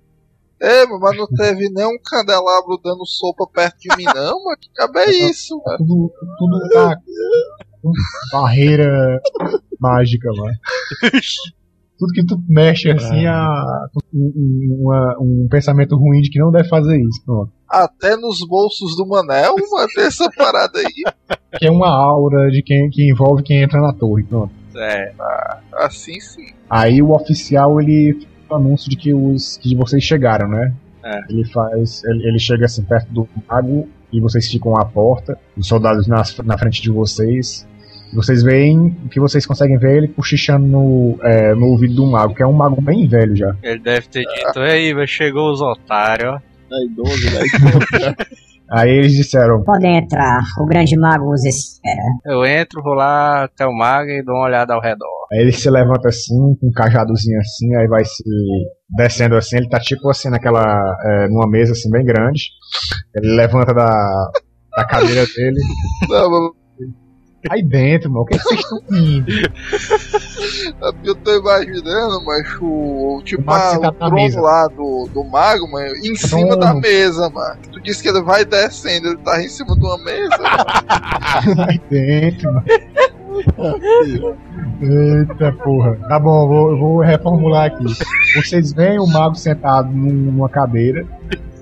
É, 0.59 0.85
mano, 0.87 0.99
mas 0.99 1.17
não 1.17 1.27
teve 1.27 1.69
nenhum 1.69 1.97
candelabro 2.03 2.79
dando 2.83 3.05
sopa 3.05 3.45
perto 3.53 3.77
de 3.79 3.95
mim, 3.97 4.05
não, 4.05 4.43
mano. 4.43 4.57
Que 4.59 4.69
cabo 4.73 4.97
é 4.99 5.11
isso, 5.11 5.61
mano? 5.63 5.77
Tudo, 5.77 6.11
tudo 6.39 6.69
tá 6.69 6.95
barreira 8.31 9.19
mágica 9.79 10.29
lá. 10.31 10.51
Tudo 11.99 12.13
que 12.13 12.23
tu 12.25 12.39
mexe 12.47 12.91
assim, 12.91 13.25
a, 13.25 13.87
um, 14.13 14.31
um- 14.35 14.77
uma- 14.85 15.17
um 15.19 15.47
pensamento 15.49 15.95
ruim 15.95 16.21
de 16.21 16.29
que 16.29 16.37
não 16.39 16.51
deve 16.51 16.69
fazer 16.69 16.95
isso. 17.01 17.23
Pronto. 17.25 17.51
Até 17.67 18.15
nos 18.15 18.39
bolsos 18.47 18.95
do 18.95 19.05
Manel, 19.07 19.55
mano, 19.71 19.87
tem 19.95 20.05
essa 20.05 20.29
parada 20.37 20.77
aí. 20.79 21.39
Que 21.59 21.65
é 21.65 21.71
uma 21.71 21.89
aura 21.89 22.49
de 22.51 22.61
quem 22.61 22.87
que 22.91 23.09
envolve 23.11 23.41
quem 23.43 23.63
entra 23.63 23.81
na 23.81 23.93
torre. 23.93 24.23
Pronto. 24.23 24.51
É, 24.75 25.11
Assim 25.73 26.19
sim. 26.19 26.45
Aí 26.69 27.01
o 27.01 27.11
oficial 27.13 27.81
ele 27.81 28.13
faz 28.13 28.51
o 28.51 28.55
anúncio 28.55 28.89
de 28.91 28.95
que 28.95 29.11
os 29.13 29.57
que 29.57 29.75
vocês 29.75 30.03
chegaram, 30.03 30.47
né? 30.47 30.73
É. 31.03 31.19
Ele 31.29 31.45
faz, 31.45 32.03
ele, 32.03 32.27
ele 32.27 32.37
chega 32.39 32.65
assim 32.65 32.83
perto 32.83 33.11
do 33.11 33.27
mago 33.49 33.87
e 34.11 34.19
vocês 34.19 34.49
ficam 34.49 34.75
à 34.77 34.85
porta, 34.85 35.37
os 35.55 35.67
soldados 35.67 36.07
na, 36.07 36.23
na 36.43 36.57
frente 36.57 36.81
de 36.81 36.89
vocês. 36.89 37.67
E 38.11 38.15
Vocês 38.15 38.41
veem, 38.41 38.95
o 39.05 39.09
que 39.09 39.19
vocês 39.19 39.45
conseguem 39.45 39.77
ver 39.77 39.93
é 39.93 39.97
ele 39.97 40.07
cochichando 40.07 40.65
no, 40.65 41.19
é, 41.21 41.53
no 41.53 41.67
ouvido 41.67 41.95
do 41.95 42.05
mago, 42.05 42.33
que 42.33 42.41
é 42.41 42.47
um 42.47 42.53
mago 42.53 42.81
bem 42.81 43.05
velho 43.05 43.35
já. 43.35 43.55
ele 43.61 43.79
deve 43.79 44.07
ter 44.07 44.23
dito, 44.23 44.59
aí, 44.59 44.93
velho, 44.93 45.07
chegou 45.07 45.51
os 45.51 45.61
otários, 45.61 46.29
ó. 46.35 46.41
É 46.71 46.85
idoso, 46.85 47.27
é 47.27 47.45
idoso. 47.45 48.15
Aí 48.71 48.89
eles 48.89 49.13
disseram: 49.13 49.63
Podem 49.63 49.97
entrar, 49.97 50.41
o 50.59 50.65
grande 50.65 50.97
mago 50.97 51.31
os 51.31 51.45
espera. 51.45 52.01
Eu 52.25 52.45
entro, 52.45 52.83
vou 52.83 52.93
lá 52.93 53.45
até 53.45 53.65
o 53.65 53.73
mago 53.73 54.09
e 54.09 54.23
dou 54.23 54.35
uma 54.35 54.45
olhada 54.45 54.73
ao 54.73 54.81
redor. 54.81 55.07
Aí 55.31 55.39
ele 55.39 55.51
se 55.51 55.69
levanta 55.69 56.09
assim, 56.09 56.35
com 56.59 56.67
um 56.67 56.71
cajadozinho 56.71 57.39
assim, 57.39 57.75
aí 57.75 57.87
vai 57.87 58.03
se 58.03 58.23
descendo 58.89 59.35
assim, 59.35 59.57
ele 59.57 59.69
tá 59.69 59.79
tipo 59.79 60.09
assim 60.09 60.29
naquela. 60.29 60.63
é, 61.05 61.27
numa 61.29 61.49
mesa 61.49 61.71
assim 61.73 61.89
bem 61.89 62.05
grande. 62.05 62.43
Ele 63.15 63.35
levanta 63.35 63.73
da, 63.73 64.31
da 64.75 64.85
cadeira 64.85 65.25
dele. 65.25 65.59
Não, 66.09 66.29
mano, 66.29 66.53
Aí 67.49 67.63
dentro, 67.63 68.11
mano, 68.11 68.23
o 68.23 68.25
que, 68.25 68.35
é 68.35 68.39
vocês 68.39 68.59
estão 68.59 68.79
rindo? 68.89 69.31
É 70.81 70.91
porque 70.91 71.09
eu 71.09 71.15
tô 71.15 71.35
imaginando, 71.37 72.23
mas 72.25 72.47
o. 72.61 73.21
Tipo, 73.23 73.49
O 73.51 73.53
ah, 73.53 73.59
sentado 73.71 73.93
o 73.95 73.97
trono 73.97 74.15
mesa. 74.15 74.41
lá 74.41 74.67
do, 74.67 75.09
do 75.13 75.23
mago, 75.23 75.71
mano, 75.71 75.95
em 75.97 76.15
cima 76.15 76.55
da 76.57 76.73
mesa, 76.73 77.29
mano. 77.29 77.57
Tu 77.71 77.81
disse 77.81 78.01
que 78.03 78.09
ele 78.09 78.21
vai 78.21 78.43
descendo, 78.45 79.07
ele 79.09 79.17
tá 79.17 79.41
em 79.41 79.47
cima 79.49 79.75
de 79.75 79.81
uma 79.85 79.97
mesa. 80.03 80.37
Aí 81.67 81.81
dentro, 81.89 82.51
mano. 82.53 82.63
Eita 84.81 85.51
porra. 85.63 85.95
Tá 86.07 86.19
bom, 86.19 86.47
vou, 86.47 86.77
vou 86.77 86.99
reformular 87.01 87.65
aqui. 87.67 87.85
Vocês 88.35 88.73
veem 88.73 88.99
o 88.99 89.07
mago 89.07 89.35
sentado 89.35 89.89
num- 89.91 90.31
numa 90.31 90.49
cadeira 90.49 91.05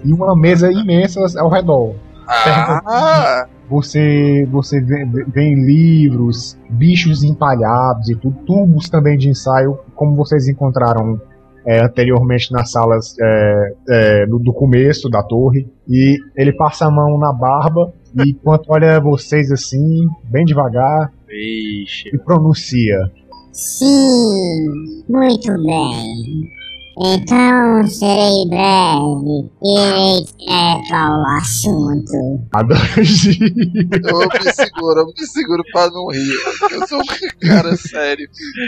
e 0.04 0.14
uma 0.14 0.36
mesa 0.36 0.72
imensa 0.72 1.20
ao 1.40 1.50
redor. 1.50 1.96
Ah, 2.28 3.48
Você, 3.70 4.48
você 4.52 4.80
vê, 4.80 5.06
vê 5.28 5.56
livros, 5.56 6.58
bichos 6.70 7.24
empalhados 7.24 8.10
e 8.10 8.16
tudo, 8.16 8.38
tubos 8.46 8.90
também 8.90 9.18
de 9.18 9.30
ensaio, 9.30 9.80
como 9.96 10.16
vocês 10.16 10.48
encontraram 10.48 11.20
é, 11.66 11.84
anteriormente 11.84 12.52
nas 12.52 12.72
salas 12.72 13.16
é, 13.20 13.74
é, 13.90 14.26
do, 14.28 14.38
do 14.38 14.54
começo 14.54 15.10
da 15.10 15.24
torre. 15.24 15.68
E 15.88 16.18
ele 16.36 16.54
passa 16.54 16.86
a 16.86 16.92
mão 16.92 17.18
na 17.18 17.34
barba 17.34 17.92
e 18.16 18.32
enquanto 18.32 18.70
olha 18.70 19.00
vocês 19.00 19.52
assim, 19.52 20.08
bem 20.26 20.46
devagar, 20.46 21.12
Vixe. 21.28 22.10
e 22.14 22.18
pronuncia. 22.20 23.12
Sim, 23.52 25.04
muito 25.10 25.52
bem. 25.64 26.50
Então 26.98 27.86
serei 27.88 28.48
breve 28.48 29.50
e 29.62 29.80
irei 29.80 30.26
direto 30.40 30.94
ao 30.94 31.26
assunto. 31.38 32.48
Adorji. 32.54 33.38
eu 33.92 34.20
me 34.20 34.54
seguro, 34.54 35.00
eu 35.02 35.06
me 35.08 35.28
seguro 35.28 35.64
pra 35.74 35.90
não 35.90 36.08
rir. 36.08 36.36
Eu 36.72 36.88
sou 36.88 37.00
um 37.00 37.48
cara 37.48 37.76
sério. 37.76 38.28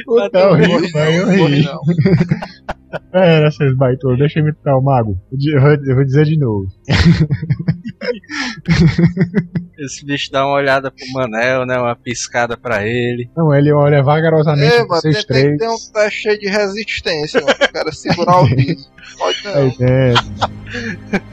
Então, 0.10 0.50
Não 0.52 0.60
eu 0.60 0.80
rir, 0.80 0.88
ri, 0.88 0.92
não, 0.94 1.02
eu 1.06 1.26
não 1.26 1.48
ri. 1.48 1.64
não. 1.64 1.80
Pera, 3.12 3.52
seus 3.52 3.76
baitolos, 3.78 4.20
deixa 4.20 4.40
eu 4.40 4.44
imitar 4.44 4.78
o 4.78 4.82
mago. 4.82 5.18
Eu 5.32 5.60
Eu 5.62 5.84
eu 5.86 5.96
vou 5.96 6.04
dizer 6.06 6.26
de 6.26 6.38
novo. 6.38 6.68
Esse 9.78 10.04
bicho 10.06 10.32
dá 10.32 10.46
uma 10.46 10.56
olhada 10.56 10.90
pro 10.92 11.06
Manel, 11.14 11.66
né? 11.66 11.78
Uma 11.78 11.96
piscada 11.96 12.58
pra 12.58 12.86
ele. 12.86 13.30
Não, 13.38 13.54
ele 13.54 13.72
olha 13.72 14.02
vagarosamente 14.02 14.74
É, 14.74 14.86
pra 14.86 14.98
vocês 14.98 15.24
tem, 15.24 15.36
tem 15.36 15.52
que 15.52 15.58
três. 15.58 15.60
ter 15.60 15.70
um 15.70 15.94
teste 15.94 16.22
cheio 16.22 16.40
de 16.40 16.48
resistência, 16.50 17.42
mano. 17.42 17.54
O 17.54 17.72
cara 17.74 17.92
segurar 17.92 18.42
o 18.42 18.46
riso. 18.50 18.90
Pode 19.18 19.38
não. 19.46 19.70
dentro. 19.70 20.26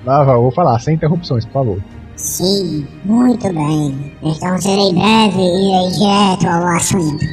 Lá 0.05 0.25
vai, 0.25 0.35
eu 0.37 0.43
vou 0.43 0.51
falar, 0.53 0.79
sem 0.79 0.95
interrupções, 0.95 1.45
por 1.47 1.53
favor. 1.53 1.83
Sim, 2.17 2.87
muito 3.05 3.53
bem. 3.53 4.13
Então 4.23 4.59
serei 4.59 4.93
breve 4.93 5.39
e 5.41 5.69
irei 5.71 5.91
direto 5.93 6.47
ao 6.47 6.67
assunto. 6.77 7.25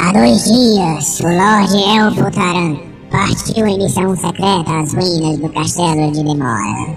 Há 0.00 0.12
dois 0.12 0.44
dias, 0.44 1.20
o 1.20 1.24
Lorde 1.28 1.82
Elfo 1.98 2.30
Taran 2.30 2.76
partiu 3.10 3.66
em 3.66 3.78
missão 3.78 4.14
secreta 4.16 4.80
às 4.80 4.92
ruínas 4.92 5.38
do 5.38 5.48
castelo 5.50 6.12
de 6.12 6.22
Demora. 6.22 6.96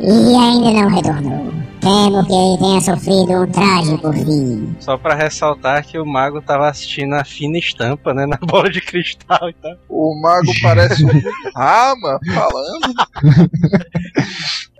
E 0.00 0.36
ainda 0.36 0.70
não 0.82 0.88
retornou. 0.88 1.52
Temo 1.80 2.26
que 2.26 2.32
ele 2.32 2.58
tenha 2.58 2.80
sofrido 2.80 3.32
um 3.42 3.46
trágico 3.46 4.12
fim. 4.12 4.76
Só 4.80 4.96
pra 4.98 5.14
ressaltar 5.14 5.84
que 5.86 5.96
o 5.98 6.04
mago 6.04 6.42
tava 6.42 6.68
assistindo 6.68 7.14
a 7.14 7.24
fina 7.24 7.56
estampa, 7.58 8.12
né? 8.12 8.26
Na 8.30 8.36
bola 8.36 8.68
de 8.68 8.80
cristal 8.80 9.48
e 9.48 9.52
tal. 9.54 9.76
O 9.88 10.20
mago 10.20 10.50
parece 10.60 11.04
um 11.04 11.08
rama 11.56 12.18
falando. 12.34 12.94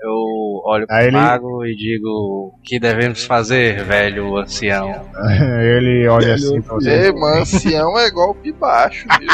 Eu 0.03 0.61
olho 0.65 0.87
pro 0.87 0.97
ele- 0.99 1.11
mago 1.13 1.65
e 1.65 1.75
digo: 1.77 2.09
O 2.09 2.55
que 2.65 2.79
devemos 2.81 3.25
fazer, 3.25 3.85
velho 3.85 4.37
ancião? 4.37 4.91
Ele 5.61 6.07
olha 6.09 6.35
assim 6.35 6.61
pra 6.63 6.75
vocês. 6.75 7.05
Ei, 7.07 7.13
mano, 7.13 7.43
ancião 7.43 7.99
é 7.99 8.11
golpe 8.11 8.53
baixo, 8.53 9.07
viu? 9.21 9.29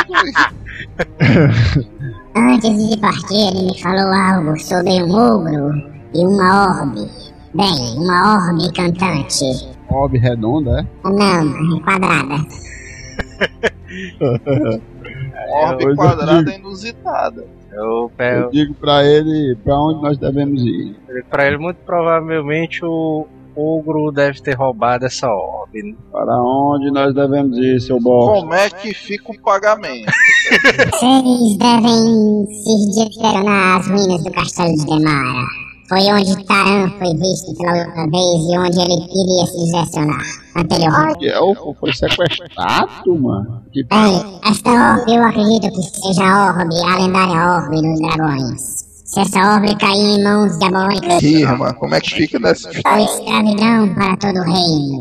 Antes 2.37 2.89
de 2.91 2.97
partir, 2.99 3.35
ele 3.49 3.66
me 3.66 3.80
falou 3.80 4.12
algo 4.12 4.59
sobre 4.59 5.03
um 5.03 5.14
ogro 5.14 5.74
e 6.14 6.26
uma 6.26 6.80
orbe. 6.80 7.09
Bem, 7.55 7.97
uma 7.99 8.47
orbe 8.49 8.72
cantante. 8.72 9.45
Orbe 9.89 10.18
redonda, 10.18 10.80
é? 10.80 11.09
Não, 11.09 11.80
quadrada. 11.80 12.35
Orbe 15.53 15.85
eu 15.85 15.95
quadrada 15.97 16.45
digo. 16.45 16.59
inusitada. 16.59 17.45
Eu 17.72 17.82
Eu 18.03 18.12
pego 18.16 18.51
digo 18.51 18.74
pra 18.74 19.05
ele 19.05 19.57
pra 19.64 19.78
onde 19.80 20.03
nós 20.03 20.18
devemos 20.18 20.62
ir. 20.62 20.97
pra 21.30 21.47
ele, 21.47 21.59
muito 21.59 21.76
provavelmente 21.85 22.85
o 22.85 23.26
ogro 23.57 24.11
deve 24.13 24.41
ter 24.41 24.55
roubado 24.55 25.07
essa 25.07 25.29
orbe. 25.29 25.83
né? 25.83 25.95
Para 26.11 26.37
onde 26.43 26.91
nós 26.91 27.15
devemos 27.15 27.57
ir, 27.59 27.81
seu 27.81 28.01
bosta? 28.01 28.41
Como 28.41 28.55
é 28.55 28.71
que 28.71 28.95
fica 28.95 29.33
o 29.33 29.41
pagamento? 29.41 30.11
Vocês 30.93 31.57
devem 31.59 32.47
se 32.47 32.95
direcionar 32.95 33.77
às 33.79 33.87
ruínas 33.89 34.25
do 34.25 34.31
castelo 34.33 34.75
de 34.77 34.85
Demara. 34.87 35.47
Foi 35.87 36.01
onde 36.01 36.47
Taran 36.47 36.89
foi 36.99 37.15
visto 37.15 37.55
pela 37.59 37.85
última 37.85 38.07
vez 38.09 38.41
e 38.49 38.59
onde 38.59 38.81
ele 38.81 39.05
iria 39.05 39.47
se 39.47 39.65
direcionar 39.67 40.23
anteriormente. 40.57 41.19
Que 41.19 41.29
elfo 41.29 41.77
foi 41.79 41.93
sequestrado, 41.93 43.21
mano. 43.21 43.63
Que 43.71 43.85
Bem, 43.85 44.41
esta 44.45 44.71
orbe 44.71 45.15
eu 45.15 45.23
acredito 45.23 45.71
que 45.71 45.83
seja 45.83 46.25
a 46.25 46.47
orbe, 46.49 46.75
a 46.83 46.97
lendária 46.97 47.65
orbe 47.65 47.83
dos 47.83 48.01
dragões. 48.01 48.84
Se 49.05 49.21
essa 49.21 49.55
orbe 49.55 49.77
cair 49.77 50.19
em 50.19 50.23
mãos 50.25 50.59
diabólicas, 50.59 51.23
Ih, 51.23 51.45
mano, 51.45 51.75
como 51.75 51.95
é 51.95 52.01
que 52.01 52.11
fica 52.11 52.39
nessa 52.39 52.71
foi 52.73 53.03
escravidão 53.03 53.95
para 53.95 54.17
todo 54.17 54.39
o 54.39 54.45
reino. 54.45 55.01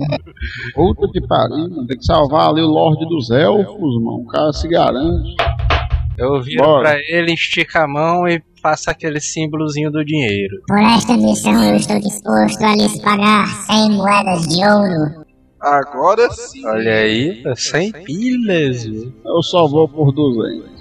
puta 0.76 1.08
que 1.14 1.22
pariu, 1.26 1.70
mano. 1.70 1.88
Tem 1.88 1.98
que 1.98 2.06
salvar 2.06 2.50
ali 2.50 2.62
o 2.62 2.68
Lorde 2.68 3.06
dos 3.08 3.32
Elfos, 3.32 3.96
mano. 4.04 4.22
O 4.24 4.26
cara 4.28 4.52
se 4.52 4.68
garante. 4.68 5.36
Eu 6.18 6.42
viro 6.42 6.64
Bora. 6.64 6.90
pra 6.90 7.00
ele, 7.08 7.34
estica 7.34 7.84
a 7.84 7.88
mão 7.88 8.28
e 8.28 8.44
faço 8.62 8.90
aquele 8.90 9.22
símbolozinho 9.22 9.90
do 9.90 10.04
dinheiro. 10.04 10.58
Por 10.68 10.80
esta 10.80 11.16
missão 11.18 11.64
eu 11.64 11.76
estou 11.78 12.00
disposto 12.00 12.62
a 12.62 12.76
lhes 12.76 13.00
pagar 13.00 13.48
100 13.68 13.92
moedas 13.92 14.48
de 14.48 14.66
ouro. 14.66 15.24
Agora 15.62 16.30
sim. 16.30 16.66
Olha 16.68 16.94
aí, 16.94 17.42
tá 17.42 17.56
100 17.56 17.92
pilas. 18.04 18.86
Eu 18.86 19.42
só 19.44 19.66
vou 19.66 19.88
por 19.88 20.12
200. 20.12 20.74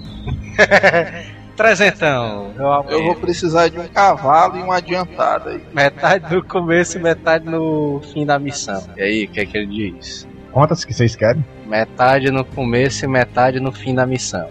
Trezentão. 1.55 2.51
Eu, 2.57 2.91
Eu 2.97 3.03
vou 3.05 3.15
precisar 3.15 3.67
de 3.69 3.79
um 3.79 3.87
cavalo 3.87 4.57
e 4.57 4.61
uma 4.61 4.77
adiantada 4.77 5.51
aí. 5.51 5.61
Metade 5.73 6.33
no 6.35 6.43
começo 6.43 6.97
e 6.97 7.01
metade 7.01 7.45
no 7.45 8.01
fim 8.13 8.25
da 8.25 8.37
missão. 8.39 8.83
E 8.97 9.01
aí, 9.01 9.23
o 9.25 9.29
que 9.29 9.39
é 9.39 9.45
que 9.45 9.57
ele 9.57 9.91
diz? 9.91 10.27
Quantas 10.51 10.83
que 10.85 10.93
vocês 10.93 11.15
querem? 11.15 11.43
Metade 11.65 12.29
no 12.31 12.43
começo 12.45 13.05
e 13.05 13.07
metade 13.07 13.59
no 13.59 13.71
fim 13.71 13.93
da 13.95 14.05
missão. 14.05 14.47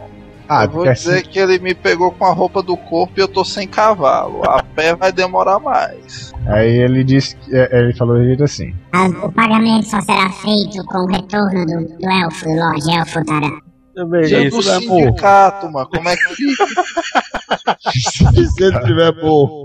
Ah, 0.49 0.65
eu 0.65 0.71
vou 0.71 0.83
quer 0.83 0.93
dizer 0.95 1.23
que 1.23 1.39
ele 1.39 1.59
me 1.61 1.75
pegou 1.75 2.11
com 2.11 2.27
a 2.27 2.33
roupa 2.33 2.63
do 2.63 2.77
corpo 2.77 3.15
e 3.17 3.21
eu 3.21 3.29
tô 3.29 3.45
sem 3.45 3.67
cavalo. 3.67 4.43
A 4.45 4.63
pé 4.75 4.95
vai 4.95 5.11
demorar 5.13 5.59
mais. 5.61 6.33
Aí 6.47 6.77
ele 6.79 7.05
disse, 7.05 7.37
que- 7.37 7.55
é, 7.57 7.69
ele 7.73 7.95
falou 7.95 8.17
assim. 8.43 8.75
Ah, 8.93 9.07
O 9.25 9.33
pagamento 9.33 9.87
só 9.89 10.01
será 10.01 10.29
feito 10.31 10.85
com 10.87 10.99
o 10.99 11.07
retorno 11.07 11.65
do, 11.65 11.97
do 11.99 12.11
elfo, 12.11 12.45
do 12.45 12.55
Lorde 12.55 12.91
Elfo 12.99 13.25
Taran. 13.25 13.59
Também 13.95 14.23
Dia 14.23 14.51
do 14.51 14.59
isso, 14.59 14.71
né, 14.71 14.87
pô? 14.87 14.95
sindicato, 14.97 15.71
mano. 15.71 15.89
Como 15.89 16.09
é 16.09 16.17
que 16.17 16.35
fica? 16.35 16.67
Se 18.57 18.65
ele 18.65 18.81
tiver 18.81 19.13
por. 19.21 19.63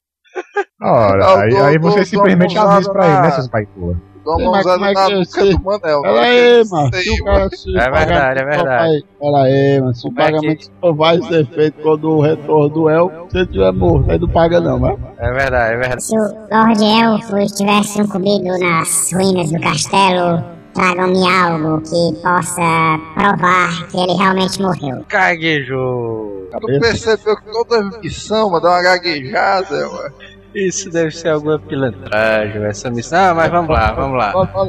Ora, 0.81 1.41
aí, 1.41 1.49
dou- 1.49 1.63
aí 1.63 1.77
você 1.79 1.95
dou 1.97 2.05
simplesmente 2.05 2.57
avisa 2.57 2.91
pra 2.91 3.05
ele, 3.07 3.21
né, 3.21 3.31
seus 3.31 3.47
baitolas? 3.47 3.97
Dá 4.23 4.35
uma 4.35 4.59
usada 4.59 4.73
como 4.75 4.85
é 4.85 4.93
na 4.93 5.07
boca 5.09 5.39
do 5.39 5.63
Manel. 5.63 6.01
Pera 6.01 6.13
mano. 6.13 6.19
aí, 6.19 6.63
mano. 6.69 6.89
aí, 6.93 7.03
Se 7.03 7.09
o 7.09 7.23
cara 7.23 7.49
se 7.49 7.69
É 7.77 7.89
verdade, 7.89 8.41
é 8.41 8.45
verdade. 8.45 9.05
Pera 9.19 9.37
aí, 9.43 9.79
mano. 9.81 9.95
Se 9.95 10.07
o 10.07 10.11
é 10.11 10.13
pagamento 10.13 10.71
só 10.81 10.93
vai 10.93 11.21
ser 11.21 11.47
feito 11.47 11.81
quando 11.81 12.09
o 12.09 12.21
retorno 12.21 12.69
do 12.69 12.89
elfo, 12.89 13.31
se 13.31 13.37
ele 13.37 13.47
tiver 13.47 13.71
morto, 13.71 14.11
aí 14.11 14.19
não 14.19 14.27
paga 14.27 14.59
não, 14.59 14.77
mas. 14.79 14.99
É 15.17 15.31
verdade, 15.31 15.73
é 15.73 15.77
verdade. 15.77 16.03
Se 16.03 16.15
o 16.17 16.21
Lorde 16.51 16.83
Elfo 16.83 17.37
estivesse 17.37 17.93
sucumbido 18.03 18.59
nas 18.59 19.11
ruínas 19.13 19.49
do 19.49 19.59
castelo, 19.61 20.43
tragam-me 20.77 21.27
algo 21.27 21.81
que 21.81 22.21
possa 22.21 22.99
provar 23.15 23.87
que 23.87 23.97
ele 23.97 24.13
realmente 24.13 24.61
morreu. 24.61 25.03
Caguejou. 25.07 26.47
Tu 26.61 26.79
percebeu 26.79 27.35
que 27.35 27.51
toda 27.51 27.99
missão, 27.99 28.51
mano, 28.51 28.61
dá 28.61 28.69
uma 28.69 28.81
gaguejada, 28.83 29.89
mano. 29.89 30.13
Isso 30.53 30.89
deve 30.89 31.11
ser 31.11 31.29
alguma 31.29 31.59
pilantragem, 31.59 32.63
essa 32.63 32.89
missão. 32.91 33.31
Ah, 33.31 33.33
mas 33.33 33.51
vamos 33.51 33.69
lá, 33.69 33.91
vamos 33.91 34.17
lá. 34.17 34.31
Tá 34.31 34.63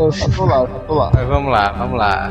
do 0.86 0.94
lado. 0.94 1.12
Mas 1.14 1.28
vamos 1.28 1.52
lá, 1.52 1.72
vamos 1.72 1.98
lá. 1.98 2.30